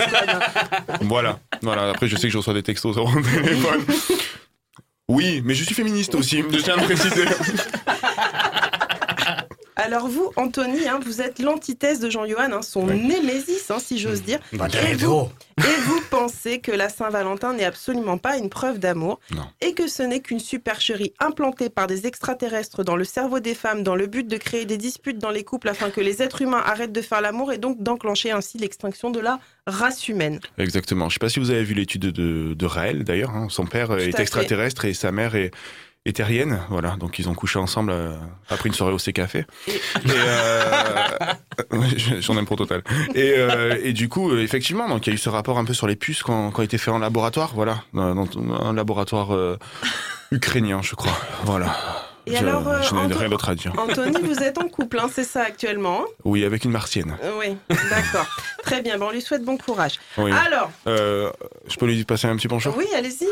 Voilà. 1.02 1.40
voilà. 1.62 1.90
Après, 1.90 2.08
je 2.08 2.16
sais 2.16 2.28
que 2.28 2.34
je 2.34 2.38
reçois 2.38 2.54
des 2.54 2.64
textos 2.64 2.96
sur 2.96 3.08
mon 3.08 3.22
téléphone. 3.22 3.86
Oui, 5.12 5.42
mais 5.44 5.56
je 5.56 5.66
suis 5.66 5.76
féministe 5.76 6.16
aussi, 6.16 6.42
je 6.50 6.58
tiens 6.60 6.76
à 6.76 6.78
le 6.78 6.84
préciser. 6.84 7.26
Alors 9.82 10.08
vous, 10.08 10.32
Anthony, 10.36 10.88
hein, 10.88 11.00
vous 11.04 11.22
êtes 11.22 11.40
l'antithèse 11.40 12.00
de 12.00 12.10
Jean-Johan, 12.10 12.52
hein, 12.52 12.62
son 12.62 12.86
némésis, 12.86 13.70
hein, 13.72 13.80
si 13.80 13.98
j'ose 14.00 14.22
dire. 14.22 14.40
Bah, 14.54 14.68
et, 14.74 14.78
vous, 14.78 14.94
hétéro. 14.94 15.30
et 15.58 15.82
vous 15.86 16.00
pensez 16.10 16.60
que 16.60 16.72
la 16.72 16.90
Saint-Valentin 16.90 17.54
n'est 17.54 17.66
absolument 17.66 18.18
pas 18.18 18.38
une 18.38 18.50
preuve 18.50 18.80
d'amour 18.80 19.20
et 19.60 19.74
que 19.74 19.88
ce 19.88 20.04
n'est 20.04 20.20
qu'une 20.20 20.40
supercherie 20.40 21.14
implantée 21.20 21.70
par 21.70 21.88
des 21.88 22.06
extraterrestres 22.06 22.84
dans 22.84 22.96
le 22.96 23.04
cerveau 23.04 23.40
des 23.40 23.56
femmes 23.56 23.84
dans 23.84 23.96
le 23.96 24.08
but 24.08 24.28
de 24.28 24.38
créer 24.38 24.66
des 24.66 24.78
disputes 24.78 25.18
dans 25.18 25.32
les 25.32 25.44
couples 25.44 25.70
afin 25.70 25.90
que 25.90 26.02
les 26.02 26.22
êtres 26.22 26.42
humains 26.42 26.62
arrêtent 26.64 26.94
de 26.94 27.02
faire 27.02 27.22
l'amour 27.22 27.52
et 27.52 27.58
donc 27.58 27.82
d'enclencher 27.82 28.32
ainsi 28.32 28.58
l'extinction 28.58 29.10
de 29.10 29.20
la 29.20 29.40
race 29.68 30.08
humaine. 30.08 30.40
Exactement. 30.58 31.06
Je 31.10 31.12
ne 31.12 31.14
sais 31.14 31.20
pas 31.20 31.30
si 31.30 31.40
vous 31.40 31.50
avez 31.52 31.64
vu 31.64 31.74
l'étude 31.74 32.02
de, 32.02 32.54
de 32.54 32.66
Raël, 32.66 33.04
d'ailleurs. 33.04 33.32
hein. 33.32 33.48
Son 33.50 33.66
père 33.66 33.92
est 33.98 34.12
fait. 34.12 34.22
extraterrestre 34.22 34.86
et 34.86 34.94
sa 34.94 35.12
mère 35.12 35.36
est, 35.36 35.52
est 36.06 36.14
terrienne. 36.14 36.60
Voilà, 36.70 36.96
donc 36.98 37.20
ils 37.20 37.30
ont 37.30 37.34
couché 37.34 37.60
ensemble 37.60 37.92
euh, 37.92 38.16
après 38.50 38.70
une 38.70 38.76
soirée 38.76 38.94
au 38.94 39.00
C-Café. 39.00 39.46
Et, 39.68 39.72
euh, 40.10 41.06
J'en 42.20 42.38
aime 42.38 42.46
pour 42.46 42.58
total. 42.58 42.84
Et, 43.14 43.34
euh, 43.38 43.78
et 43.84 43.94
du 43.94 44.10
coup, 44.10 44.32
euh, 44.32 44.42
effectivement, 44.42 44.88
donc 44.90 45.06
il 45.06 45.12
y 45.12 45.14
a 45.14 45.16
eu 45.16 45.20
ce 45.20 45.30
rapport 45.30 45.58
un 45.60 45.66
peu 45.66 45.74
sur 45.74 45.88
les 45.88 45.96
puces 45.96 46.24
quand, 46.24 46.52
quand 46.52 46.62
il 46.62 46.66
était 46.66 46.78
fait 46.78 46.92
en 46.92 47.00
laboratoire, 47.00 47.52
voilà, 47.54 47.84
dans, 47.94 48.16
dans 48.16 48.28
un 48.62 48.74
laboratoire 48.74 49.34
euh, 49.34 49.58
ukrainien, 50.32 50.82
je 50.82 50.96
crois. 50.96 51.18
Voilà. 51.44 51.76
Et 52.28 52.34
je 52.34 52.38
alors, 52.38 52.68
euh, 52.68 52.82
je 52.84 52.94
n'ai 52.94 53.14
rien 53.16 53.30
d'autre 53.30 53.50
à 53.50 53.56
dire. 53.56 53.74
Anthony, 53.78 54.22
vous 54.22 54.40
êtes 54.44 54.58
en 54.60 54.68
couple, 54.68 55.00
hein, 55.00 55.10
c'est 55.12 55.24
ça 55.24 55.42
actuellement 55.42 56.06
Oui, 56.24 56.46
avec 56.46 56.64
une 56.66 56.72
martienne. 56.72 57.18
Euh, 57.24 57.32
Oui, 57.40 57.58
d'accord. 57.90 58.26
Très 58.64 58.82
bien, 58.82 58.98
bon, 58.98 59.08
on 59.08 59.12
lui 59.12 59.22
souhaite 59.22 59.44
bon 59.44 59.58
courage. 59.58 60.00
Oui. 60.18 60.32
Alors, 60.32 60.72
Euh, 60.88 61.32
je 61.68 61.76
peux 61.78 61.88
lui 61.88 62.04
passer 62.04 62.28
un 62.28 62.36
petit 62.36 62.48
bonjour 62.48 62.76
oui, 62.78 62.86
allez-y. 62.96 63.28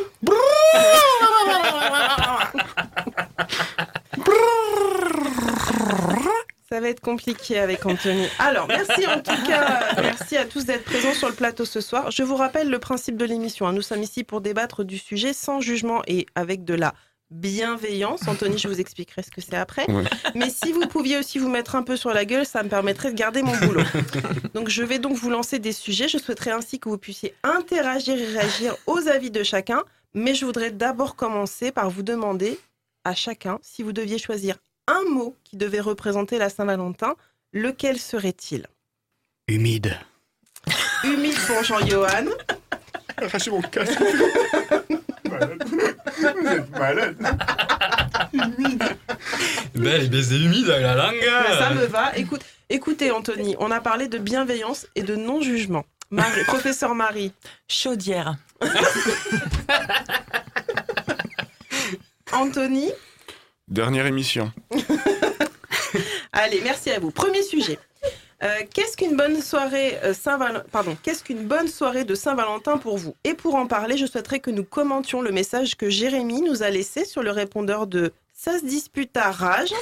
Ça 6.69 6.79
va 6.79 6.89
être 6.89 6.99
compliqué 6.99 7.57
avec 7.57 7.83
Anthony. 7.87 8.27
Alors, 8.37 8.67
merci 8.67 9.07
en 9.07 9.19
tout 9.21 9.43
cas, 9.47 9.79
merci 9.99 10.37
à 10.37 10.45
tous 10.45 10.65
d'être 10.65 10.83
présents 10.83 11.13
sur 11.13 11.27
le 11.27 11.33
plateau 11.33 11.65
ce 11.65 11.81
soir. 11.81 12.11
Je 12.11 12.21
vous 12.21 12.35
rappelle 12.35 12.69
le 12.69 12.77
principe 12.77 13.17
de 13.17 13.25
l'émission. 13.25 13.65
hein. 13.67 13.73
Nous 13.73 13.81
sommes 13.81 14.03
ici 14.03 14.23
pour 14.23 14.39
débattre 14.41 14.83
du 14.83 14.99
sujet 14.99 15.33
sans 15.33 15.61
jugement 15.61 16.03
et 16.05 16.27
avec 16.35 16.63
de 16.65 16.75
la 16.75 16.93
bienveillance. 17.31 18.27
Anthony, 18.27 18.57
je 18.57 18.67
vous 18.67 18.79
expliquerai 18.79 19.23
ce 19.23 19.31
que 19.31 19.41
c'est 19.41 19.55
après. 19.55 19.89
Ouais. 19.89 20.03
Mais 20.35 20.49
si 20.49 20.71
vous 20.71 20.87
pouviez 20.87 21.17
aussi 21.17 21.37
vous 21.37 21.49
mettre 21.49 21.75
un 21.75 21.83
peu 21.83 21.95
sur 21.95 22.11
la 22.11 22.25
gueule, 22.25 22.45
ça 22.45 22.63
me 22.63 22.69
permettrait 22.69 23.11
de 23.11 23.17
garder 23.17 23.41
mon 23.41 23.55
boulot. 23.57 23.83
Donc 24.53 24.69
je 24.69 24.83
vais 24.83 24.99
donc 24.99 25.15
vous 25.15 25.29
lancer 25.29 25.59
des 25.59 25.71
sujets. 25.71 26.07
Je 26.07 26.17
souhaiterais 26.17 26.51
ainsi 26.51 26.79
que 26.79 26.89
vous 26.89 26.97
puissiez 26.97 27.35
interagir 27.43 28.17
et 28.17 28.25
réagir 28.25 28.75
aux 28.87 29.07
avis 29.07 29.31
de 29.31 29.43
chacun. 29.43 29.83
Mais 30.13 30.33
je 30.33 30.45
voudrais 30.45 30.71
d'abord 30.71 31.15
commencer 31.15 31.71
par 31.71 31.89
vous 31.89 32.01
demander 32.01 32.59
à 33.03 33.13
chacun 33.13 33.59
si 33.61 33.83
vous 33.83 33.93
deviez 33.93 34.17
choisir 34.17 34.57
un 34.87 35.03
mot 35.03 35.35
qui 35.43 35.55
devait 35.55 35.79
représenter 35.79 36.39
la 36.39 36.49
Saint-Valentin, 36.49 37.15
lequel 37.53 37.99
serait-il? 37.99 38.65
Humide. 39.47 39.97
Humide 41.03 41.37
pour 41.45 41.63
Jean-Johan. 41.63 42.25
Arrachez 43.17 43.51
mon 43.51 43.61
casque. 43.61 43.99
Vous 45.29 46.47
êtes 46.47 46.69
malade. 46.71 47.15
Ben, 49.75 50.01
les 50.01 50.07
baisers 50.07 50.41
humides 50.45 50.69
avec 50.69 50.83
la 50.83 50.95
langue. 50.95 51.15
Ça 51.57 51.69
me 51.71 51.85
va. 51.85 52.15
Écoute, 52.17 52.41
écoutez, 52.69 53.11
Anthony, 53.11 53.55
on 53.59 53.71
a 53.71 53.79
parlé 53.81 54.07
de 54.07 54.17
bienveillance 54.17 54.87
et 54.95 55.03
de 55.03 55.15
non-jugement. 55.15 55.85
Marie- 56.11 56.43
professeur 56.47 56.95
Marie. 56.95 57.31
Chaudière. 57.67 58.35
Anthony. 62.31 62.91
Dernière 63.67 64.05
émission. 64.05 64.51
Allez, 66.31 66.61
merci 66.63 66.91
à 66.91 66.99
vous. 66.99 67.11
Premier 67.11 67.43
sujet. 67.43 67.79
Euh, 68.41 68.59
qu'est-ce 68.73 68.95
qu'une 68.95 69.17
bonne 69.17 69.41
soirée 69.41 69.97
euh, 70.03 70.13
Pardon, 70.71 70.97
qu'est-ce 71.03 71.23
qu'une 71.23 71.45
bonne 71.45 71.67
soirée 71.67 72.05
de 72.05 72.15
Saint-Valentin 72.15 72.77
pour 72.77 72.97
vous? 72.97 73.15
Et 73.25 73.33
pour 73.33 73.55
en 73.55 73.67
parler, 73.67 73.97
je 73.97 74.05
souhaiterais 74.05 74.39
que 74.39 74.49
nous 74.49 74.63
commentions 74.63 75.21
le 75.21 75.31
message 75.31 75.75
que 75.75 75.89
Jérémy 75.89 76.41
nous 76.41 76.63
a 76.63 76.69
laissé 76.69 77.03
sur 77.03 77.21
le 77.21 77.31
répondeur 77.31 77.85
de 77.85 78.13
Ça 78.33 78.57
se 78.57 78.65
dispute 78.65 79.15
à 79.17 79.31
rage. 79.31 79.73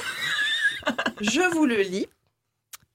Je 1.20 1.42
vous 1.54 1.66
le 1.66 1.82
lis. 1.82 2.08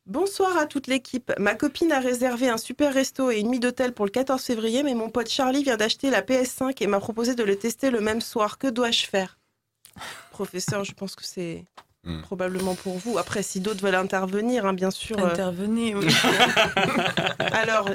Bonsoir 0.06 0.58
à 0.58 0.66
toute 0.66 0.88
l'équipe. 0.88 1.32
Ma 1.40 1.56
copine 1.56 1.94
a 1.94 2.02
réservé 2.02 2.50
un 2.50 2.58
super 2.58 2.94
resto 2.94 3.32
et 3.32 3.40
une 3.40 3.48
nuit 3.48 3.62
d'hôtel 3.62 3.94
pour 3.94 4.04
le 4.04 4.12
14 4.12 4.44
février, 4.44 4.84
mais 4.84 4.96
mon 4.96 5.10
pote 5.10 5.30
Charlie 5.30 5.64
vient 5.64 5.78
d'acheter 5.78 6.10
la 6.10 6.22
PS5 6.22 6.84
et 6.84 6.88
m'a 6.88 7.00
proposé 7.00 7.36
de 7.36 7.44
le 7.44 7.56
tester 7.56 7.90
le 7.90 8.02
même 8.02 8.20
soir. 8.20 8.58
Que 8.58 8.68
dois-je 8.68 9.06
faire? 9.06 9.40
Professeur, 10.32 10.84
je 10.84 10.92
pense 10.92 11.16
que 11.16 11.24
c'est 11.24 11.64
Hmm. 12.06 12.22
probablement 12.22 12.76
pour 12.76 12.98
vous. 12.98 13.18
Après, 13.18 13.44
si 13.44 13.62
d'autres 13.62 13.82
veulent 13.82 13.96
intervenir, 13.96 14.66
hein, 14.66 14.74
bien 14.74 14.92
sûr. 14.92 15.18
euh. 15.20 15.26
Intervenez, 15.26 15.96
oui. 15.96 16.08
Alors, 17.40 17.90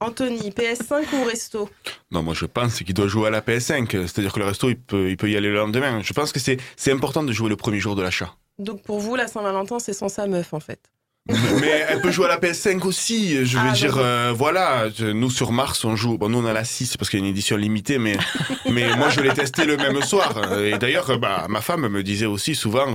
Anthony, 0.00 0.50
PS5 0.50 1.04
ou 1.14 1.24
resto? 1.24 1.68
Non, 2.10 2.22
moi 2.22 2.34
je 2.34 2.46
pense 2.46 2.78
qu'il 2.82 2.94
doit 2.94 3.06
jouer 3.06 3.28
à 3.28 3.30
la 3.30 3.40
PS5. 3.40 3.90
C'est-à-dire 4.06 4.32
que 4.32 4.38
le 4.38 4.46
resto, 4.46 4.68
il 4.68 4.76
peut, 4.78 5.10
il 5.10 5.16
peut 5.16 5.30
y 5.30 5.36
aller 5.36 5.48
le 5.48 5.56
lendemain. 5.56 6.00
Je 6.02 6.12
pense 6.12 6.32
que 6.32 6.40
c'est 6.40 6.58
c'est 6.76 6.90
important 6.92 7.22
de 7.22 7.32
jouer 7.32 7.48
le 7.48 7.56
premier 7.56 7.80
jour 7.80 7.94
de 7.96 8.02
l'achat. 8.02 8.34
Donc 8.58 8.82
pour 8.82 8.98
vous, 9.00 9.14
la 9.16 9.26
Saint-Valentin, 9.26 9.78
c'est 9.78 9.92
sans 9.92 10.08
sa 10.08 10.26
meuf, 10.26 10.52
en 10.54 10.60
fait. 10.60 10.80
Mais 11.60 11.86
elle 11.88 12.02
peut 12.02 12.10
jouer 12.10 12.26
à 12.26 12.28
la 12.28 12.38
PS5 12.38 12.82
aussi. 12.86 13.46
Je 13.46 13.56
veux 13.56 13.64
Ah, 13.70 13.72
dire, 13.72 13.96
euh, 13.96 14.32
voilà, 14.36 14.90
je- 14.90 15.06
nous 15.06 15.30
sur 15.30 15.52
Mars, 15.52 15.82
on 15.86 15.96
joue. 15.96 16.18
Bon, 16.18 16.28
nous 16.28 16.38
on 16.38 16.44
a 16.44 16.52
la 16.52 16.64
6 16.64 16.98
parce 16.98 17.08
qu'il 17.08 17.18
y 17.18 17.22
a 17.22 17.24
une 17.24 17.30
édition 17.30 17.56
limitée, 17.56 17.96
mais, 17.98 18.16
mais 18.70 18.94
moi 18.96 19.08
je 19.08 19.20
l'ai 19.22 19.32
testé 19.32 19.64
le 19.64 19.78
même 19.78 20.02
soir. 20.02 20.52
Et 20.60 20.76
d'ailleurs, 20.76 21.08
euh, 21.08 21.16
bah, 21.16 21.46
ma 21.48 21.62
femme 21.62 21.88
me 21.88 22.02
disait 22.02 22.26
aussi 22.26 22.54
souvent. 22.54 22.94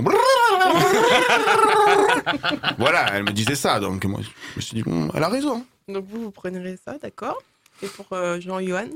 voilà, 2.78 3.06
elle 3.14 3.24
me 3.24 3.32
disait 3.32 3.56
ça. 3.56 3.80
Donc 3.80 4.04
moi, 4.04 4.20
je 4.22 4.28
me 4.56 4.60
suis 4.60 4.74
dit, 4.76 4.82
bon, 4.82 5.10
elle 5.14 5.22
a 5.24 5.28
raison. 5.28 5.64
Donc 5.88 6.04
vous, 6.08 6.22
vous 6.22 6.30
prendrez 6.30 6.78
ça, 6.84 6.96
d'accord 7.02 7.38
Et 7.82 7.88
pour 7.88 8.06
euh, 8.12 8.40
Jean-Johan 8.40 8.86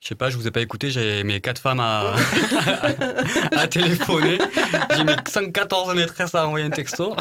Je 0.00 0.06
sais 0.08 0.14
pas, 0.14 0.30
je 0.30 0.36
vous 0.36 0.46
ai 0.46 0.52
pas 0.52 0.60
écouté, 0.60 0.90
j'ai 0.90 1.24
mes 1.24 1.40
quatre 1.40 1.60
femmes 1.60 1.80
à, 1.80 2.14
à 3.56 3.66
téléphoner. 3.66 4.38
J'ai 4.96 5.02
mes 5.02 5.16
114 5.28 5.96
maîtresses 5.96 6.36
à 6.36 6.46
envoyer 6.46 6.64
un 6.66 6.70
texto. 6.70 7.16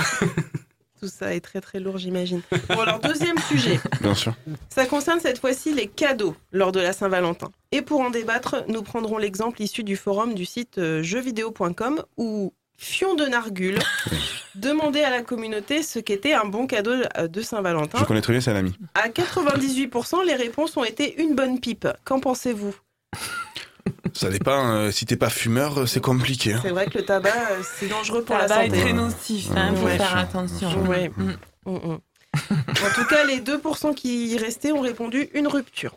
Tout 1.00 1.08
ça 1.08 1.36
est 1.36 1.42
très 1.42 1.62
très 1.62 1.80
lourd, 1.80 1.98
j'imagine. 1.98 2.42
Bon, 2.70 2.80
alors 2.82 3.00
deuxième 3.00 3.38
sujet. 3.40 3.80
Bien 4.02 4.16
sûr. 4.16 4.34
Ça 4.70 4.86
concerne 4.86 5.20
cette 5.20 5.40
fois-ci 5.40 5.74
les 5.74 5.88
cadeaux 5.88 6.36
lors 6.52 6.72
de 6.72 6.80
la 6.80 6.92
Saint-Valentin. 6.92 7.50
Et 7.72 7.82
pour 7.82 8.02
en 8.02 8.10
débattre, 8.10 8.64
nous 8.68 8.82
prendrons 8.82 9.18
l'exemple 9.18 9.62
issu 9.62 9.84
du 9.84 9.96
forum 9.96 10.34
du 10.34 10.46
site 10.46 10.78
euh, 10.80 11.04
jeuxvideo.com 11.04 12.04
où 12.18 12.54
Fion 12.78 13.16
de 13.16 13.26
Nargule 13.26 13.80
demandait 14.56 15.04
à 15.04 15.10
la 15.10 15.22
communauté 15.22 15.84
ce 15.84 16.00
qu'était 16.00 16.34
un 16.34 16.46
bon 16.46 16.68
cadeau 16.68 16.94
euh, 17.18 17.28
de 17.28 17.42
Saint-Valentin. 17.42 18.00
Je 18.00 18.06
connais 18.06 18.22
très 18.22 18.34
bien, 18.34 18.42
c'est 18.42 18.52
un 18.52 18.56
ami. 18.56 18.74
À 18.96 19.10
98%, 19.10 20.26
les 20.26 20.36
réponses 20.36 20.78
ont 20.78 20.84
été 20.84 21.22
une 21.22 21.36
bonne 21.36 21.60
pipe. 21.60 21.88
Qu'en 22.06 22.20
pensez-vous? 22.20 22.76
Ça 24.14 24.30
dépend. 24.30 24.72
euh, 24.72 24.92
si 24.92 25.06
t'es 25.06 25.16
pas 25.18 25.30
fumeur, 25.30 25.80
euh, 25.80 25.86
c'est 25.86 26.02
compliqué. 26.02 26.54
hein. 26.54 26.60
C'est 26.62 26.70
vrai 26.72 26.88
que 26.88 26.98
le 26.98 27.06
tabac, 27.06 27.30
euh, 27.52 27.62
c'est 27.80 27.88
dangereux 27.88 28.24
pour 28.24 28.36
Tabac 28.38 28.48
la 28.56 28.66
est 28.66 28.70
santé. 28.70 28.82
très 28.82 28.94
nocif, 28.94 29.50
hein, 29.56 29.74
faut 29.76 29.86
Ouais. 29.86 29.98
faire 29.98 30.18
attention. 30.18 30.70
Ouais. 30.88 31.10
Mm. 31.16 31.32
Mm, 31.66 31.72
mm. 31.74 31.98
En 32.36 32.94
tout 32.96 33.06
cas, 33.10 33.26
les 33.26 33.40
2% 33.40 33.94
qui 33.94 34.28
y 34.28 34.38
restaient 34.38 34.72
ont 34.72 34.82
répondu 34.82 35.30
une 35.34 35.48
rupture. 35.48 35.96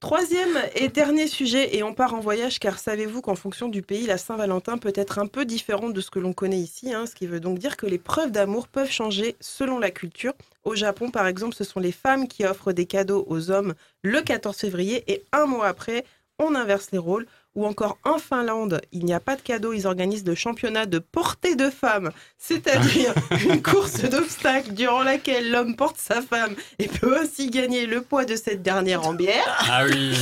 Troisième 0.00 0.58
et 0.74 0.88
dernier 0.88 1.28
sujet, 1.28 1.76
et 1.76 1.84
on 1.84 1.94
part 1.94 2.14
en 2.14 2.18
voyage 2.18 2.58
car 2.58 2.80
savez-vous 2.80 3.20
qu'en 3.22 3.36
fonction 3.36 3.68
du 3.68 3.82
pays, 3.82 4.04
la 4.04 4.18
Saint-Valentin 4.18 4.76
peut 4.76 4.92
être 4.96 5.20
un 5.20 5.28
peu 5.28 5.44
différente 5.44 5.92
de 5.94 6.00
ce 6.00 6.10
que 6.10 6.18
l'on 6.18 6.32
connaît 6.32 6.58
ici, 6.58 6.92
hein, 6.92 7.06
ce 7.06 7.14
qui 7.14 7.28
veut 7.28 7.38
donc 7.38 7.60
dire 7.60 7.76
que 7.76 7.86
les 7.86 7.98
preuves 7.98 8.32
d'amour 8.32 8.66
peuvent 8.66 8.90
changer 8.90 9.36
selon 9.38 9.78
la 9.78 9.92
culture. 9.92 10.32
Au 10.64 10.74
Japon, 10.74 11.10
par 11.12 11.28
exemple, 11.28 11.54
ce 11.54 11.62
sont 11.62 11.78
les 11.78 11.92
femmes 11.92 12.26
qui 12.26 12.44
offrent 12.44 12.72
des 12.72 12.86
cadeaux 12.86 13.24
aux 13.28 13.52
hommes 13.52 13.74
le 14.02 14.20
14 14.22 14.56
février 14.56 15.04
et 15.06 15.22
un 15.32 15.46
mois 15.46 15.68
après, 15.68 16.04
on 16.38 16.54
inverse 16.54 16.90
les 16.92 16.98
rôles. 16.98 17.26
Ou 17.54 17.66
encore 17.66 17.98
en 18.04 18.16
Finlande, 18.16 18.80
il 18.92 19.04
n'y 19.04 19.12
a 19.12 19.20
pas 19.20 19.36
de 19.36 19.42
cadeau, 19.42 19.74
ils 19.74 19.86
organisent 19.86 20.24
le 20.24 20.34
championnat 20.34 20.86
de 20.86 20.98
portée 20.98 21.54
de 21.54 21.68
femmes, 21.68 22.10
c'est-à-dire 22.38 23.12
une 23.44 23.60
course 23.62 24.00
d'obstacles 24.04 24.72
durant 24.72 25.02
laquelle 25.02 25.50
l'homme 25.50 25.76
porte 25.76 25.98
sa 25.98 26.22
femme 26.22 26.54
et 26.78 26.88
peut 26.88 27.20
aussi 27.20 27.50
gagner 27.50 27.84
le 27.84 28.00
poids 28.00 28.24
de 28.24 28.36
cette 28.36 28.62
dernière 28.62 29.06
en 29.06 29.12
bière. 29.12 29.66
Ah 29.70 29.84
oui, 29.84 30.16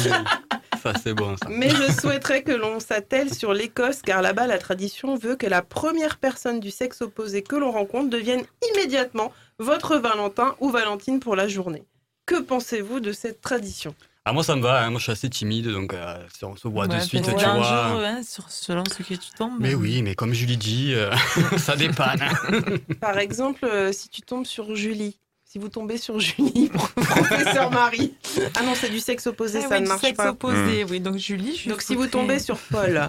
ça 0.83 0.93
c'est 1.01 1.15
bon 1.15 1.37
ça. 1.37 1.49
Mais 1.49 1.71
je 1.71 1.93
souhaiterais 1.93 2.43
que 2.43 2.51
l'on 2.51 2.81
s'attelle 2.81 3.33
sur 3.33 3.55
l'Écosse, 3.55 4.03
car 4.03 4.23
là-bas, 4.23 4.49
la 4.49 4.59
tradition 4.59 5.15
veut 5.15 5.37
que 5.37 5.47
la 5.47 5.63
première 5.63 6.17
personne 6.17 6.59
du 6.59 6.73
sexe 6.73 7.01
opposé 7.01 7.43
que 7.43 7.55
l'on 7.55 7.71
rencontre 7.71 8.11
devienne 8.11 8.45
immédiatement 8.73 9.33
votre 9.61 9.99
Valentin 9.99 10.57
ou 10.59 10.71
Valentine 10.71 11.21
pour 11.21 11.37
la 11.37 11.47
journée. 11.47 11.85
Que 12.27 12.41
pensez-vous 12.41 12.99
de 12.99 13.13
cette 13.13 13.41
tradition? 13.41 13.95
Ah 14.27 14.33
moi 14.35 14.45
ça 14.45 14.55
me 14.55 14.61
va, 14.63 14.83
hein, 14.85 14.91
moi 14.91 14.99
je 14.99 15.05
suis 15.05 15.13
assez 15.13 15.31
timide, 15.31 15.69
donc 15.69 15.95
euh, 15.95 16.15
si 16.37 16.45
on 16.45 16.55
se 16.55 16.69
voit 16.69 16.87
de 16.87 16.99
suite, 17.01 17.25
tu 17.25 17.31
vois. 17.31 17.43
dangereux, 17.43 18.05
hein, 18.05 18.21
sur, 18.23 18.51
selon 18.51 18.85
ce 18.87 19.03
que 19.03 19.15
tu 19.15 19.31
tombes. 19.37 19.57
Mais 19.59 19.75
oui, 19.75 20.03
mais 20.03 20.15
comme 20.15 20.35
Julie 20.35 20.59
dit, 20.59 20.93
euh, 20.95 21.11
ça 21.57 21.75
dépanne. 21.75 22.21
Par 23.01 23.17
exemple, 23.19 23.65
euh, 23.65 23.93
si 23.93 24.11
tu 24.11 24.21
tombes 24.21 24.45
sur 24.45 24.77
Julie, 24.77 25.19
si 25.45 25.59
vous 25.59 25.71
tombez 25.71 25.97
sur 25.97 26.21
Julie, 26.21 26.71
professeur 26.97 27.71
Marie. 27.71 28.15
Ah 28.57 28.63
non, 28.63 28.75
c'est 28.75 28.91
du 28.91 29.01
sexe 29.01 29.27
opposé, 29.27 29.61
Ah 29.65 29.69
ça 29.69 29.75
oui, 29.77 29.81
ne 29.81 29.85
du 29.85 29.89
marche 29.89 30.01
sexe 30.03 30.17
pas. 30.19 30.31
opposé, 30.31 30.85
oui. 30.85 31.01
Donc 31.01 31.17
Julie, 31.17 31.57
je 31.57 31.71
Donc 31.71 31.81
si 31.81 31.95
vous 31.95 32.07
tombez 32.07 32.39
sur 32.39 32.59
Paul, 32.59 33.09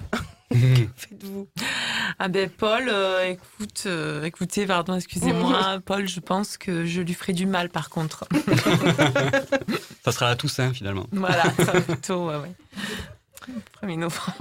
faites-vous 0.98 1.48
Ah 2.20 2.28
ben 2.28 2.50
Paul, 2.50 2.90
euh, 2.90 3.26
écoute, 3.30 3.84
euh, 3.86 4.24
écoutez, 4.24 4.66
pardon, 4.66 4.96
excusez-moi, 4.96 5.80
Paul, 5.86 6.08
je 6.08 6.20
pense 6.20 6.58
que 6.58 6.86
je 6.86 7.02
lui 7.02 7.14
ferai 7.14 7.34
du 7.34 7.46
mal 7.46 7.70
par 7.70 7.90
contre. 7.90 8.26
ça 10.04 10.12
sera 10.12 10.30
la 10.30 10.36
Toussaint 10.36 10.74
finalement. 10.74 11.08
voilà, 11.12 11.44
ça 11.58 11.72
va 11.72 11.82
plutôt, 11.82 12.28
ouais, 12.30 12.36
ouais. 12.38 12.52
1er 13.84 13.98
novembre. 13.98 14.34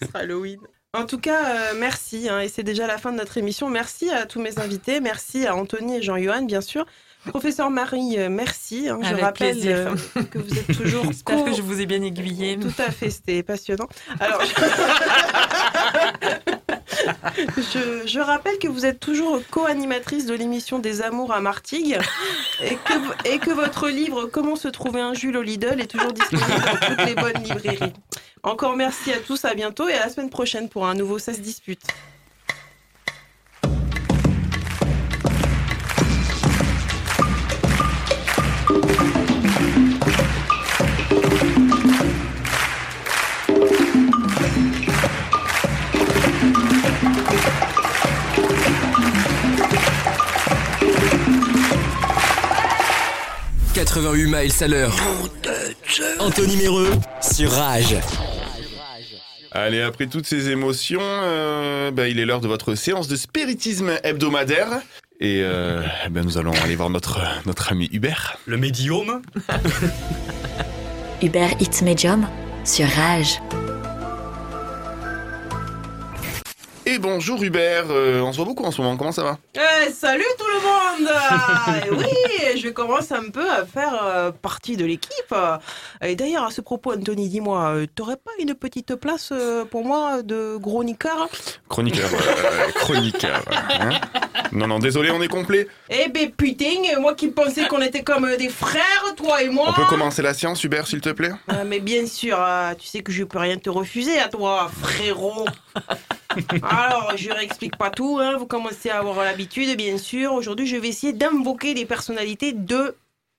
Ce 0.00 0.06
sera 0.06 0.18
Halloween. 0.20 0.58
En 0.92 1.04
tout 1.04 1.18
cas, 1.18 1.72
euh, 1.72 1.74
merci. 1.76 2.28
hein, 2.28 2.40
et 2.40 2.48
c'est 2.48 2.62
déjà 2.62 2.86
la 2.86 2.96
fin 2.98 3.12
de 3.12 3.16
notre 3.18 3.36
émission. 3.36 3.68
Merci 3.68 4.10
à 4.10 4.24
tous 4.26 4.40
mes 4.40 4.58
invités. 4.58 5.00
Merci 5.00 5.46
à 5.46 5.54
Anthony 5.56 5.96
et 5.96 6.02
Jean-Johan, 6.02 6.42
bien 6.42 6.60
sûr. 6.60 6.86
Professeur 7.28 7.70
Marie, 7.70 8.18
euh, 8.18 8.28
merci. 8.30 8.88
hein. 8.88 8.98
je 9.02 9.14
rappelle 9.14 9.52
plaisir. 9.52 9.76
euh, 10.16 10.22
que 10.22 10.38
vous 10.38 10.58
êtes 10.58 10.76
toujours. 10.76 11.04
J'espère 11.08 11.44
que 11.44 11.52
je 11.54 11.62
vous 11.62 11.80
ai 11.80 11.86
bien 11.86 12.02
aiguillé. 12.02 12.58
Tout 12.58 12.72
à 12.78 12.90
fait, 12.90 13.10
c'était 13.10 13.42
passionnant. 13.42 13.88
Alors, 14.20 14.40
Je, 17.56 18.06
je 18.06 18.20
rappelle 18.20 18.58
que 18.58 18.68
vous 18.68 18.86
êtes 18.86 18.98
toujours 19.00 19.40
co-animatrice 19.50 20.26
de 20.26 20.34
l'émission 20.34 20.78
des 20.78 21.02
Amours 21.02 21.32
à 21.32 21.40
Martigues 21.40 21.98
et 22.62 22.76
que, 22.76 23.28
et 23.28 23.38
que 23.38 23.50
votre 23.50 23.88
livre 23.88 24.26
Comment 24.26 24.56
se 24.56 24.68
trouver 24.68 25.00
un 25.00 25.12
Jules 25.14 25.36
au 25.36 25.42
Lidl 25.42 25.80
est 25.80 25.86
toujours 25.86 26.12
disponible 26.12 26.48
dans 26.48 26.86
toutes 26.86 27.06
les 27.06 27.14
bonnes 27.14 27.42
librairies. 27.42 27.92
Encore 28.42 28.76
merci 28.76 29.12
à 29.12 29.18
tous, 29.18 29.44
à 29.44 29.54
bientôt 29.54 29.88
et 29.88 29.94
à 29.94 30.00
la 30.06 30.08
semaine 30.08 30.30
prochaine 30.30 30.68
pour 30.68 30.86
un 30.86 30.94
nouveau 30.94 31.18
Ça 31.18 31.34
se 31.34 31.40
dispute. 31.40 31.82
«88 53.96 54.26
miles 54.26 54.52
à 54.60 54.68
l'heure. 54.68 54.94
Anthony 56.18 56.56
Méreux 56.56 56.90
sur 57.22 57.50
Rage. 57.50 57.96
Allez, 59.52 59.80
après 59.80 60.06
toutes 60.06 60.26
ces 60.26 60.50
émotions, 60.50 61.00
euh, 61.00 61.90
bah, 61.90 62.06
il 62.06 62.20
est 62.20 62.26
l'heure 62.26 62.42
de 62.42 62.46
votre 62.46 62.74
séance 62.74 63.08
de 63.08 63.16
spiritisme 63.16 63.92
hebdomadaire. 64.04 64.82
Et 65.18 65.40
euh, 65.42 65.80
ben, 66.10 66.26
nous 66.26 66.36
allons 66.36 66.52
aller 66.62 66.76
voir 66.76 66.90
notre, 66.90 67.22
notre 67.46 67.72
ami 67.72 67.88
Hubert. 67.90 68.36
Le 68.44 68.58
médium 68.58 69.22
Uber 71.22 71.48
Eats 71.58 71.82
Medium 71.82 72.28
sur 72.64 72.86
Rage. 72.86 73.40
Et 76.88 77.00
bonjour 77.00 77.42
Hubert, 77.42 77.86
Euh, 77.90 78.20
on 78.20 78.30
se 78.30 78.36
voit 78.36 78.46
beaucoup 78.46 78.62
en 78.64 78.70
ce 78.70 78.80
moment, 78.80 78.96
comment 78.96 79.10
ça 79.10 79.24
va? 79.24 79.38
Eh, 79.56 79.90
salut 79.90 80.22
tout 80.38 80.44
le 80.46 81.02
monde 81.02 81.10
Et 81.84 81.90
Oui, 81.90 82.60
je 82.60 82.68
commence 82.68 83.10
un 83.10 83.28
peu 83.30 83.50
à 83.50 83.66
faire 83.66 84.00
euh, 84.04 84.30
partie 84.30 84.76
de 84.76 84.84
l'équipe. 84.84 85.34
Et 86.00 86.14
d'ailleurs, 86.14 86.44
à 86.44 86.50
ce 86.52 86.60
propos, 86.60 86.92
Anthony, 86.94 87.28
dis-moi, 87.28 87.70
euh, 87.74 87.86
t'aurais 87.92 88.14
pas 88.16 88.30
une 88.38 88.54
petite 88.54 88.94
place 88.94 89.30
euh, 89.32 89.64
pour 89.64 89.84
moi 89.84 90.22
de 90.22 90.56
Chroniqueur, 90.62 91.28
euh, 91.68 92.70
chroniqueur. 92.76 93.42
hein 93.80 93.90
non, 94.52 94.68
non, 94.68 94.78
désolé, 94.78 95.10
on 95.10 95.20
est 95.20 95.26
complet. 95.28 95.66
Eh 95.90 96.08
ben 96.08 96.30
putain, 96.30 97.00
moi 97.00 97.14
qui 97.14 97.26
pensais 97.28 97.66
qu'on 97.66 97.82
était 97.82 98.04
comme 98.04 98.28
des 98.36 98.48
frères, 98.48 99.14
toi 99.16 99.42
et 99.42 99.48
moi 99.48 99.66
On 99.70 99.72
peut 99.72 99.86
commencer 99.88 100.22
la 100.22 100.34
séance, 100.34 100.62
Hubert, 100.62 100.86
s'il 100.86 101.00
te 101.00 101.10
plaît? 101.10 101.32
Mais 101.66 101.80
bien 101.80 102.06
sûr, 102.06 102.38
tu 102.78 102.86
sais 102.86 103.02
que 103.02 103.10
je 103.10 103.24
peux 103.24 103.38
rien 103.38 103.56
te 103.58 103.70
refuser 103.70 104.20
à 104.20 104.28
toi, 104.28 104.70
frérot. 104.80 105.46
Alors, 106.62 107.12
je 107.16 107.30
réexplique 107.30 107.76
pas 107.76 107.90
tout, 107.90 108.18
hein, 108.20 108.36
vous 108.36 108.46
commencez 108.46 108.90
à 108.90 108.98
avoir 108.98 109.24
l'habitude, 109.24 109.76
bien 109.76 109.98
sûr. 109.98 110.32
Aujourd'hui, 110.32 110.66
je 110.66 110.76
vais 110.76 110.88
essayer 110.88 111.12
d'invoquer 111.12 111.74
des 111.74 111.86
personnalités 111.86 112.52
de 112.52 112.94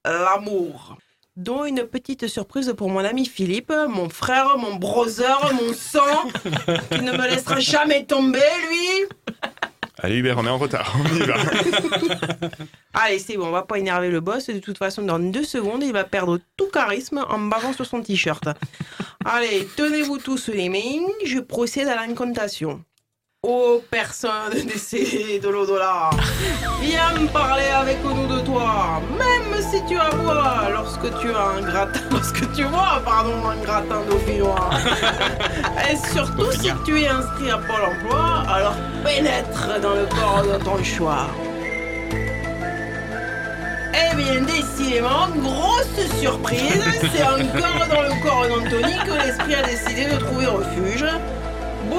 l'amour. 0.06 0.98
Dont 1.36 1.66
une 1.66 1.84
petite 1.84 2.28
surprise 2.28 2.74
pour 2.76 2.89
mon 2.89 3.06
ami 3.06 3.26
Philippe, 3.28 3.72
mon 3.89 4.10
frère, 4.10 4.58
mon 4.58 4.76
brother, 4.76 5.54
mon 5.54 5.74
sang, 5.74 6.30
qui 6.91 7.02
ne 7.02 7.12
me 7.12 7.28
laissera 7.28 7.60
jamais 7.60 8.06
tomber, 8.06 8.39
lui. 8.70 9.06
Allez 10.00 10.18
Hubert, 10.18 10.38
on 10.38 10.45
est 10.45 10.50
en 10.50 10.58
retard, 10.60 10.95
on 11.00 11.16
y 11.16 11.20
va. 11.20 11.36
Allez, 12.93 13.18
c'est 13.18 13.36
bon, 13.36 13.48
on 13.48 13.52
va 13.52 13.64
pas 13.64 13.80
énerver 13.80 14.12
le 14.12 14.20
boss. 14.20 14.48
De 14.48 14.60
toute 14.60 14.78
façon, 14.78 15.02
dans 15.02 15.18
deux 15.18 15.43
secondes, 15.43 15.84
il 15.84 15.91
va 15.91 16.04
perdre 16.04 16.39
tout 16.56 16.68
charisme 16.68 17.26
en 17.28 17.39
bavant 17.39 17.74
sur 17.74 17.86
son 17.86 18.02
t-shirt. 18.02 18.48
Allez, 19.26 19.68
tenez-vous 19.76 20.20
tous 20.20 20.50
les 20.50 20.70
mains, 20.70 21.08
je 21.26 21.39
procède 21.39 21.88
à 21.88 21.95
l'incantation. 21.95 22.84
Ô 23.43 23.83
personne 23.91 24.51
décédée 24.65 25.39
de 25.39 25.47
l'au-delà, 25.47 26.09
viens 26.81 27.11
me 27.19 27.27
parler 27.27 27.67
avec 27.67 28.03
nous 28.03 28.25
de 28.25 28.39
toi, 28.39 28.99
même 29.15 29.61
si 29.61 29.79
tu 29.85 29.95
aboies 29.99 30.69
lorsque 30.73 31.19
tu 31.19 31.29
as 31.29 31.43
un 31.43 31.61
gratin, 31.61 31.99
lorsque 32.11 32.51
tu 32.55 32.63
vois, 32.63 32.99
pardon, 33.05 33.47
un 33.47 33.63
gratin 33.63 34.01
dauphinois. 34.09 34.71
Et 35.88 35.95
surtout 36.11 36.51
si 36.51 36.71
tu 36.83 36.99
es 36.99 37.07
inscrit 37.07 37.51
à 37.51 37.59
Pôle 37.59 37.75
emploi, 37.75 38.43
alors 38.49 38.75
pénètre 39.03 39.79
dans 39.83 39.93
le 39.93 40.07
corps 40.07 40.43
de 40.43 40.63
ton 40.63 40.83
choix. 40.83 41.27
Eh 43.93 44.15
bien, 44.15 44.41
décidément, 44.41 45.27
grosse 45.35 46.09
surprise, 46.19 46.83
c'est 47.13 47.23
encore 47.23 47.88
dans 47.88 48.01
le 48.01 48.23
corps 48.23 48.47
d'Anthony 48.47 48.95
que 49.05 49.13
l'esprit 49.13 49.53
a 49.53 49.61
décidé 49.61 50.05
de 50.05 50.17
trouver 50.17 50.47
refuge. 50.47 51.05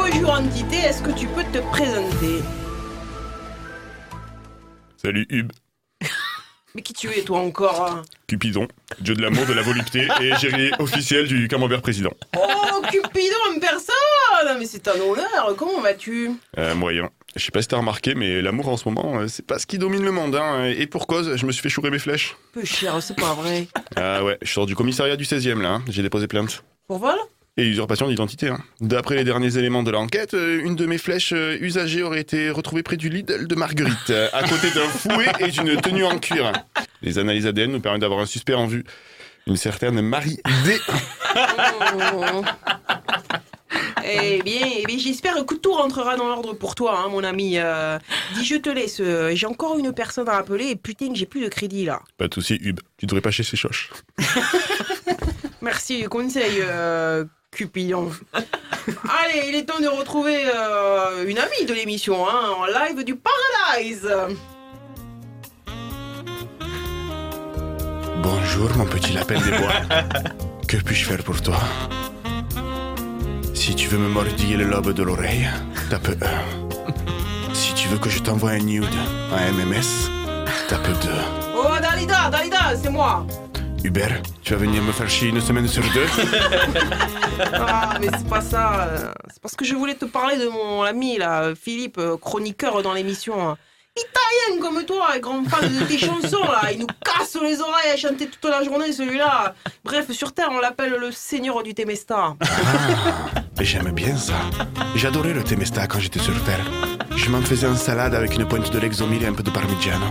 Bonjour 0.01 0.31
entité, 0.31 0.77
est-ce 0.77 1.03
que 1.03 1.11
tu 1.11 1.27
peux 1.27 1.43
te 1.43 1.59
présenter? 1.59 2.41
Salut 4.97 5.27
Hub, 5.29 5.51
Mais 6.77 6.83
qui 6.83 6.93
tu 6.93 7.09
es 7.11 7.23
toi 7.23 7.41
encore? 7.41 7.85
Hein 7.85 8.03
Cupidon, 8.29 8.69
dieu 9.01 9.17
de 9.17 9.23
l'amour, 9.23 9.45
de 9.47 9.55
la 9.55 9.63
volupté 9.63 10.07
et 10.21 10.37
géré 10.37 10.71
officiel 10.79 11.27
du 11.27 11.49
camembert 11.49 11.83
président. 11.83 12.13
Oh, 12.37 12.81
Cupidon 12.93 13.57
en 13.57 13.59
personne 13.59 14.57
Mais 14.61 14.67
c'est 14.67 14.87
un 14.87 15.01
honneur, 15.01 15.57
comment 15.57 15.81
vas-tu? 15.81 16.31
Euh, 16.59 16.77
moyen. 16.77 17.11
Je 17.35 17.45
sais 17.45 17.51
pas 17.51 17.61
si 17.61 17.67
t'as 17.67 17.79
remarqué, 17.79 18.15
mais 18.15 18.41
l'amour 18.41 18.69
en 18.69 18.77
ce 18.77 18.89
moment, 18.89 19.19
euh, 19.19 19.27
c'est 19.27 19.45
pas 19.45 19.59
ce 19.59 19.67
qui 19.67 19.79
domine 19.79 20.05
le 20.05 20.13
monde. 20.13 20.37
Hein. 20.37 20.67
Et 20.67 20.87
pour 20.87 21.09
cause, 21.09 21.35
je 21.35 21.45
me 21.45 21.51
suis 21.51 21.61
fait 21.61 21.69
chourer 21.69 21.91
mes 21.91 21.99
flèches. 21.99 22.37
Peu 22.53 22.65
cher, 22.65 23.03
c'est 23.03 23.17
pas 23.19 23.35
vrai. 23.35 23.67
Ah 23.97 24.23
ouais, 24.23 24.39
je 24.43 24.53
sors 24.53 24.67
du 24.67 24.77
commissariat 24.77 25.17
du 25.17 25.25
16e 25.25 25.61
là, 25.61 25.71
hein. 25.71 25.85
j'ai 25.89 26.03
déposé 26.03 26.29
plainte. 26.29 26.63
Pour 26.87 26.99
vol? 26.99 27.19
Et 27.61 27.65
usurpation 27.67 28.07
d'identité. 28.09 28.49
Hein. 28.49 28.59
D'après 28.81 29.17
les 29.17 29.25
derniers 29.25 29.59
éléments 29.59 29.83
de 29.83 29.91
l'enquête, 29.91 30.35
euh, 30.35 30.63
une 30.65 30.77
de 30.77 30.87
mes 30.87 30.97
flèches 30.97 31.33
euh, 31.35 31.59
usagées 31.61 32.05
aurait 32.05 32.21
été 32.21 32.51
retrouvée 32.51 32.85
près 32.85 32.97
du 32.97 33.09
Lidl 33.09 33.49
de 33.49 33.55
Marguerite, 33.57 34.11
euh, 34.11 34.29
à 34.33 34.45
côté 34.45 34.71
d'un 34.71 34.87
fouet 34.89 35.27
et 35.41 35.49
d'une 35.49 35.77
tenue 35.81 36.05
en 36.05 36.19
cuir. 36.21 36.53
Les 37.03 37.19
analyses 37.19 37.47
ADN 37.49 37.73
nous 37.73 37.81
permettent 37.81 38.03
d'avoir 38.03 38.21
un 38.21 38.27
suspect 38.27 38.55
en 38.55 38.69
vue. 38.69 38.85
Une 39.49 39.57
certaine 39.57 40.01
Marie 40.01 40.39
D. 40.65 40.79
Oh. 42.15 42.43
Eh 44.11 44.41
bien, 44.43 44.67
eh 44.79 44.87
bien, 44.87 44.97
j'espère 44.97 45.45
que 45.45 45.55
tout 45.55 45.75
rentrera 45.75 46.17
dans 46.17 46.29
l'ordre 46.29 46.55
pour 46.55 46.75
toi, 46.75 46.99
hein, 47.05 47.09
mon 47.11 47.23
ami. 47.23 47.59
Euh, 47.59 47.99
dis, 48.35 48.45
je 48.47 48.55
te 48.57 48.71
laisse. 48.71 49.01
euh, 49.01 49.33
J'ai 49.35 49.47
encore 49.47 49.79
une 49.79 49.93
personne 49.93 50.29
à 50.31 50.37
appeler 50.37 50.69
et 50.69 50.77
putain, 50.77 51.09
que 51.13 51.15
j'ai 51.19 51.27
plus 51.27 51.43
de 51.43 51.49
crédit 51.49 51.85
là. 51.85 52.01
Pas 52.17 52.29
de 52.29 52.33
soucis, 52.35 52.59
Hub, 52.63 52.81
tu 52.97 53.05
devrais 53.05 53.21
pas 53.21 53.31
chez 53.31 53.43
ces 53.43 53.59
choches. 53.59 53.91
Merci 55.61 56.01
du 56.01 56.09
conseil, 56.09 56.61
euh, 56.63 57.25
Cupidon. 57.51 58.11
Allez, 58.35 59.49
il 59.49 59.55
est 59.57 59.65
temps 59.65 59.81
de 59.81 59.89
retrouver 59.89 60.45
euh, 60.47 61.27
une 61.27 61.39
amie 61.39 61.65
de 61.67 61.75
l'émission, 61.75 62.27
hein, 62.29 62.51
en 62.59 62.67
live 62.67 63.05
du 63.05 63.17
Paradise. 63.17 64.09
Bonjour, 68.23 68.71
mon 68.77 68.85
petit 68.87 69.13
lapin 69.13 69.41
des 69.41 69.51
bois. 69.59 69.73
que 70.69 70.77
puis-je 70.77 71.05
faire 71.07 71.23
pour 71.25 71.41
toi? 71.43 71.59
Si 73.55 73.75
tu 73.75 73.89
veux 73.89 73.99
me 73.99 74.09
mordiller 74.09 74.57
le 74.57 74.65
lobe 74.65 74.93
de 74.93 75.03
l'oreille, 75.03 75.49
tape 75.91 76.09
1. 76.23 77.55
Si 77.55 77.75
tu 77.75 77.89
veux 77.89 77.99
que 77.99 78.09
je 78.09 78.21
t'envoie 78.21 78.51
un 78.51 78.59
nude, 78.59 78.85
un 79.33 79.53
MMS, 79.53 80.11
tape 80.69 80.87
2. 81.03 81.09
Oh, 81.57 81.67
Dalida, 81.81 82.31
Dalida, 82.31 82.77
c'est 82.81 82.91
moi. 82.91 83.27
Hubert, 83.85 84.20
tu 84.43 84.53
vas 84.55 84.59
venir 84.59 84.83
me 84.83 84.93
faire 84.93 85.09
chier 85.09 85.29
une 85.29 85.41
semaine 85.41 85.68
sur 85.68 85.83
deux 85.95 86.07
Ah, 87.55 87.95
mais 88.01 88.09
c'est 88.16 88.29
pas 88.29 88.41
ça. 88.41 88.89
C'est 89.33 89.41
parce 89.41 89.55
que 89.55 89.64
je 89.64 89.74
voulais 89.74 89.95
te 89.95 90.05
parler 90.05 90.37
de 90.37 90.49
mon 90.49 90.83
ami, 90.83 91.18
là, 91.18 91.55
Philippe, 91.55 91.99
euh, 91.99 92.16
chroniqueur 92.16 92.83
dans 92.83 92.93
l'émission. 92.93 93.57
Italien 93.97 94.61
comme 94.61 94.85
toi, 94.85 95.18
grand 95.20 95.45
fan 95.45 95.68
de 95.72 95.85
tes 95.85 95.99
chansons, 95.99 96.43
là. 96.45 96.72
Il 96.72 96.81
nous 96.81 96.87
casse 97.05 97.37
les 97.41 97.61
oreilles 97.61 97.93
à 97.93 97.97
chanter 97.97 98.29
toute 98.29 98.45
la 98.51 98.62
journée, 98.64 98.93
celui-là. 98.93 99.55
Bref, 99.85 100.11
sur 100.12 100.33
Terre, 100.33 100.49
on 100.53 100.59
l'appelle 100.61 100.97
le 101.01 101.11
seigneur 101.12 101.62
du 101.62 101.74
Temesta. 101.74 102.35
Et 103.61 103.64
J'aime 103.64 103.91
bien 103.93 104.16
ça. 104.16 104.35
J'adorais 104.95 105.33
le 105.33 105.43
temesta 105.43 105.87
quand 105.89 105.99
j'étais 105.99 106.20
sur 106.20 106.35
Terre. 106.45 106.64
Je 107.16 107.29
m'en 107.31 107.41
faisais 107.43 107.66
en 107.66 107.74
salade 107.74 108.14
avec 108.14 108.35
une 108.37 108.47
pointe 108.47 108.70
de 108.72 108.79
Lexomil 108.79 109.22
et 109.22 109.26
un 109.26 109.33
peu 109.33 109.43
de 109.43 109.51
parmigiano. 109.51 110.07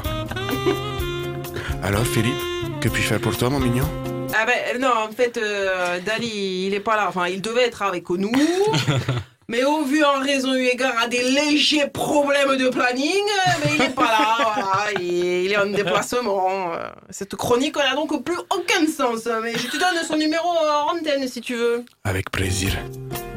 Alors, 1.82 2.06
Philippe, 2.06 2.36
que 2.82 2.90
puis-je 2.90 3.08
faire 3.08 3.20
pour 3.20 3.36
toi, 3.38 3.50
mon 3.50 3.60
mignon? 3.60 3.88
Ah 4.36 4.46
ben 4.46 4.80
non, 4.80 4.92
en 5.10 5.12
fait, 5.12 5.38
euh, 5.38 6.00
Dali, 6.06 6.66
il 6.68 6.74
est 6.74 6.80
pas 6.80 6.96
là. 6.96 7.06
Enfin, 7.08 7.28
il 7.28 7.42
devait 7.42 7.64
être 7.64 7.82
avec 7.82 8.10
nous. 8.10 8.32
Mais 9.50 9.64
au 9.64 9.86
vu 9.86 10.04
en 10.04 10.20
raison 10.20 10.54
eu 10.56 10.66
égard 10.66 10.96
à 11.02 11.08
des 11.08 11.24
légers 11.24 11.88
problèmes 11.88 12.58
de 12.58 12.68
planning, 12.68 13.08
euh, 13.08 13.52
mais 13.64 13.72
il 13.76 13.82
est 13.82 13.96
pas 13.96 14.04
là, 14.04 14.38
voilà, 14.54 15.00
il, 15.00 15.46
il 15.46 15.52
est 15.54 15.58
en 15.58 15.68
déplacement. 15.68 16.74
euh. 16.74 16.90
Cette 17.10 17.34
chronique 17.38 17.78
n'a 17.78 17.96
donc 17.96 18.26
plus 18.26 18.36
aucun 18.54 18.86
sens, 18.86 19.26
mais 19.42 19.54
je 19.54 19.68
te 19.70 19.78
donne 19.78 20.04
son 20.06 20.18
numéro 20.18 20.50
en 20.50 20.98
antenne 20.98 21.26
si 21.30 21.40
tu 21.40 21.56
veux. 21.56 21.86
Avec 22.04 22.30
plaisir. 22.30 22.74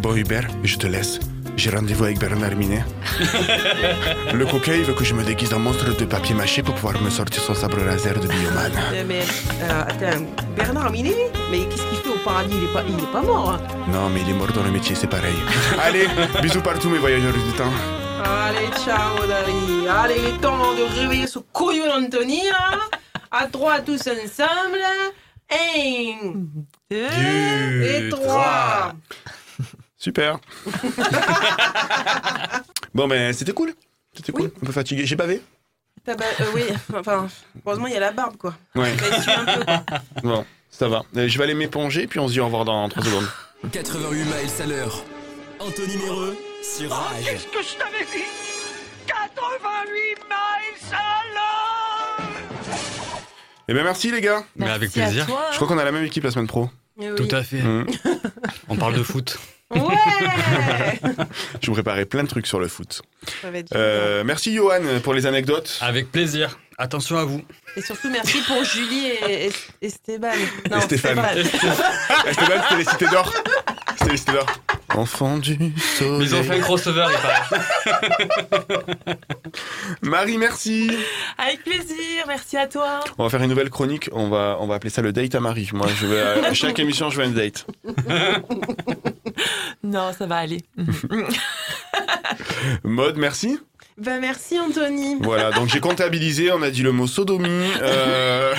Bon, 0.01 0.12
Hubert, 0.16 0.49
je 0.64 0.76
te 0.78 0.88
laisse. 0.88 1.20
J'ai 1.61 1.69
rendez-vous 1.69 2.05
avec 2.05 2.19
Bernard 2.19 2.57
Minet. 2.57 2.83
Le 4.33 4.47
coquet, 4.47 4.79
il 4.79 4.85
veut 4.85 4.95
que 4.95 5.05
je 5.05 5.13
me 5.13 5.23
déguise 5.23 5.53
en 5.53 5.59
monstre 5.59 5.95
de 5.95 6.05
papier 6.07 6.35
mâché 6.35 6.63
pour 6.63 6.75
pouvoir 6.75 6.99
me 7.03 7.11
sortir 7.11 7.43
son 7.43 7.55
sabre 7.55 7.85
laser 7.85 8.19
de 8.19 8.27
biomane. 8.27 8.73
Euh, 8.95 9.05
mais, 9.07 9.21
euh, 9.65 9.83
attends, 9.87 10.25
Bernard 10.57 10.91
Minet 10.91 11.15
Mais 11.51 11.59
qu'est-ce 11.69 11.83
qu'il 11.91 11.99
fait 11.99 12.09
au 12.09 12.25
paradis? 12.25 12.55
Il 12.57 12.65
est 12.65 12.73
pas, 12.73 12.83
il 12.89 12.95
est 13.05 13.13
pas 13.13 13.21
mort. 13.21 13.51
hein. 13.51 13.61
Non, 13.93 14.09
mais 14.09 14.23
il 14.23 14.31
est 14.31 14.39
mort 14.41 14.51
dans 14.53 14.63
le 14.63 14.71
métier, 14.71 14.95
c'est 14.95 15.07
pareil. 15.07 15.37
Allez, 15.83 16.09
bisous 16.41 16.63
partout, 16.63 16.89
mes 16.89 16.97
voyageurs 16.99 17.35
du 17.35 17.53
temps. 17.53 17.73
Allez, 18.25 18.69
ciao, 18.83 19.27
Dari. 19.29 19.87
Allez, 19.87 20.39
temps 20.41 20.75
de 20.75 20.99
réveiller 20.99 21.27
ce 21.27 21.41
couillon 21.41 21.85
d'Anthony, 22.01 22.41
là. 22.49 22.79
À 23.31 23.47
trois, 23.49 23.81
tous 23.81 24.01
ensemble. 24.09 24.81
Un, 25.53 26.47
deux, 26.91 27.83
et 27.83 28.09
trois. 28.09 28.93
Super. 30.01 30.39
bon, 32.95 33.07
ben, 33.07 33.35
c'était 33.35 33.53
cool. 33.53 33.75
C'était 34.15 34.33
cool. 34.33 34.51
Un 34.63 34.67
peu 34.67 34.73
fatigué. 34.73 35.05
J'ai 35.05 35.15
bavé 35.15 35.43
T'as 36.03 36.15
ba- 36.17 36.25
euh, 36.41 36.45
oui, 36.55 36.63
enfin, 36.97 37.29
heureusement, 37.67 37.87
il 37.87 37.93
y 37.93 37.97
a 37.97 38.01
la 38.01 38.11
barbe, 38.11 38.39
quoi. 38.39 38.57
Ouais. 38.75 38.95
Mais 38.99 39.09
essuie 39.19 39.31
un 39.31 39.45
peu, 39.45 39.63
quoi. 39.63 39.85
Bon, 40.23 40.47
ça 40.71 40.89
va. 40.89 41.03
Euh, 41.19 41.29
Je 41.29 41.37
vais 41.37 41.45
aller 41.45 41.53
m'éponger, 41.55 42.07
puis 42.07 42.19
on 42.19 42.29
se 42.29 42.33
dit 42.33 42.41
au 42.41 42.47
revoir 42.47 42.65
dans 42.65 42.89
3 42.89 43.05
secondes. 43.05 43.29
88 43.71 44.25
miles 44.25 44.63
à 44.63 44.67
l'heure. 44.67 45.05
Anthony 45.59 45.99
Méreux 45.99 46.35
sur 46.63 46.91
Rage. 46.91 47.23
Qu'est-ce 47.23 47.47
que 47.49 47.63
je 47.63 47.75
t'avais 47.77 48.07
dit? 48.07 48.25
88 49.07 50.25
miles 50.31 50.95
à 50.95 51.23
l'heure 51.35 52.31
Eh 53.69 53.75
ben, 53.75 53.85
merci, 53.85 54.11
les 54.11 54.23
gars. 54.23 54.43
Mais 54.57 54.71
avec 54.71 54.97
Merci 54.97 55.21
à 55.21 55.25
plaisir. 55.25 55.45
Je 55.51 55.57
crois 55.57 55.69
qu'on 55.69 55.77
a 55.79 55.85
la 55.85 55.93
même 55.93 56.05
équipe 56.05 56.25
la 56.25 56.31
semaine 56.31 56.47
pro. 56.47 56.71
Eh 56.99 57.15
Tout 57.15 57.29
à 57.31 57.43
fait. 57.43 57.61
Mmh. 57.61 57.87
On 58.71 58.77
parle 58.77 58.95
de 58.97 59.03
foot. 59.03 59.39
Ouais 59.71 59.81
Je 61.62 61.66
vous 61.66 61.73
préparais 61.75 62.05
plein 62.07 62.23
de 62.25 62.29
trucs 62.29 62.47
sur 62.47 62.59
le 62.61 62.68
foot. 62.68 63.03
Ça 63.43 63.51
va 63.51 63.59
être 63.59 63.68
Euh, 63.75 64.25
merci, 64.25 64.55
Johan, 64.55 64.81
pour 65.03 65.14
les 65.14 65.27
anecdotes. 65.27 65.79
Avec 65.81 66.11
plaisir. 66.11 66.59
Attention 66.79 67.18
à 67.18 67.25
vous. 67.25 67.43
Et 67.77 67.83
surtout, 67.83 68.09
merci 68.11 68.41
pour 68.47 68.64
Julie 68.64 69.07
et, 69.29 69.47
et- 69.47 69.53
Esteban. 69.83 70.33
Non, 70.71 70.79
Et 70.79 70.81
Stéphane. 70.81 71.18
Esteban, 71.37 71.45
c'était 72.62 72.77
les 72.79 72.85
cités 72.85 73.07
d'or. 73.09 73.33
C'était 73.99 74.11
les 74.12 74.16
cités 74.16 74.33
d'or. 74.33 74.47
Enfant 74.95 75.38
du 75.38 75.57
soleil. 75.97 76.18
Ils 76.22 76.34
ont 76.34 76.43
fait 76.43 76.57
un 76.57 76.61
crossover, 76.61 77.07
il. 77.11 78.49
Marie, 80.09 80.36
merci. 80.38 80.91
Avec 81.38 81.62
plaisir, 81.64 82.24
merci 82.26 82.57
à 82.57 82.66
toi. 82.66 83.01
On 83.18 83.24
va 83.24 83.30
faire 83.30 83.43
une 83.43 83.51
nouvelle 83.51 83.70
chronique. 83.70 84.09
On 84.12 84.28
va, 84.28 84.57
on 84.61 84.66
va 84.66 84.74
appeler 84.74 84.91
ça 84.91 85.01
le 85.03 85.12
date 85.12 85.34
à 85.34 85.41
Marie. 85.41 85.70
Moi, 85.72 85.86
je 86.01 86.07
vais, 86.07 86.20
à 86.20 86.55
chaque 86.55 86.78
émission, 86.78 87.09
je 87.11 87.16
vais 87.18 87.22
à 87.24 87.26
une 87.26 87.34
date. 87.34 87.66
Non, 89.82 90.12
ça 90.16 90.26
va 90.26 90.36
aller. 90.36 90.62
Mode, 92.84 93.16
merci. 93.16 93.59
Ben, 93.99 94.20
merci, 94.20 94.59
Anthony. 94.59 95.16
Voilà, 95.20 95.51
donc 95.51 95.68
j'ai 95.68 95.80
comptabilisé, 95.80 96.53
on 96.53 96.62
a 96.62 96.70
dit 96.70 96.82
le 96.82 96.93
mot 96.93 97.07
sodomie. 97.07 97.49
euh, 97.80 98.55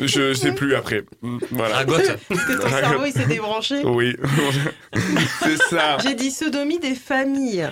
je 0.00 0.34
sais 0.34 0.52
plus 0.52 0.74
après. 0.74 1.04
Voilà. 1.50 1.76
Ragotte. 1.76 2.18
Parce 2.28 2.44
que 2.44 2.52
ton 2.60 2.68
cerveau, 2.68 3.04
il 3.06 3.12
s'est 3.12 3.26
débranché. 3.26 3.82
Oui, 3.84 4.16
c'est 5.42 5.56
ça. 5.70 5.98
J'ai 6.02 6.14
dit 6.14 6.30
sodomie 6.30 6.78
des 6.78 6.94
familles. 6.94 7.70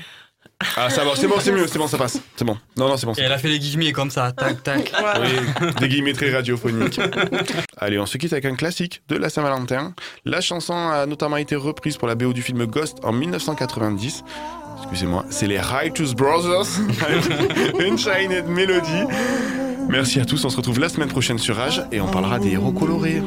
Ah, 0.77 0.91
ça 0.91 1.05
va, 1.05 1.12
c'est 1.16 1.27
bon, 1.27 1.37
c'est 1.41 1.53
mieux, 1.53 1.66
c'est 1.66 1.79
bon, 1.79 1.87
ça 1.87 1.97
passe. 1.97 2.18
C'est 2.37 2.45
bon. 2.45 2.57
Non, 2.77 2.89
non, 2.89 2.97
c'est 2.99 3.07
bon. 3.07 3.14
Et 3.14 3.23
elle 3.23 3.33
a 3.33 3.39
fait 3.39 3.49
les 3.49 3.59
guillemets 3.59 3.93
comme 3.93 4.11
ça. 4.11 4.33
Tac, 4.33 4.62
tac. 4.62 4.93
Voilà. 5.01 5.21
Oui, 5.21 5.73
des 5.81 5.89
guillemets 5.89 6.12
très 6.12 6.31
radiophoniques. 6.31 7.01
Allez, 7.79 7.99
on 7.99 8.05
se 8.05 8.18
quitte 8.18 8.33
avec 8.35 8.45
un 8.45 8.55
classique 8.57 9.03
de 9.09 9.16
la 9.16 9.31
Saint-Valentin. 9.31 9.95
La 10.27 10.43
chanson 10.43 10.75
a 10.75 11.07
notamment 11.07 11.39
été 11.39 11.57
reprise 11.57 11.97
pour 11.97 12.09
la 12.09 12.14
BO 12.14 12.35
du 12.35 12.43
film 12.43 12.66
Ghost 12.66 12.99
en 13.03 13.12
1990. 13.12 14.23
Excusez-moi, 14.83 15.25
c'est 15.31 15.47
les 15.47 15.59
Righteous 15.59 16.14
Brothers. 16.14 16.66
Enchanted 17.81 18.47
Melody. 18.47 19.07
Merci 19.91 20.20
à 20.20 20.24
tous, 20.24 20.45
on 20.45 20.51
se 20.51 20.57
retrouve 20.57 20.78
la 20.78 20.88
semaine 20.88 21.09
prochaine 21.09 21.38
sur 21.38 21.57
Rage 21.57 21.82
et 21.91 22.01
on 22.01 22.07
parlera 22.07 22.38
des 22.38 22.51
héros 22.51 22.70
colorés. 22.70 23.20